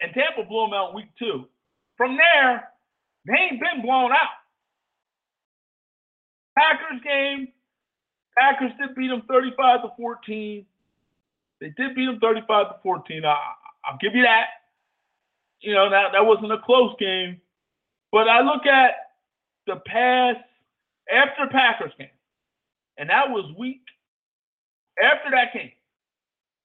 and 0.00 0.14
Tampa 0.14 0.48
blew 0.48 0.66
them 0.66 0.74
out 0.74 0.94
week 0.94 1.10
two. 1.18 1.46
From 1.96 2.16
there, 2.16 2.68
they 3.26 3.34
ain't 3.34 3.60
been 3.60 3.82
blown 3.82 4.12
out. 4.12 4.38
Packers 6.56 7.00
game, 7.02 7.48
Packers 8.38 8.70
did 8.78 8.94
beat 8.94 9.08
them 9.08 9.22
35 9.26 9.82
to 9.82 9.88
14. 9.96 10.64
They 11.62 11.70
did 11.76 11.94
beat 11.94 12.06
them 12.06 12.18
35 12.20 12.68
to 12.68 12.74
14. 12.82 13.24
I, 13.24 13.36
I'll 13.84 13.98
give 14.00 14.16
you 14.16 14.22
that. 14.22 14.46
You 15.60 15.74
know, 15.74 15.88
that, 15.88 16.10
that 16.12 16.26
wasn't 16.26 16.50
a 16.50 16.58
close 16.58 16.92
game. 16.98 17.40
But 18.10 18.28
I 18.28 18.40
look 18.40 18.66
at 18.66 18.94
the 19.68 19.76
past 19.86 20.40
after 21.08 21.46
Packers 21.52 21.92
game, 21.96 22.08
and 22.98 23.08
that 23.10 23.30
was 23.30 23.54
week 23.56 23.82
after 25.00 25.30
that 25.30 25.54
game. 25.54 25.70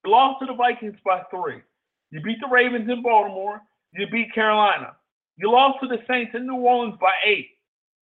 You 0.03 0.11
lost 0.11 0.39
to 0.39 0.47
the 0.47 0.55
Vikings 0.55 0.97
by 1.05 1.21
three. 1.29 1.61
You 2.09 2.21
beat 2.21 2.39
the 2.41 2.47
Ravens 2.51 2.89
in 2.89 3.03
Baltimore. 3.03 3.61
You 3.93 4.07
beat 4.07 4.33
Carolina. 4.33 4.95
You 5.37 5.51
lost 5.51 5.79
to 5.81 5.87
the 5.87 5.99
Saints 6.09 6.31
in 6.33 6.47
New 6.47 6.55
Orleans 6.55 6.97
by 6.99 7.11
eight. 7.23 7.49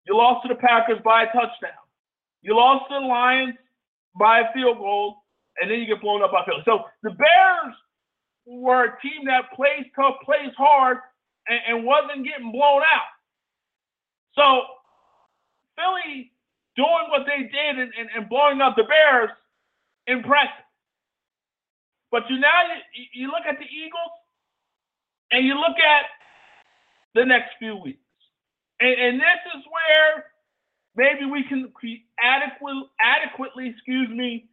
You 0.05 0.15
lost 0.15 0.45
to 0.45 0.53
the 0.53 0.59
Packers 0.59 0.99
by 1.03 1.23
a 1.23 1.25
touchdown. 1.27 1.81
You 2.43 2.55
lost 2.55 2.85
to 2.89 2.99
the 2.99 3.07
Lions 3.07 3.55
by 4.19 4.41
a 4.41 4.53
field 4.53 4.77
goal, 4.77 5.22
and 5.61 5.69
then 5.69 5.79
you 5.79 5.85
get 5.85 6.01
blown 6.01 6.23
up 6.23 6.31
by 6.31 6.43
Philly. 6.45 6.63
So 6.65 6.85
the 7.03 7.11
Bears 7.11 7.75
were 8.45 8.85
a 8.85 9.01
team 9.01 9.25
that 9.25 9.53
plays 9.55 9.85
tough, 9.95 10.15
plays 10.25 10.53
hard, 10.57 10.97
and, 11.47 11.59
and 11.67 11.85
wasn't 11.85 12.25
getting 12.25 12.51
blown 12.51 12.81
out. 12.81 13.11
So 14.35 14.63
Philly 15.75 16.31
doing 16.75 17.07
what 17.09 17.25
they 17.25 17.43
did 17.43 17.79
and, 17.79 17.91
and, 17.97 18.09
and 18.15 18.29
blowing 18.29 18.61
up 18.61 18.75
the 18.75 18.83
Bears, 18.83 19.29
impressive. 20.07 20.49
But 22.11 22.23
you 22.29 22.39
now 22.39 22.61
you, 22.93 23.05
you 23.13 23.27
look 23.27 23.45
at 23.47 23.57
the 23.57 23.65
Eagles 23.65 24.13
and 25.31 25.45
you 25.45 25.55
look 25.55 25.77
at 25.77 26.05
the 27.15 27.25
next 27.25 27.51
few 27.59 27.75
weeks. 27.75 27.99
And, 28.79 28.93
and 28.93 29.19
this 29.19 29.41
is 29.55 29.63
where 29.69 30.25
maybe 30.95 31.25
we 31.29 31.43
can 31.43 31.71
adequately, 32.21 32.83
adequately, 32.99 33.69
excuse 33.69 34.09
me, 34.09 34.47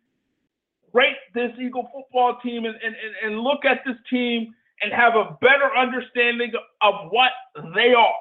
rate 0.93 1.17
this 1.35 1.53
Eagle 1.61 1.89
football 1.93 2.39
team 2.43 2.65
and, 2.65 2.75
and, 2.75 2.95
and 3.25 3.41
look 3.41 3.65
at 3.65 3.81
this 3.87 3.97
team 4.09 4.55
and 4.83 4.93
have 4.93 5.15
a 5.15 5.37
better 5.41 5.71
understanding 5.77 6.53
of 6.83 7.11
what 7.11 7.33
they 7.75 7.93
are. 7.95 8.21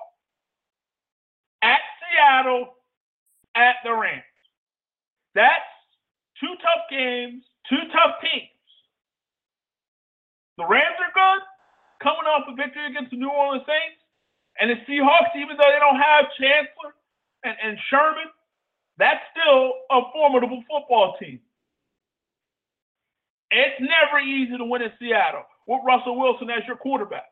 At 1.61 1.80
Seattle, 1.99 2.76
at 3.55 3.76
the 3.84 3.93
Rams. 3.93 4.24
That's 5.36 5.70
two 6.39 6.53
tough 6.61 6.86
games, 6.89 7.43
two 7.70 7.84
tough 7.93 8.15
teams. 8.22 8.49
The 10.57 10.65
Rams 10.65 10.99
are 10.99 11.13
good, 11.15 11.43
coming 12.03 12.28
off 12.28 12.47
a 12.51 12.55
victory 12.55 12.88
against 12.88 13.11
the 13.11 13.17
New 13.17 13.30
Orleans 13.30 13.63
Saints. 13.65 13.99
And 14.59 14.70
the 14.70 14.76
Seahawks, 14.84 15.32
even 15.39 15.55
though 15.55 15.72
they 15.72 15.80
don't 15.80 15.95
have 15.95 16.26
Chancellor 16.36 16.91
and, 17.43 17.55
and 17.63 17.78
Sherman, 17.89 18.28
that's 18.97 19.24
still 19.32 19.74
a 19.89 20.01
formidable 20.11 20.61
football 20.67 21.15
team. 21.17 21.39
It's 23.52 23.82
never 23.82 24.20
easy 24.20 24.58
to 24.58 24.66
win 24.66 24.82
in 24.82 24.91
Seattle 25.00 25.43
with 25.68 25.82
Russell 25.86 26.20
Wilson 26.20 26.50
as 26.50 26.66
your 26.68 26.78
quarterback. 26.78 27.30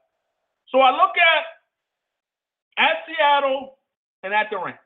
So 0.70 0.80
I 0.80 0.92
look 0.92 1.14
at 1.18 1.46
at 2.84 2.98
Seattle 3.08 3.78
and 4.24 4.34
at 4.34 4.48
the 4.52 4.58
Rams. 4.58 4.78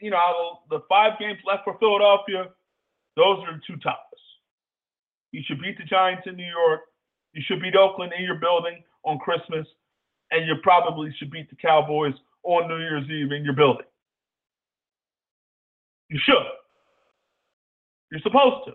You 0.00 0.10
know, 0.10 0.60
the 0.70 0.80
five 0.88 1.18
games 1.18 1.38
left 1.46 1.64
for 1.64 1.76
Philadelphia, 1.78 2.46
those 3.16 3.38
are 3.46 3.54
the 3.54 3.60
two 3.66 3.76
toughest. 3.82 4.22
You 5.32 5.42
should 5.46 5.60
beat 5.60 5.76
the 5.76 5.84
Giants 5.84 6.22
in 6.26 6.36
New 6.36 6.48
York. 6.48 6.80
You 7.32 7.42
should 7.46 7.60
beat 7.60 7.76
Oakland 7.76 8.12
in 8.16 8.24
your 8.24 8.36
building 8.36 8.82
on 9.04 9.18
Christmas 9.18 9.66
and 10.30 10.46
you 10.46 10.54
probably 10.62 11.14
should 11.18 11.30
beat 11.30 11.48
the 11.50 11.56
Cowboys 11.56 12.14
on 12.42 12.68
New 12.68 12.78
Year's 12.78 13.08
Eve 13.10 13.32
in 13.32 13.44
your 13.44 13.54
building. 13.54 13.86
You 16.10 16.18
should. 16.24 16.36
You're 18.10 18.20
supposed 18.20 18.66
to. 18.66 18.72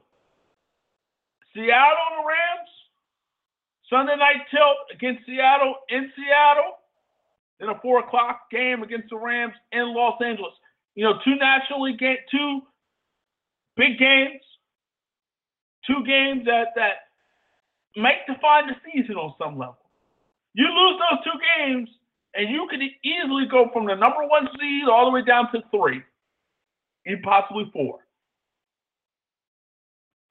Seattle 1.54 2.10
the 2.18 2.26
Rams, 2.28 2.70
Sunday 3.89 4.16
night 4.16 4.45
tilt 4.49 4.78
against 4.93 5.26
Seattle 5.26 5.76
in 5.89 6.12
Seattle, 6.16 6.80
then 7.60 7.70
a 7.70 7.80
four 7.82 7.99
o'clock 7.99 8.49
game 8.51 8.84
against 8.84 9.10
the 9.10 9.18
Rams 9.18 9.54
in 9.72 9.93
Los 9.93 10.20
Angeles. 10.22 10.54
You 10.95 11.04
know, 11.06 11.14
two 11.24 11.36
nationally 11.36 11.93
game, 11.93 12.18
two 12.30 12.62
big 13.78 13.97
games, 13.97 14.41
two 15.86 16.04
games 16.06 16.45
that 16.45 16.74
that 16.76 17.10
might 17.95 18.26
define 18.28 18.68
the 18.68 18.76
season 18.86 19.16
on 19.16 19.34
some 19.38 19.58
level. 19.58 19.78
You 20.54 20.66
lose 20.66 20.99
those 20.99 21.24
two 21.24 21.39
games, 21.58 21.89
and 22.36 22.49
you 22.49 22.68
could 22.70 22.82
easily 23.04 23.45
go 23.49 23.70
from 23.74 23.86
the 23.86 23.95
number 23.95 24.26
one 24.28 24.47
seed 24.60 24.88
all 24.89 25.06
the 25.06 25.12
way 25.12 25.24
down 25.24 25.51
to 25.51 25.62
three, 25.72 26.01
and 27.06 27.22
possibly 27.24 27.70
four. 27.74 28.03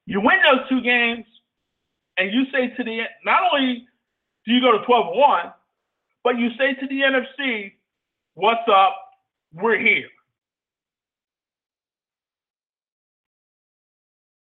You 0.06 0.20
win 0.20 0.38
those 0.44 0.68
two 0.68 0.80
games, 0.82 1.24
and 2.18 2.32
you 2.32 2.44
say 2.52 2.68
to 2.76 2.84
the 2.84 3.02
not 3.24 3.42
only 3.52 3.86
do 4.46 4.52
you 4.52 4.60
go 4.60 4.72
to 4.78 4.84
12 4.84 5.16
1, 5.16 5.52
but 6.24 6.38
you 6.38 6.50
say 6.58 6.74
to 6.74 6.86
the 6.86 7.00
NFC, 7.00 7.72
What's 8.34 8.68
up? 8.72 8.96
We're 9.54 9.78
here. 9.78 10.08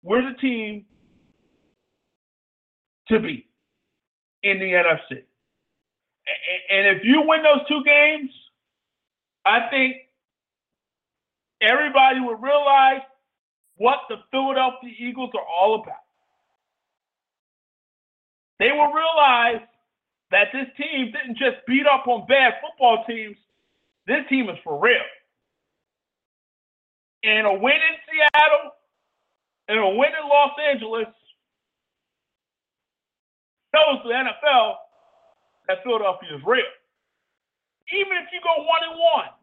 We're 0.03 0.21
the 0.31 0.37
team 0.37 0.85
to 3.09 3.19
beat 3.19 3.47
in 4.43 4.59
the 4.59 4.71
NFC 4.73 5.23
and 6.69 6.97
if 6.97 7.03
you 7.03 7.23
win 7.25 7.43
those 7.43 7.67
two 7.67 7.83
games, 7.83 8.29
I 9.45 9.69
think 9.69 9.95
everybody 11.61 12.19
would 12.21 12.41
realize 12.41 13.01
what 13.81 14.05
the 14.09 14.17
Philadelphia 14.29 14.93
Eagles 14.93 15.31
are 15.33 15.41
all 15.41 15.81
about. 15.81 16.05
They 18.59 18.69
will 18.69 18.93
realize 18.93 19.65
that 20.29 20.53
this 20.53 20.69
team 20.77 21.09
didn't 21.09 21.41
just 21.41 21.65
beat 21.65 21.89
up 21.89 22.05
on 22.05 22.27
bad 22.27 22.61
football 22.61 23.03
teams. 23.09 23.35
This 24.05 24.21
team 24.29 24.49
is 24.49 24.57
for 24.63 24.77
real. 24.77 25.01
And 27.23 27.47
a 27.47 27.53
win 27.53 27.81
in 27.81 27.95
Seattle 28.05 28.69
and 29.67 29.79
a 29.79 29.89
win 29.97 30.13
in 30.13 30.29
Los 30.29 30.53
Angeles 30.61 31.09
shows 33.73 33.97
the 34.05 34.13
NFL 34.13 34.75
that 35.67 35.81
Philadelphia 35.83 36.37
is 36.37 36.41
real. 36.45 36.69
Even 37.97 38.13
if 38.21 38.29
you 38.31 38.41
go 38.45 38.61
one 38.61 38.85
and 38.85 38.99
one, 39.17 39.33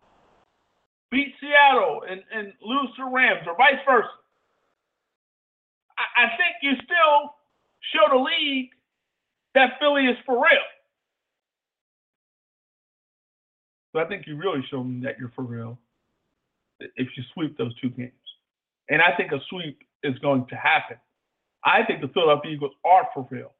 beat 1.10 1.34
Seattle 1.40 2.04
and, 2.08 2.22
and 2.32 2.52
lose 2.62 2.94
to 2.98 3.10
Rams 3.10 3.42
or 3.46 3.56
vice 3.56 3.82
versa, 3.84 4.08
I, 5.98 6.24
I 6.24 6.28
think 6.36 6.56
you 6.62 6.72
still 6.84 7.34
show 7.92 8.16
the 8.16 8.22
league 8.22 8.70
that 9.54 9.72
Philly 9.80 10.06
is 10.06 10.16
for 10.24 10.36
real. 10.36 10.66
So 13.92 14.00
I 14.00 14.04
think 14.06 14.26
you 14.26 14.36
really 14.36 14.64
show 14.70 14.78
them 14.78 15.00
that 15.02 15.18
you're 15.18 15.32
for 15.34 15.42
real 15.42 15.78
if 16.80 17.08
you 17.16 17.22
sweep 17.34 17.58
those 17.58 17.74
two 17.80 17.90
games. 17.90 18.12
And 18.88 19.02
I 19.02 19.16
think 19.16 19.32
a 19.32 19.40
sweep 19.50 19.78
is 20.02 20.18
going 20.20 20.46
to 20.46 20.54
happen. 20.54 20.96
I 21.64 21.82
think 21.84 22.00
the 22.00 22.08
Philadelphia 22.08 22.52
Eagles 22.52 22.72
are 22.84 23.08
for 23.12 23.26
real. 23.30 23.52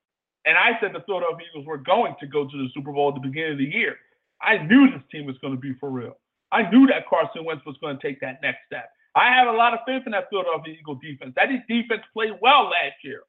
And 0.47 0.57
I 0.57 0.79
said 0.81 0.93
the 0.95 1.03
Philadelphia 1.05 1.47
Eagles 1.51 1.67
were 1.67 1.79
going 1.79 2.15
to 2.21 2.27
go 2.27 2.45
to 2.45 2.57
the 2.57 2.69
Super 2.73 2.93
Bowl 2.93 3.09
at 3.09 3.15
the 3.15 3.27
beginning 3.29 3.53
of 3.53 3.59
the 3.59 3.65
year. 3.65 3.97
I 4.41 4.59
knew 4.59 4.91
this 4.91 5.03
team 5.11 5.27
was 5.27 5.37
going 5.39 5.55
to 5.55 5.61
be 5.61 5.75
for 5.81 5.91
real. 5.91 6.17
I 6.53 6.71
knew 6.71 6.87
that 6.87 7.09
Carson 7.09 7.45
Wentz 7.45 7.67
was 7.67 7.77
going 7.81 7.99
to 7.99 8.03
take 8.03 8.21
that 8.21 8.41
next 8.41 8.61
step. 8.67 8.91
I 9.19 9.35
have 9.35 9.49
a 9.49 9.57
lot 9.57 9.75
of 9.75 9.81
faith 9.87 10.03
in 10.07 10.13
that 10.13 10.31
Philadelphia 10.31 10.75
Eagle 10.79 10.95
defense. 10.95 11.33
That 11.35 11.49
defense 11.69 12.03
played 12.13 12.39
well 12.41 12.71
last 12.71 13.03
year. 13.03 13.23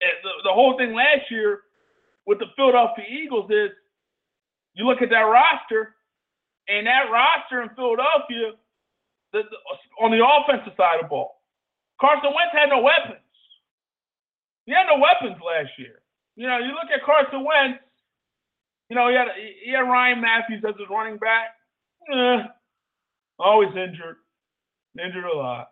The, 0.00 0.30
the 0.44 0.52
whole 0.52 0.76
thing 0.78 0.94
last 0.94 1.30
year 1.30 1.60
with 2.26 2.38
the 2.38 2.46
Philadelphia 2.56 3.04
Eagles 3.08 3.50
is 3.50 3.70
you 4.74 4.86
look 4.86 5.02
at 5.02 5.10
that 5.10 5.28
roster, 5.28 5.94
and 6.68 6.86
that 6.86 7.12
roster 7.12 7.62
in 7.62 7.68
Philadelphia, 7.76 8.56
the, 9.32 9.42
the, 9.44 9.58
on 10.00 10.10
the 10.10 10.24
offensive 10.24 10.72
side 10.76 11.00
of 11.00 11.06
the 11.06 11.08
ball, 11.08 11.42
Carson 12.00 12.32
Wentz 12.34 12.52
had 12.52 12.70
no 12.70 12.80
weapons. 12.80 13.20
He 14.66 14.72
had 14.72 14.86
no 14.88 14.96
weapons 14.96 15.36
last 15.44 15.70
year. 15.78 16.00
You 16.36 16.48
know, 16.48 16.58
you 16.58 16.72
look 16.72 16.88
at 16.92 17.04
Carson 17.04 17.44
Wentz, 17.44 17.84
you 18.88 18.96
know, 18.96 19.08
he 19.08 19.14
had 19.14 19.28
he 19.36 19.72
had 19.72 19.80
Ryan 19.80 20.20
Mathews 20.20 20.64
as 20.66 20.74
his 20.78 20.88
running 20.90 21.18
back. 21.18 21.54
Eh, 22.12 22.44
always 23.38 23.70
injured, 23.70 24.16
injured 24.98 25.24
a 25.24 25.36
lot. 25.36 25.68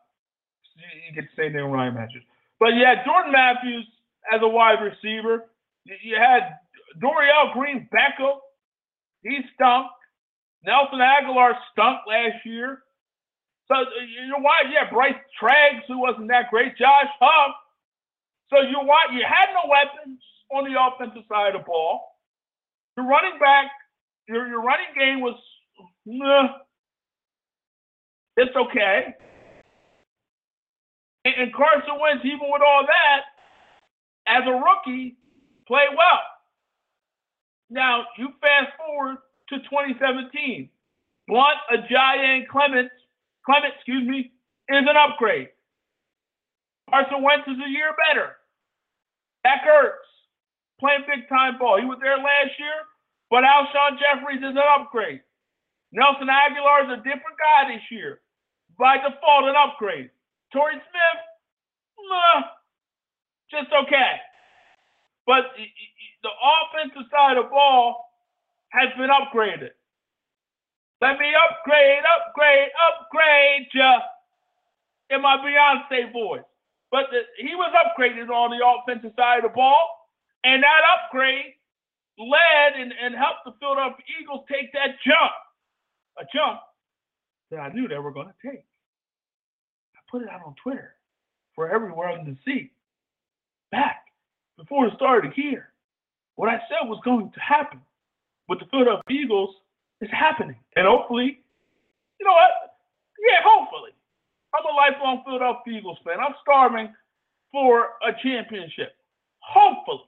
You 0.76 1.14
get 1.14 1.24
the 1.24 1.42
same 1.42 1.52
thing 1.52 1.64
with 1.64 1.72
Ryan 1.72 1.94
Mathews. 1.94 2.24
But 2.58 2.74
you 2.74 2.84
had 2.84 3.04
Jordan 3.04 3.32
Matthews 3.32 3.86
as 4.32 4.40
a 4.42 4.48
wide 4.48 4.80
receiver. 4.80 5.50
You 5.84 6.16
had 6.16 6.58
Dorial 7.02 7.52
Green 7.52 7.88
Beckham. 7.92 8.38
He 9.22 9.40
stunk. 9.54 9.88
Nelson 10.64 11.00
Agholor 11.00 11.54
stunk 11.72 12.00
last 12.06 12.44
year. 12.44 12.82
So 13.68 13.74
you 14.06 14.28
know 14.28 14.38
why? 14.38 14.62
Yeah, 14.70 14.90
Bryce 14.90 15.18
Treggs, 15.40 15.82
who 15.88 15.98
wasn't 15.98 16.28
that 16.28 16.50
great. 16.50 16.76
Josh 16.76 17.10
Huff. 17.20 17.54
So 18.50 18.60
you 18.60 18.78
what? 18.84 19.12
You 19.12 19.22
had 19.26 19.52
no 19.54 19.70
weapons 19.70 20.20
on 20.50 20.70
the 20.70 20.78
offensive 20.78 21.24
side 21.28 21.54
of 21.54 21.62
the 21.62 21.66
ball. 21.66 22.18
Your 22.96 23.06
running 23.06 23.38
back, 23.40 23.70
your 24.28 24.46
your 24.48 24.62
running 24.62 24.92
game 24.96 25.20
was, 25.20 25.34
it's 28.36 28.54
okay. 28.56 29.14
And, 31.24 31.34
and 31.38 31.54
Carson 31.54 31.98
Wentz, 32.00 32.24
even 32.24 32.48
with 32.50 32.62
all 32.62 32.86
that, 32.86 33.20
as 34.26 34.42
a 34.46 34.52
rookie, 34.52 35.16
played 35.66 35.94
well. 35.96 36.22
Now 37.70 38.04
you 38.18 38.28
fast 38.40 38.76
forward 38.76 39.18
to 39.48 39.58
2017. 39.58 40.68
Blount, 41.28 41.58
Ajayi, 41.72 42.36
and 42.36 42.48
Clements, 42.48 42.92
Clement, 43.46 43.74
excuse 43.76 44.06
me, 44.06 44.32
is 44.68 44.84
an 44.88 44.96
upgrade. 44.96 45.48
Carson 46.90 47.22
Wentz 47.22 47.46
is 47.48 47.56
a 47.64 47.70
year 47.70 47.94
better. 47.96 48.36
Zach 49.46 49.64
Ertz, 49.66 50.06
playing 50.78 51.04
big 51.06 51.28
time 51.28 51.58
ball. 51.58 51.78
He 51.78 51.86
was 51.86 51.98
there 52.02 52.16
last 52.18 52.54
year, 52.58 52.86
but 53.30 53.44
Alshon 53.44 53.98
Jeffries 53.98 54.38
is 54.38 54.54
an 54.54 54.68
upgrade. 54.78 55.22
Nelson 55.92 56.28
Agholor 56.28 56.84
is 56.84 56.98
a 56.98 57.02
different 57.04 57.36
guy 57.38 57.72
this 57.72 57.84
year. 57.90 58.20
By 58.78 58.96
default, 58.96 59.44
an 59.44 59.54
upgrade. 59.56 60.10
Torrey 60.52 60.74
Smith, 60.74 61.20
nah, 62.08 62.42
just 63.50 63.72
okay. 63.72 64.16
But 65.26 65.52
the 65.56 66.32
offensive 66.32 67.08
side 67.10 67.36
of 67.36 67.44
the 67.44 67.50
ball 67.50 68.08
has 68.70 68.88
been 68.98 69.10
upgraded. 69.10 69.70
Let 71.00 71.18
me 71.18 71.34
upgrade, 71.34 72.02
upgrade, 72.06 72.70
upgrade 72.88 73.68
ya 73.74 74.00
in 75.10 75.20
my 75.22 75.36
Beyonce 75.38 76.12
voice. 76.12 76.46
But 76.90 77.06
the, 77.10 77.22
he 77.38 77.54
was 77.54 77.72
upgraded 77.74 78.30
on 78.30 78.50
the 78.50 78.64
offensive 78.64 79.12
side 79.18 79.44
of 79.44 79.50
the 79.50 79.54
ball, 79.54 80.08
and 80.44 80.62
that 80.62 80.82
upgrade 80.94 81.54
led 82.18 82.80
and, 82.80 82.92
and 82.92 83.14
helped 83.14 83.44
the 83.44 83.52
Philadelphia 83.60 84.04
Eagles 84.20 84.44
take 84.50 84.72
that 84.72 84.96
jump, 85.04 85.32
a 86.18 86.24
jump 86.34 86.60
that 87.50 87.60
I 87.60 87.72
knew 87.72 87.88
they 87.88 87.98
were 87.98 88.12
going 88.12 88.28
to 88.28 88.50
take. 88.50 88.64
I 89.94 90.00
put 90.10 90.22
it 90.22 90.28
out 90.28 90.40
on 90.44 90.54
Twitter 90.62 90.94
for 91.54 91.70
everyone 91.70 92.24
to 92.24 92.36
see. 92.44 92.70
Back 93.70 94.04
before 94.58 94.86
it 94.86 94.92
started 94.96 95.32
here, 95.34 95.72
what 96.36 96.48
I 96.48 96.60
said 96.68 96.88
was 96.88 97.00
going 97.04 97.30
to 97.32 97.40
happen 97.40 97.80
with 98.48 98.58
the 98.58 98.66
Philadelphia 98.66 99.02
Eagles 99.08 99.54
is 100.00 100.10
happening. 100.10 100.56
And 100.76 100.86
hopefully, 100.86 101.40
you 102.18 102.26
know 102.26 102.32
what? 102.32 102.76
Yeah, 103.18 103.40
hopefully. 103.44 103.92
I'm 104.54 104.64
a 104.64 104.76
lifelong 104.76 105.22
Philadelphia 105.24 105.78
Eagles 105.78 105.98
fan. 106.04 106.20
I'm 106.20 106.34
starving 106.42 106.92
for 107.50 107.96
a 108.06 108.12
championship. 108.22 108.92
Hopefully. 109.40 110.04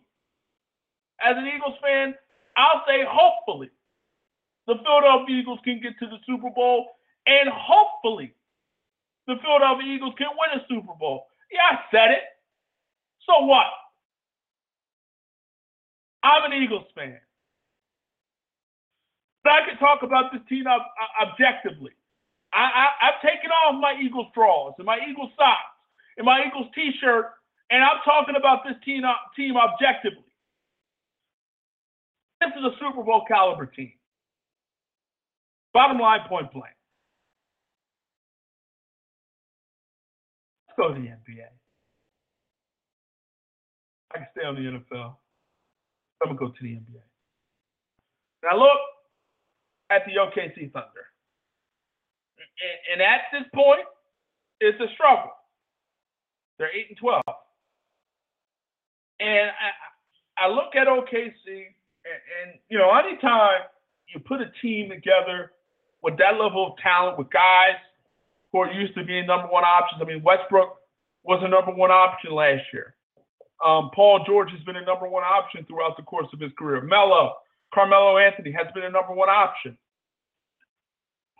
As 1.25 1.37
an 1.37 1.47
Eagles 1.47 1.79
fan, 1.81 2.15
I'll 2.57 2.83
say 2.87 3.05
hopefully 3.09 3.71
the 4.67 4.77
Philadelphia 4.85 5.37
Eagles 5.37 5.61
can 5.65 5.81
get 5.81 5.99
to 5.99 6.07
the 6.07 6.19
Super 6.27 6.51
Bowl 6.51 6.97
and 7.27 7.49
hopefully 7.49 8.35
the 9.27 9.37
Philadelphia 9.43 9.95
Eagles 9.95 10.15
can 10.19 10.29
win 10.37 10.61
a 10.61 10.65
Super 10.69 10.95
Bowl. 10.99 11.29
Yeah, 11.51 11.77
I 11.77 11.79
said 11.91 12.11
it. 12.11 12.25
So 13.27 13.45
what? 13.47 13.67
I'm 16.23 16.51
an 16.51 16.63
Eagles 16.63 16.85
fan. 16.95 17.21
But 19.43 19.53
I 19.53 19.69
can 19.69 19.79
talk 19.79 20.03
about 20.03 20.33
this 20.33 20.41
team 20.49 20.67
ob- 20.67 20.83
objectively. 21.21 21.93
I, 22.53 22.89
I, 23.01 23.07
have 23.11 23.21
taken 23.21 23.51
off 23.51 23.81
my 23.81 23.95
Eagles 24.01 24.29
drawers 24.35 24.75
and 24.79 24.87
my 24.87 24.99
Eagles 25.09 25.31
socks 25.37 25.77
and 26.17 26.25
my 26.25 26.45
Eagles 26.47 26.69
t-shirt, 26.75 27.27
and 27.71 27.83
I'm 27.83 27.99
talking 28.05 28.37
about 28.37 28.65
this 28.65 28.77
team, 28.85 29.03
team 29.37 29.57
objectively. 29.57 30.25
This 32.41 32.51
is 32.57 32.65
a 32.65 32.73
Super 32.79 33.03
Bowl 33.03 33.25
caliber 33.27 33.67
team. 33.67 33.93
Bottom 35.75 35.99
line, 35.99 36.21
point 36.29 36.53
blank. 36.53 36.75
Let's 40.69 40.77
go 40.79 40.95
to 40.95 41.01
the 41.01 41.09
NBA. 41.09 41.47
I 44.15 44.19
can 44.19 44.27
stay 44.33 44.47
on 44.47 44.55
the 44.55 44.61
NFL. 44.61 45.17
I'm 46.23 46.29
gonna 46.29 46.39
go 46.39 46.49
to 46.49 46.63
the 46.63 46.69
NBA. 46.69 47.03
Now 48.45 48.57
look 48.57 48.79
at 49.91 50.03
the 50.07 50.13
OKC 50.13 50.73
Thunder 50.73 51.11
and, 52.93 53.01
at 53.03 53.23
this 53.33 53.43
point, 53.55 53.87
it's 54.61 54.79
a 54.81 54.93
struggle. 54.95 55.33
They're 56.59 56.75
eight 56.75 56.87
and 56.89 56.99
twelve, 56.99 57.23
and 59.19 59.51
I, 59.51 60.47
I 60.47 60.49
look 60.49 60.77
at 60.77 60.87
OKC, 60.87 61.35
and, 61.47 62.21
and 62.43 62.59
you 62.69 62.79
know, 62.79 62.95
anytime 62.95 63.63
you 64.07 64.21
put 64.21 64.41
a 64.41 64.51
team 64.63 64.89
together 64.89 65.51
with 66.05 66.19
that 66.19 66.37
level 66.39 66.67
of 66.69 66.73
talent, 66.79 67.19
with 67.19 67.31
guys 67.31 67.81
who 68.53 68.61
are 68.61 68.71
used 68.71 68.95
to 68.95 69.05
being 69.05 69.27
number 69.27 69.49
one 69.49 69.65
options. 69.65 70.01
I 70.01 70.05
mean, 70.05 70.23
Westbrook 70.23 70.77
was 71.25 71.41
a 71.43 71.49
number 71.49 71.73
one 71.73 71.91
option 71.91 72.33
last 72.33 72.63
year. 72.73 72.95
Um, 73.65 73.91
Paul 73.95 74.23
George 74.27 74.51
has 74.53 74.61
been 74.65 74.77
a 74.77 74.85
number 74.85 75.09
one 75.09 75.25
option 75.25 75.65
throughout 75.65 75.97
the 75.97 76.03
course 76.03 76.29
of 76.35 76.41
his 76.41 76.53
career. 76.59 76.83
Melo, 76.83 77.33
Carmelo 77.73 78.19
Anthony 78.19 78.53
has 78.53 78.67
been 78.75 78.85
a 78.85 78.91
number 78.91 79.15
one 79.15 79.31
option 79.31 79.79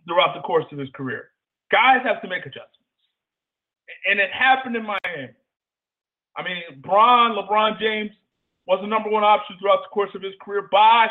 throughout 0.09 0.35
the 0.35 0.41
course 0.41 0.65
of 0.73 0.79
his 0.79 0.89
career. 0.95 1.29
Guys 1.71 2.01
have 2.05 2.23
to 2.23 2.29
make 2.29 2.47
adjustments. 2.47 2.73
And 4.09 4.19
it 4.19 4.31
happened 4.33 4.77
in 4.77 4.83
Miami. 4.83 5.33
I 6.37 6.43
mean, 6.43 6.81
Bron, 6.81 7.37
LeBron 7.37 7.79
James 7.79 8.11
was 8.67 8.81
the 8.81 8.89
number 8.89 9.11
one 9.11 9.25
option 9.25 9.57
throughout 9.61 9.83
the 9.83 9.93
course 9.93 10.11
of 10.15 10.23
his 10.23 10.33
career. 10.41 10.69
Bosh 10.71 11.11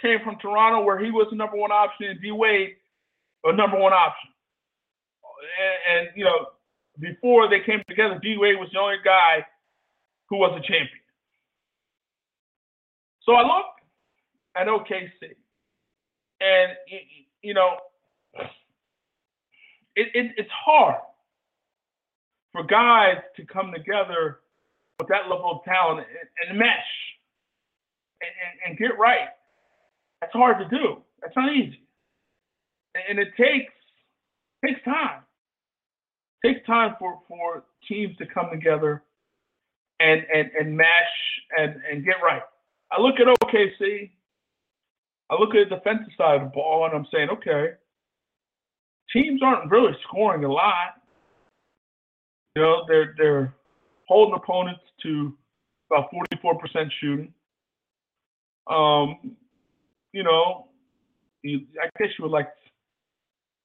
came 0.00 0.18
from 0.22 0.38
Toronto, 0.38 0.84
where 0.84 1.02
he 1.02 1.10
was 1.10 1.26
the 1.30 1.36
number 1.36 1.56
one 1.56 1.72
option, 1.72 2.06
and 2.06 2.20
D 2.22 2.30
Wade, 2.30 2.76
a 3.44 3.52
number 3.52 3.78
one 3.78 3.92
option. 3.92 4.30
And, 5.60 6.06
and, 6.06 6.16
you 6.16 6.24
know, 6.24 6.46
before 7.00 7.48
they 7.48 7.60
came 7.60 7.82
together, 7.88 8.18
D 8.22 8.36
Wade 8.38 8.58
was 8.58 8.68
the 8.72 8.78
only 8.78 8.96
guy 9.04 9.44
who 10.28 10.38
was 10.38 10.52
a 10.52 10.60
champion. 10.60 11.02
So 13.22 13.34
I 13.34 13.42
look 13.42 13.66
at 14.56 14.66
OKC, 14.66 15.34
and 16.40 16.72
you 17.42 17.54
know, 17.54 17.76
it, 19.94 20.08
it, 20.14 20.32
it's 20.36 20.50
hard 20.50 20.96
for 22.52 22.64
guys 22.64 23.16
to 23.36 23.44
come 23.46 23.72
together 23.72 24.40
with 24.98 25.08
that 25.08 25.30
level 25.30 25.50
of 25.50 25.64
talent 25.64 26.00
and, 26.00 26.50
and 26.50 26.58
mesh 26.58 26.68
and, 28.20 28.30
and, 28.30 28.70
and, 28.70 28.78
get 28.78 28.98
right. 28.98 29.28
That's 30.20 30.32
hard 30.32 30.58
to 30.58 30.68
do. 30.76 31.02
That's 31.20 31.34
not 31.36 31.52
easy. 31.52 31.81
And, 32.94 33.18
it 33.18 33.28
takes 33.36 33.72
takes 34.64 34.82
time. 34.84 35.22
Takes 36.44 36.64
time 36.66 36.94
for, 36.98 37.20
for 37.28 37.64
teams 37.88 38.16
to 38.18 38.26
come 38.26 38.50
together 38.50 39.02
and 40.00 40.22
and, 40.34 40.50
and 40.58 40.76
mesh 40.76 40.86
and, 41.58 41.76
and 41.90 42.04
get 42.04 42.16
right. 42.22 42.42
I 42.90 43.00
look 43.00 43.14
at 43.20 43.26
OKC, 43.26 44.10
I 45.30 45.34
look 45.38 45.54
at 45.54 45.70
the 45.70 45.76
defensive 45.76 46.12
side 46.18 46.42
of 46.42 46.48
the 46.48 46.50
ball, 46.54 46.84
and 46.84 46.94
I'm 46.94 47.06
saying, 47.12 47.30
okay, 47.30 47.70
teams 49.12 49.40
aren't 49.42 49.70
really 49.70 49.92
scoring 50.06 50.44
a 50.44 50.52
lot. 50.52 51.00
You 52.54 52.62
know, 52.62 52.84
they're 52.86 53.14
they're 53.16 53.54
holding 54.08 54.34
opponents 54.34 54.82
to 55.02 55.34
about 55.90 56.10
44% 56.12 56.90
shooting. 57.00 57.32
Um, 58.70 59.36
you 60.12 60.22
know, 60.22 60.68
I 61.44 61.88
guess 61.98 62.08
you 62.18 62.24
would 62.24 62.30
like. 62.30 62.48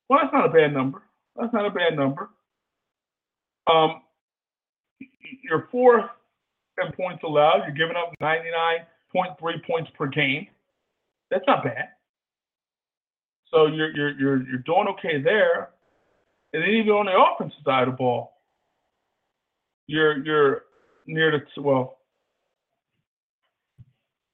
Well, 0.09 0.19
that's 0.21 0.33
not 0.33 0.45
a 0.45 0.49
bad 0.49 0.73
number. 0.73 1.03
That's 1.35 1.53
not 1.53 1.65
a 1.65 1.71
bad 1.71 1.95
number. 1.95 2.29
Um, 3.71 4.01
you're 5.43 5.67
fourth 5.71 6.05
in 6.83 6.91
points 6.93 7.23
allowed. 7.23 7.63
You're 7.65 7.75
giving 7.75 7.95
up 7.97 8.13
99.3 8.21 9.65
points 9.65 9.91
per 9.97 10.07
game. 10.07 10.47
That's 11.29 11.43
not 11.47 11.63
bad. 11.63 11.89
So 13.51 13.67
you're 13.67 13.95
you're 13.95 14.19
you're 14.19 14.47
you're 14.47 14.59
doing 14.59 14.87
okay 14.89 15.21
there. 15.21 15.69
And 16.53 16.63
then 16.63 16.69
even 16.69 16.91
on 16.91 17.05
the 17.05 17.11
offensive 17.11 17.59
side 17.65 17.87
of 17.87 17.93
the 17.93 17.97
ball, 17.97 18.33
you're 19.87 20.23
you're 20.25 20.63
near 21.05 21.31
the 21.31 21.61
well, 21.61 21.97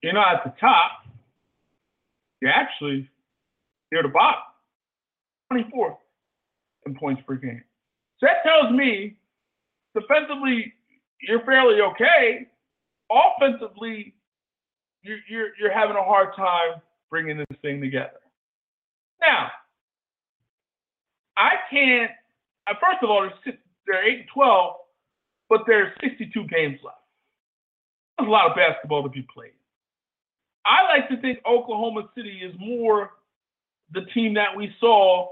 you're 0.02 0.14
not 0.14 0.36
at 0.36 0.44
the 0.44 0.54
top. 0.60 0.92
You're 2.42 2.52
actually 2.52 3.10
near 3.92 4.04
the 4.04 4.10
bottom, 4.10 4.42
24th 5.54 5.98
in 6.86 6.96
points 6.96 7.22
per 7.28 7.36
game. 7.36 7.64
So 8.20 8.28
that 8.28 8.44
tells 8.44 8.72
me 8.74 9.16
defensively 9.96 10.74
you're 11.28 11.44
fairly 11.46 11.82
okay. 11.82 12.48
Offensively, 13.12 14.14
you're 15.02 15.20
you're, 15.30 15.50
you're 15.60 15.74
having 15.74 15.96
a 15.96 16.04
hard 16.04 16.36
time 16.36 16.82
bringing 17.10 17.38
this 17.38 17.58
thing 17.62 17.82
together. 17.82 18.20
Now, 19.22 19.50
I 21.38 21.52
can't. 21.70 22.12
Uh, 22.68 22.74
first 22.82 23.04
of 23.04 23.10
all, 23.10 23.30
they're, 23.46 23.54
they're 23.88 24.08
eight 24.08 24.20
and 24.20 24.30
twelve, 24.34 24.76
but 25.50 25.62
there's 25.68 25.92
62 26.02 26.48
games 26.48 26.80
left. 26.84 26.98
There's 28.18 28.28
a 28.28 28.32
lot 28.32 28.50
of 28.50 28.56
basketball 28.56 29.04
to 29.04 29.10
be 29.10 29.26
played. 29.34 29.52
I 30.66 30.84
like 30.84 31.10
to 31.10 31.20
think 31.22 31.40
Oklahoma 31.46 32.10
City 32.16 32.40
is 32.42 32.56
more 32.58 33.12
the 33.92 34.02
team 34.14 34.34
that 34.36 34.56
we 34.56 34.74
saw 34.80 35.30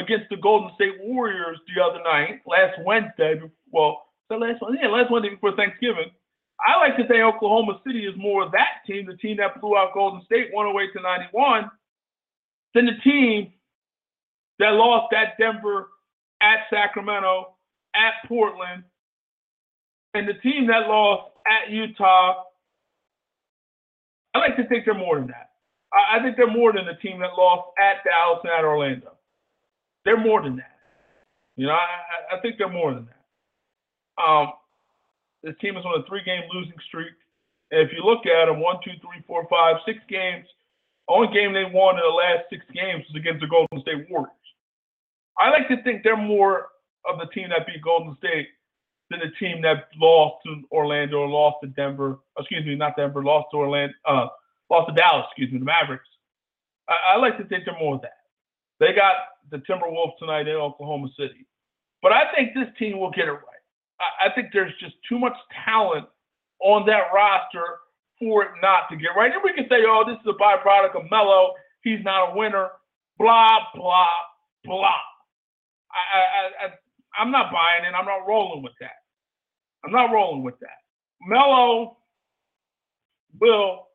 against 0.00 0.28
the 0.30 0.36
Golden 0.36 0.70
State 0.74 0.96
Warriors 1.00 1.58
the 1.74 1.82
other 1.82 2.02
night, 2.02 2.40
last 2.46 2.78
Wednesday. 2.84 3.40
Well, 3.70 4.02
the 4.28 4.36
last 4.36 4.62
one, 4.62 4.76
yeah, 4.80 4.88
last 4.88 5.10
Wednesday 5.10 5.34
before 5.34 5.54
Thanksgiving. 5.56 6.10
I 6.66 6.78
like 6.78 6.96
to 6.96 7.06
think 7.06 7.20
Oklahoma 7.20 7.80
City 7.86 8.04
is 8.04 8.14
more 8.16 8.44
of 8.44 8.52
that 8.52 8.84
team, 8.86 9.06
the 9.06 9.16
team 9.16 9.38
that 9.38 9.60
blew 9.60 9.76
out 9.76 9.94
Golden 9.94 10.22
State 10.24 10.48
108 10.52 10.92
to 10.92 11.02
91, 11.02 11.70
than 12.74 12.86
the 12.86 13.00
team 13.02 13.52
that 14.58 14.70
lost 14.74 15.12
at 15.14 15.38
Denver, 15.38 15.88
at 16.42 16.60
Sacramento, 16.70 17.54
at 17.94 18.28
Portland, 18.28 18.84
and 20.14 20.28
the 20.28 20.34
team 20.34 20.66
that 20.66 20.86
lost 20.86 21.32
at 21.46 21.72
Utah. 21.72 22.44
I 24.34 24.38
like 24.38 24.56
to 24.56 24.66
think 24.68 24.84
they're 24.84 24.94
more 24.94 25.18
than 25.18 25.28
that. 25.28 25.50
I, 25.92 26.22
think 26.22 26.36
they're 26.36 26.50
more 26.50 26.72
than 26.72 26.86
the 26.86 26.94
team 26.94 27.18
that 27.20 27.30
lost 27.36 27.70
at 27.78 28.04
Dallas 28.04 28.40
and 28.44 28.52
at 28.52 28.64
Orlando. 28.64 29.12
They're 30.04 30.20
more 30.20 30.42
than 30.42 30.56
that. 30.56 30.78
You 31.56 31.66
know, 31.66 31.72
I, 31.72 32.36
I 32.36 32.40
think 32.40 32.56
they're 32.58 32.68
more 32.70 32.94
than 32.94 33.06
that. 33.06 34.22
Um, 34.22 34.52
this 35.42 35.54
team 35.60 35.76
is 35.76 35.84
on 35.84 36.00
a 36.00 36.06
three-game 36.06 36.42
losing 36.52 36.78
streak. 36.88 37.12
And 37.70 37.80
if 37.80 37.92
you 37.92 38.04
look 38.04 38.26
at 38.26 38.46
them, 38.46 38.60
one, 38.60 38.76
two, 38.84 38.92
three, 39.00 39.22
four, 39.26 39.46
five, 39.48 39.76
six 39.86 39.98
games. 40.08 40.46
Only 41.08 41.34
game 41.34 41.52
they 41.52 41.64
won 41.64 41.96
in 41.96 42.02
the 42.02 42.08
last 42.08 42.44
six 42.50 42.64
games 42.72 43.04
was 43.08 43.20
against 43.20 43.40
the 43.40 43.48
Golden 43.48 43.80
State 43.80 44.08
Warriors. 44.08 44.30
I 45.38 45.50
like 45.50 45.66
to 45.68 45.82
think 45.82 46.04
they're 46.04 46.16
more 46.16 46.68
of 47.04 47.18
the 47.18 47.26
team 47.26 47.48
that 47.48 47.66
beat 47.66 47.82
Golden 47.82 48.16
State 48.18 48.48
than 49.10 49.18
the 49.18 49.30
team 49.40 49.60
that 49.62 49.88
lost 49.96 50.36
to 50.46 50.62
Orlando 50.70 51.18
or 51.18 51.28
lost 51.28 51.56
to 51.64 51.68
Denver. 51.68 52.20
Excuse 52.38 52.64
me, 52.64 52.76
not 52.76 52.96
Denver, 52.96 53.24
lost 53.24 53.48
to 53.50 53.56
Orlando, 53.56 53.94
uh, 54.06 54.28
lost 54.70 54.88
to 54.88 54.94
Dallas. 54.94 55.26
Excuse 55.30 55.50
me, 55.50 55.58
the 55.58 55.64
Mavericks. 55.64 56.08
I, 56.88 57.14
I 57.14 57.16
like 57.16 57.38
to 57.38 57.44
think 57.44 57.64
they're 57.64 57.78
more 57.78 57.96
of 57.96 58.02
that. 58.02 58.19
They 58.80 58.92
got 58.94 59.14
the 59.50 59.58
Timberwolves 59.58 60.18
tonight 60.18 60.48
in 60.48 60.56
Oklahoma 60.56 61.08
City, 61.18 61.46
but 62.02 62.12
I 62.12 62.32
think 62.34 62.54
this 62.54 62.68
team 62.78 62.98
will 62.98 63.10
get 63.10 63.28
it 63.28 63.32
right. 63.32 63.62
I, 64.00 64.26
I 64.28 64.34
think 64.34 64.48
there's 64.52 64.72
just 64.80 64.94
too 65.08 65.18
much 65.18 65.36
talent 65.64 66.06
on 66.60 66.86
that 66.86 67.12
roster 67.14 67.78
for 68.18 68.44
it 68.44 68.50
not 68.62 68.88
to 68.90 68.96
get 68.96 69.10
right. 69.16 69.32
And 69.32 69.42
we 69.44 69.52
can 69.52 69.66
say, 69.68 69.84
oh, 69.86 70.04
this 70.06 70.16
is 70.20 70.26
a 70.26 70.42
byproduct 70.42 70.96
of 70.96 71.10
Melo. 71.10 71.52
He's 71.82 72.02
not 72.04 72.32
a 72.32 72.36
winner. 72.36 72.68
Blah 73.18 73.58
blah 73.74 74.08
blah. 74.64 74.96
I, 75.92 76.18
I, 76.18 76.66
I 76.66 76.70
I'm 77.20 77.30
not 77.30 77.52
buying 77.52 77.84
it. 77.84 77.94
I'm 77.94 78.06
not 78.06 78.26
rolling 78.26 78.62
with 78.62 78.72
that. 78.80 79.00
I'm 79.84 79.92
not 79.92 80.12
rolling 80.12 80.42
with 80.42 80.58
that. 80.60 80.78
Melo 81.26 81.96
will 83.40 83.88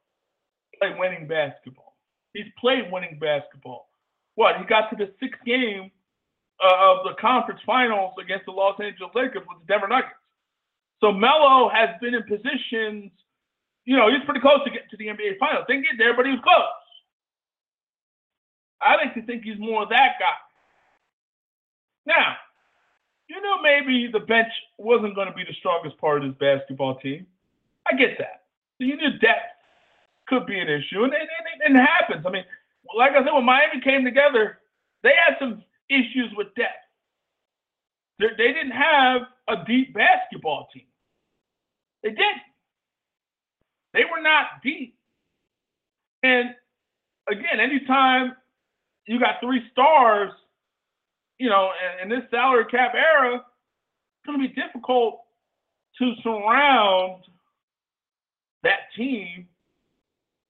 play 0.80 0.94
winning 0.98 1.28
basketball. 1.28 1.96
He's 2.34 2.46
played 2.60 2.92
winning 2.92 3.18
basketball. 3.20 3.88
What? 4.36 4.58
He 4.58 4.66
got 4.66 4.90
to 4.92 4.96
the 4.96 5.12
sixth 5.20 5.42
game 5.46 5.92
uh, 6.64 6.92
of 6.92 7.06
the 7.06 7.16
conference 7.20 7.60
finals 7.66 8.14
against 8.22 8.46
the 8.46 8.52
Los 8.52 8.80
Angeles 8.80 9.12
Lakers 9.16 9.44
with 9.48 9.60
the 9.60 9.68
Denver 9.68 9.88
Nuggets. 9.88 10.16
So 11.02 11.12
Melo 11.12 11.70
has 11.70 11.90
been 12.02 12.16
in 12.16 12.24
positions, 12.24 13.12
you 13.86 13.96
know, 13.96 14.10
he's 14.10 14.24
pretty 14.26 14.40
close 14.40 14.64
to 14.64 14.70
getting 14.72 14.90
to 14.90 14.98
the 14.98 15.08
NBA 15.08 15.38
finals. 15.40 15.66
Didn't 15.68 15.84
get 15.84 15.98
there, 15.98 16.16
but 16.16 16.26
he 16.26 16.32
was 16.32 16.42
close. 16.44 16.72
I 18.82 18.96
like 18.96 19.14
to 19.16 19.22
think 19.26 19.44
he's 19.44 19.60
more 19.60 19.86
that 19.88 20.14
guy. 20.20 20.38
Now, 22.06 22.36
you 23.28 23.42
know, 23.42 23.62
maybe 23.62 24.10
the 24.12 24.20
bench 24.20 24.52
wasn't 24.78 25.16
going 25.16 25.28
to 25.28 25.34
be 25.34 25.44
the 25.44 25.56
strongest 25.60 25.98
part 25.98 26.24
of 26.24 26.30
this 26.30 26.38
basketball 26.40 26.96
team. 27.00 27.26
I 27.90 27.96
get 27.96 28.18
that. 28.20 28.46
So 28.78 28.86
you 28.86 28.98
knew 28.98 29.18
depth 29.20 29.54
could 30.28 30.46
be 30.46 30.60
an 30.60 30.68
issue, 30.68 31.04
and 31.04 31.14
it, 31.14 31.22
it, 31.22 31.72
it 31.72 31.76
happens. 31.76 32.26
I 32.26 32.30
mean, 32.30 32.46
like 32.96 33.12
I 33.12 33.24
said, 33.24 33.34
when 33.34 33.46
Miami 33.46 33.82
came 33.82 34.04
together, 34.04 34.60
they 35.04 35.14
had 35.28 35.38
some 35.40 35.64
issues 35.90 36.32
with 36.36 36.54
depth. 36.56 36.74
They, 38.20 38.28
they 38.38 38.54
didn't 38.54 38.72
have 38.72 39.22
a 39.50 39.66
deep 39.66 39.94
basketball 39.94 40.68
team. 40.74 40.88
They 42.04 42.10
didn't. 42.10 42.44
They 43.94 44.04
were 44.04 44.22
not 44.22 44.62
deep. 44.64 44.98
And 46.24 46.50
again, 47.30 47.60
anytime 47.60 48.36
you 49.08 49.20
got 49.20 49.36
three 49.42 49.62
stars 49.72 50.32
you 51.40 51.50
know, 51.50 51.72
in, 52.02 52.12
in 52.12 52.20
this 52.20 52.30
salary 52.32 52.66
cap 52.66 52.94
era, 52.96 53.36
it's 53.36 54.26
going 54.26 54.42
to 54.42 54.48
be 54.48 54.54
difficult 54.54 55.22
to 56.00 56.14
surround 56.24 57.24
that 58.64 58.80
team 58.96 59.48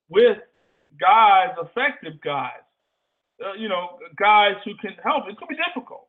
with 0.09 0.37
guys, 0.99 1.49
effective 1.61 2.19
guys, 2.21 2.63
uh, 3.43 3.53
you 3.53 3.69
know, 3.69 3.97
guys 4.17 4.55
who 4.63 4.75
can 4.77 4.95
help. 5.03 5.25
It's 5.27 5.39
going 5.39 5.49
to 5.49 5.55
be 5.55 5.61
difficult. 5.67 6.07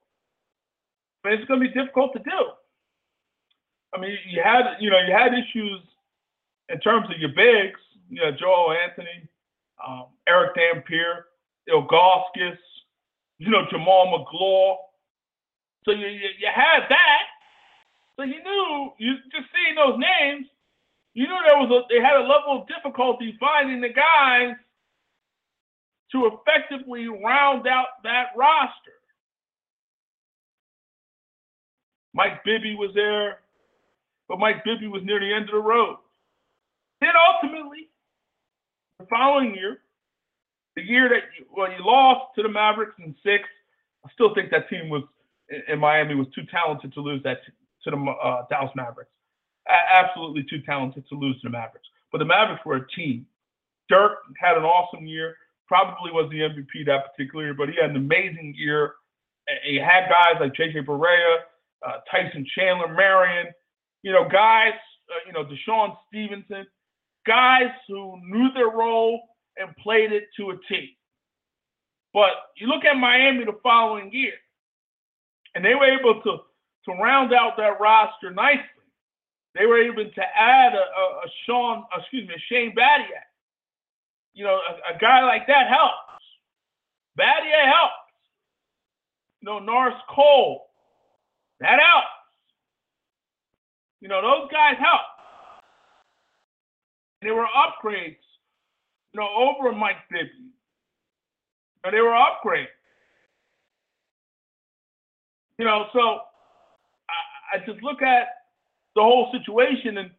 Mean, 1.26 1.34
it's 1.34 1.49
going 1.49 1.61
to 1.61 1.66
be 1.66 1.74
difficult 1.74 2.12
to 2.12 2.20
do. 2.20 2.41
I 3.95 4.01
mean, 4.01 4.16
you 4.28 4.43
had, 4.43 4.76
you 4.78 4.91
know, 4.91 4.99
you 4.99 5.12
had 5.12 5.32
issues 5.32 5.80
in 6.68 6.78
terms 6.80 7.07
of 7.11 7.18
your 7.18 7.30
bigs, 7.30 7.80
you 8.09 8.20
know, 8.20 8.30
Joel 8.30 8.72
Anthony, 8.72 9.28
um, 9.87 10.07
Erick 10.28 10.55
Dampier, 10.55 11.26
Ilgauskas, 11.68 12.59
you 13.39 13.51
know, 13.51 13.64
Jamaal 13.72 14.12
Magloire. 14.12 14.76
So 15.84 15.93
you, 15.93 16.07
you, 16.07 16.28
you 16.39 16.49
had 16.55 16.80
that. 16.89 17.22
So 18.16 18.22
you 18.22 18.43
knew, 18.43 18.93
you 18.99 19.14
just 19.30 19.49
seeing 19.55 19.74
those 19.74 19.99
names, 19.99 20.47
you 21.14 21.26
knew 21.26 21.39
there 21.47 21.59
was 21.59 21.70
a, 21.70 21.82
they 21.93 22.01
had 22.01 22.16
a 22.16 22.20
level 22.20 22.62
of 22.62 22.68
difficulty 22.68 23.37
finding 23.41 23.80
the 23.80 23.89
guys 23.89 24.55
to 26.16 26.30
effectively 26.32 27.06
round 27.08 27.66
out 27.66 27.86
that 28.02 28.26
roster. 28.36 28.96
Mike 32.14 32.42
Bibby 32.44 32.74
was 32.74 32.90
there, 32.94 33.40
but 34.28 34.38
Mike 34.38 34.64
Bibby 34.64 34.88
was 34.88 35.02
near 35.04 35.20
the 35.20 35.32
end 35.32 35.44
of 35.44 35.54
the 35.54 35.58
road. 35.58 35.96
Then 37.00 37.10
ultimately, 37.34 37.90
the 38.98 39.06
following 39.06 39.54
year, 39.54 39.80
the 40.76 40.82
year 40.82 41.08
that 41.10 41.28
you, 41.38 41.44
well 41.54 41.70
you 41.70 41.84
lost 41.84 42.34
to 42.36 42.42
the 42.42 42.48
Mavericks 42.48 42.94
in 42.98 43.14
six, 43.22 43.44
I 44.04 44.10
still 44.14 44.34
think 44.34 44.50
that 44.50 44.68
team 44.70 44.88
was 44.88 45.02
in 45.68 45.78
Miami 45.78 46.14
was 46.14 46.26
too 46.34 46.42
talented 46.50 46.92
to 46.94 47.00
lose 47.00 47.22
that 47.22 47.38
to 47.84 47.90
the 47.90 47.96
uh, 47.96 48.46
Dallas 48.48 48.72
Mavericks. 48.74 49.10
Absolutely 49.68 50.44
too 50.48 50.62
talented 50.64 51.04
to 51.08 51.14
lose 51.16 51.36
to 51.42 51.48
the 51.48 51.50
Mavericks. 51.50 51.86
But 52.10 52.18
the 52.18 52.24
Mavericks 52.24 52.64
were 52.64 52.76
a 52.76 52.88
team. 52.88 53.26
Dirk 53.88 54.18
had 54.40 54.56
an 54.56 54.64
awesome 54.64 55.06
year. 55.06 55.36
Probably 55.66 56.12
was 56.12 56.30
the 56.30 56.40
MVP 56.40 56.86
that 56.86 57.12
particular 57.12 57.44
year, 57.46 57.54
but 57.54 57.68
he 57.68 57.74
had 57.80 57.90
an 57.90 57.96
amazing 57.96 58.54
year. 58.56 58.94
He 59.64 59.76
had 59.76 60.08
guys 60.08 60.36
like 60.40 60.52
JJ 60.54 60.86
Barea, 60.86 61.38
uh, 61.86 61.98
Tyson 62.10 62.46
Chandler, 62.54 62.88
Marion, 62.88 63.48
you 64.02 64.12
know, 64.12 64.28
guys, 64.28 64.74
uh, 65.10 65.18
you 65.26 65.32
know, 65.32 65.44
DeShawn 65.44 65.96
Stevenson, 66.08 66.66
guys 67.26 67.70
who 67.88 68.18
knew 68.24 68.52
their 68.54 68.70
role 68.70 69.20
and 69.56 69.74
played 69.76 70.12
it 70.12 70.24
to 70.36 70.50
a 70.50 70.54
T. 70.68 70.96
But 72.12 72.30
you 72.56 72.66
look 72.66 72.84
at 72.84 72.96
Miami 72.96 73.44
the 73.44 73.58
following 73.62 74.10
year, 74.12 74.34
and 75.54 75.64
they 75.64 75.74
were 75.74 75.86
able 75.86 76.22
to 76.22 76.38
to 76.86 76.92
round 76.92 77.34
out 77.34 77.56
that 77.56 77.80
roster 77.80 78.30
nicely. 78.30 78.62
They 79.54 79.66
were 79.66 79.82
able 79.82 80.04
to 80.04 80.22
add 80.38 80.74
a, 80.74 80.78
a, 80.78 80.80
a 80.80 81.28
Sean, 81.44 81.84
excuse 81.98 82.28
me, 82.28 82.34
a 82.34 82.38
Shane 82.48 82.74
Battier. 82.76 83.24
You 84.37 84.45
know, 84.45 84.61
a, 84.61 84.95
a 84.95 84.99
guy 85.01 85.24
like 85.24 85.47
that 85.47 85.66
helps. 85.68 86.22
Battier 87.18 87.64
helps. 87.64 87.95
You 89.41 89.47
know, 89.47 89.59
Norris 89.59 89.97
Cole, 90.14 90.66
that 91.61 91.80
helps. 91.80 92.12
You 94.03 94.09
know, 94.09 94.20
those 94.20 94.51
guys 94.53 94.76
help. 94.78 95.01
They 97.22 97.30
were 97.30 97.47
upgrades, 97.47 98.20
you 99.12 99.20
know, 99.20 99.28
over 99.34 99.72
Mike 99.72 99.97
Bibby. 100.11 100.53
And 101.84 101.95
they 101.95 102.01
were 102.01 102.11
upgrades. 102.11 102.66
You 105.59 105.64
know, 105.64 105.87
so 105.95 106.01
I, 107.09 107.57
I 107.57 107.59
just 107.66 107.82
look 107.82 108.03
at 108.03 108.26
the 108.95 109.03
whole 109.03 109.32
situation 109.32 109.97
and 109.97 110.11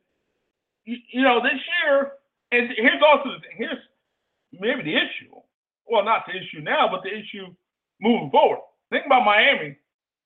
you, 0.85 0.97
you 1.11 1.21
know, 1.21 1.39
this 1.43 1.59
year, 1.83 2.13
and 2.51 2.71
here's 2.75 3.01
also 3.05 3.29
the 3.29 3.39
thing, 3.41 3.57
here's 3.57 3.77
maybe 4.53 4.83
the 4.83 4.95
issue. 4.95 5.33
Well, 5.85 6.03
not 6.03 6.23
the 6.27 6.35
issue 6.35 6.61
now, 6.61 6.87
but 6.91 7.03
the 7.03 7.09
issue 7.09 7.47
moving 8.01 8.29
forward. 8.31 8.59
Think 8.91 9.05
about 9.05 9.25
Miami. 9.25 9.77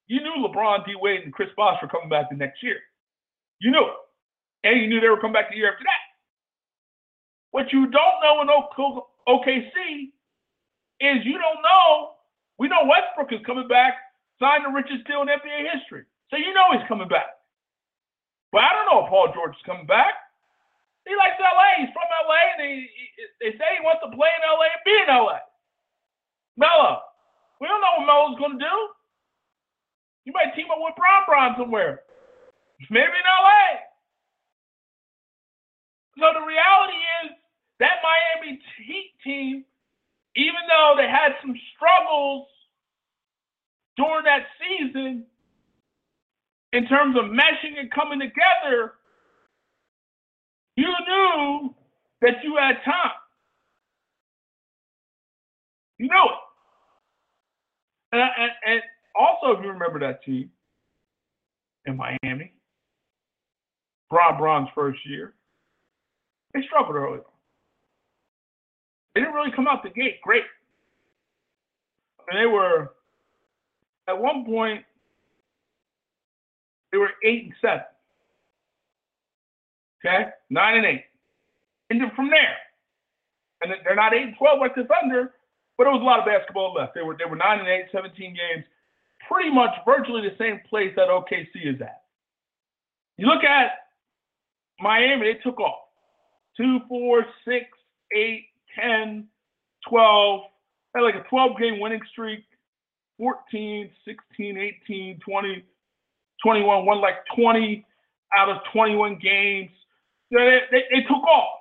You 0.07 0.21
knew 0.21 0.47
LeBron, 0.47 0.85
D 0.85 0.93
Wade, 0.99 1.21
and 1.23 1.33
Chris 1.33 1.49
Bosh 1.55 1.77
were 1.81 1.87
coming 1.87 2.09
back 2.09 2.29
the 2.29 2.35
next 2.35 2.61
year. 2.63 2.79
You 3.59 3.71
knew 3.71 3.85
it. 3.85 3.97
And 4.63 4.81
you 4.81 4.87
knew 4.87 4.99
they 4.99 5.09
were 5.09 5.19
coming 5.19 5.33
back 5.33 5.49
the 5.49 5.57
year 5.57 5.71
after 5.71 5.83
that. 5.83 6.03
What 7.51 7.71
you 7.71 7.87
don't 7.87 8.17
know 8.23 8.41
in 8.41 8.47
OKC 9.27 10.11
is 10.99 11.25
you 11.25 11.33
don't 11.33 11.61
know. 11.61 12.11
We 12.57 12.67
know 12.67 12.85
Westbrook 12.85 13.33
is 13.33 13.45
coming 13.45 13.67
back, 13.67 13.93
signed 14.39 14.65
the 14.65 14.69
richest 14.69 15.07
deal 15.07 15.21
in 15.21 15.27
NBA 15.27 15.73
history. 15.73 16.03
So 16.29 16.37
you 16.37 16.53
know 16.53 16.71
he's 16.71 16.87
coming 16.87 17.07
back. 17.07 17.27
But 18.51 18.63
I 18.63 18.69
don't 18.73 18.87
know 18.91 19.03
if 19.05 19.09
Paul 19.09 19.31
George 19.33 19.55
is 19.55 19.65
coming 19.65 19.85
back. 19.85 20.13
He 21.11 21.19
likes 21.19 21.35
LA. 21.43 21.83
He's 21.83 21.91
from 21.91 22.07
LA, 22.07 22.39
and 22.55 22.63
he, 22.63 22.87
he, 22.87 23.03
they 23.43 23.51
say 23.59 23.67
he 23.75 23.83
wants 23.83 23.99
to 23.99 24.15
play 24.15 24.31
in 24.31 24.47
LA 24.47 24.71
and 24.71 24.83
be 24.87 24.95
in 24.95 25.11
LA. 25.11 25.43
Melo. 26.55 27.03
We 27.59 27.67
don't 27.67 27.83
know 27.83 27.99
what 27.99 28.07
Melo's 28.07 28.39
going 28.39 28.55
to 28.55 28.63
do. 28.63 28.77
He 30.23 30.31
might 30.31 30.55
team 30.55 30.71
up 30.71 30.79
with 30.79 30.95
Bron 30.95 31.27
Bron 31.27 31.51
somewhere. 31.59 32.07
Maybe 32.87 33.11
in 33.11 33.27
LA. 33.27 33.83
So 36.15 36.31
the 36.31 36.47
reality 36.47 37.01
is 37.27 37.35
that 37.83 37.99
Miami 37.99 38.59
Heat 38.87 39.11
team, 39.19 39.65
even 40.39 40.63
though 40.71 40.95
they 40.95 41.11
had 41.11 41.35
some 41.43 41.55
struggles 41.75 42.47
during 43.97 44.23
that 44.23 44.47
season 44.63 45.25
in 46.71 46.87
terms 46.87 47.17
of 47.19 47.25
meshing 47.27 47.75
and 47.79 47.91
coming 47.91 48.19
together, 48.19 48.95
you 50.75 50.87
knew 51.07 51.75
that 52.21 52.35
you 52.43 52.57
had 52.57 52.75
time. 52.85 53.11
You 55.97 56.07
know 56.07 56.23
it. 56.25 56.37
And, 58.13 58.21
and, 58.21 58.51
and 58.65 58.81
also, 59.15 59.57
if 59.57 59.63
you 59.63 59.71
remember 59.71 59.99
that 59.99 60.23
team 60.23 60.49
in 61.85 61.97
Miami, 61.97 62.53
Bron 64.09 64.37
Bron's 64.37 64.69
first 64.75 64.99
year, 65.05 65.33
they 66.53 66.61
struggled 66.67 66.95
early 66.95 67.19
They 69.15 69.21
didn't 69.21 69.35
really 69.35 69.51
come 69.55 69.67
out 69.67 69.83
the 69.83 69.89
gate 69.89 70.21
great. 70.21 70.43
And 72.29 72.39
they 72.39 72.45
were, 72.45 72.93
at 74.07 74.17
one 74.17 74.45
point, 74.45 74.83
they 76.91 76.97
were 76.97 77.11
eight 77.23 77.43
and 77.45 77.53
seven. 77.61 77.85
Okay, 80.03 80.29
nine 80.49 80.77
and 80.77 80.85
eight. 80.85 81.05
And 81.89 82.01
then 82.01 82.11
from 82.15 82.29
there, 82.29 82.57
and 83.61 83.71
they're 83.83 83.95
not 83.95 84.13
eight 84.13 84.23
and 84.23 84.35
twelve 84.37 84.59
like 84.59 84.75
the 84.75 84.85
Thunder, 84.85 85.33
but 85.77 85.87
it 85.87 85.91
was 85.91 86.01
a 86.01 86.05
lot 86.05 86.19
of 86.19 86.25
basketball 86.25 86.73
left. 86.73 86.95
They 86.95 87.01
were 87.01 87.15
they 87.17 87.25
were 87.25 87.35
nine 87.35 87.59
and 87.59 87.67
eight, 87.67 87.85
17 87.91 88.13
games, 88.15 88.65
pretty 89.27 89.49
much 89.49 89.71
virtually 89.85 90.21
the 90.21 90.35
same 90.37 90.59
place 90.69 90.93
that 90.95 91.09
OKC 91.09 91.75
is 91.75 91.81
at. 91.81 92.01
You 93.17 93.27
look 93.27 93.43
at 93.43 93.71
Miami, 94.79 95.33
they 95.33 95.39
took 95.39 95.59
off. 95.59 95.79
Two, 96.57 96.79
four, 96.87 97.25
six, 97.45 97.65
eight, 98.15 98.45
10, 98.79 99.27
12. 99.89 100.41
Had 100.95 101.01
like 101.01 101.15
a 101.15 101.23
12 101.29 101.59
game 101.59 101.79
winning 101.79 102.01
streak. 102.11 102.43
14, 103.17 103.89
16, 104.05 104.57
18, 104.57 105.19
20, 105.19 105.63
21, 106.43 106.85
won 106.85 107.01
like 107.01 107.17
20 107.35 107.85
out 108.35 108.49
of 108.49 108.57
21 108.73 109.19
games. 109.21 109.69
They, 110.31 110.59
they, 110.71 110.83
they 110.89 111.01
took 111.03 111.23
off. 111.23 111.59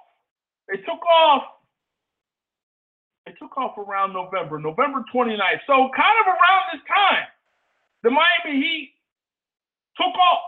They 0.69 0.77
took 0.79 1.03
off. 1.05 1.43
They 3.27 3.33
took 3.33 3.57
off 3.59 3.77
around 3.77 4.13
November, 4.13 4.59
November 4.59 5.05
29th. 5.15 5.61
So 5.67 5.91
kind 5.95 6.17
of 6.21 6.27
around 6.27 6.63
this 6.73 6.83
time, 6.89 7.27
the 8.03 8.11
Miami 8.11 8.61
Heat 8.63 8.93
took 9.97 10.15
off. 10.15 10.41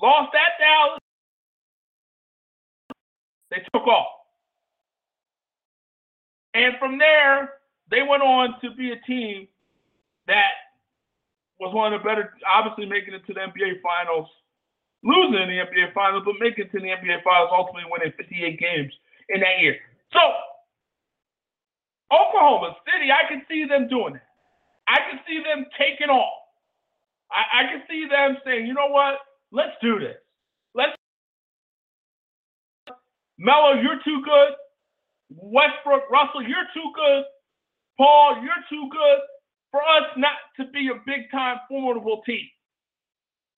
Lost 0.00 0.34
at 0.34 0.58
Dallas, 0.58 0.98
they 3.50 3.58
took 3.72 3.86
off. 3.86 4.06
And 6.54 6.74
from 6.78 6.98
there, 6.98 7.54
they 7.90 8.02
went 8.02 8.22
on 8.22 8.60
to 8.62 8.74
be 8.74 8.92
a 8.92 9.00
team 9.06 9.46
that 10.26 10.50
was 11.60 11.74
one 11.74 11.92
of 11.92 12.00
the 12.00 12.04
better, 12.04 12.34
obviously 12.50 12.86
making 12.86 13.14
it 13.14 13.24
to 13.26 13.32
the 13.32 13.40
NBA 13.40 13.80
Finals, 13.82 14.28
losing 15.02 15.42
in 15.42 15.48
the 15.48 15.58
NBA 15.58 15.92
Finals, 15.94 16.22
but 16.24 16.36
making 16.40 16.70
to 16.70 16.78
the 16.80 16.88
NBA 16.88 17.22
Finals, 17.22 17.50
ultimately 17.52 17.90
winning 17.90 18.12
58 18.16 18.58
games 18.58 18.92
in 19.28 19.40
that 19.40 19.60
year. 19.60 19.76
So, 20.12 20.20
Oklahoma 22.12 22.76
City, 22.86 23.10
I 23.10 23.28
can 23.28 23.42
see 23.48 23.64
them 23.64 23.88
doing 23.88 24.14
that. 24.14 24.28
I 24.88 24.98
can 25.10 25.20
see 25.26 25.42
them 25.42 25.66
taking 25.78 26.08
off. 26.08 26.42
I, 27.30 27.62
I 27.62 27.72
can 27.72 27.82
see 27.88 28.06
them 28.08 28.36
saying, 28.44 28.66
you 28.66 28.74
know 28.74 28.88
what? 28.88 29.18
Let's 29.50 29.72
do 29.80 29.98
this. 29.98 30.16
Let's 30.74 30.92
Melo, 33.38 33.80
you're 33.80 34.00
too 34.04 34.22
good. 34.24 34.54
Westbrook, 35.30 36.10
Russell, 36.10 36.42
you're 36.42 36.68
too 36.74 36.92
good. 36.94 37.24
Paul, 37.96 38.36
you're 38.42 38.64
too 38.68 38.88
good 38.90 39.18
for 39.70 39.80
us 39.82 40.06
not 40.16 40.36
to 40.60 40.70
be 40.72 40.88
a 40.88 41.00
big 41.06 41.30
time 41.30 41.58
formidable 41.68 42.22
team. 42.24 42.46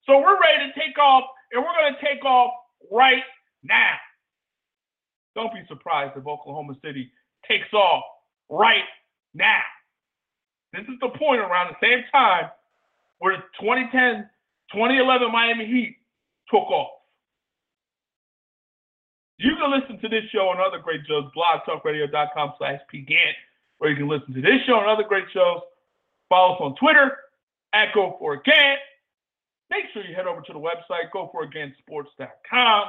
So 0.06 0.18
we're 0.18 0.40
ready 0.40 0.70
to 0.70 0.80
take 0.80 0.98
off, 0.98 1.24
and 1.54 1.62
we're 1.62 1.72
going 1.72 1.94
to 1.94 2.00
take 2.04 2.24
off 2.24 2.52
right 2.90 3.22
now. 3.62 3.94
Don't 5.34 5.52
be 5.52 5.62
surprised 5.68 6.12
if 6.16 6.26
Oklahoma 6.26 6.74
City 6.84 7.10
takes 7.48 7.72
off 7.72 8.02
right 8.50 8.84
now. 9.34 9.62
This 10.72 10.82
is 10.82 10.98
the 11.00 11.08
point 11.16 11.40
around 11.40 11.70
the 11.70 11.86
same 11.86 12.04
time 12.12 12.50
where 13.18 13.36
2010, 13.60 14.28
2011 14.72 15.32
Miami 15.32 15.66
Heat 15.66 15.96
took 16.50 16.68
off. 16.70 16.90
You 19.38 19.54
can 19.56 19.70
listen 19.70 20.00
to 20.00 20.08
this 20.08 20.24
show 20.32 20.50
and 20.52 20.60
other 20.60 20.78
great 20.78 21.00
shows, 21.06 21.24
blogtalkradio.com 21.36 22.54
slash 22.58 22.80
pgant, 22.92 23.34
where 23.78 23.90
you 23.90 23.96
can 23.96 24.08
listen 24.08 24.34
to 24.34 24.40
this 24.40 24.60
show 24.66 24.78
and 24.78 24.88
other 24.88 25.02
great 25.02 25.26
shows. 25.32 25.60
Follow 26.28 26.54
us 26.54 26.60
on 26.60 26.74
Twitter 26.76 27.16
at 27.72 27.92
Go 27.94 28.16
For 28.18 28.36
Gant 28.42 28.78
make 29.74 29.90
sure 29.92 30.06
you 30.06 30.14
head 30.14 30.26
over 30.26 30.40
to 30.40 30.52
the 30.52 30.58
website, 30.58 31.10
goforitgantsports.com. 31.10 32.82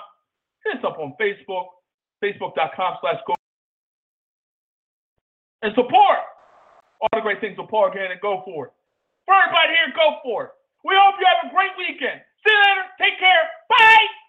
Hit 0.63 0.77
us 0.77 0.83
up 0.85 0.97
on 0.99 1.13
Facebook, 1.19 1.65
facebook.com 2.23 2.97
slash 3.01 3.19
go. 3.25 3.33
And 5.61 5.73
support 5.73 6.21
all 7.01 7.09
the 7.13 7.21
great 7.21 7.41
things 7.41 7.57
with 7.57 7.69
Paul 7.69 7.89
Gannon. 7.93 8.17
Go 8.21 8.41
for 8.45 8.67
it. 8.67 8.73
For 9.25 9.33
everybody 9.33 9.73
here, 9.73 9.93
go 9.95 10.21
for 10.23 10.45
it. 10.45 10.51
We 10.85 10.93
hope 10.93 11.15
you 11.19 11.25
have 11.25 11.49
a 11.49 11.53
great 11.53 11.73
weekend. 11.77 12.21
See 12.45 12.53
you 12.53 12.61
later. 12.61 12.85
Take 13.01 13.17
care. 13.17 13.49
Bye. 13.69 14.24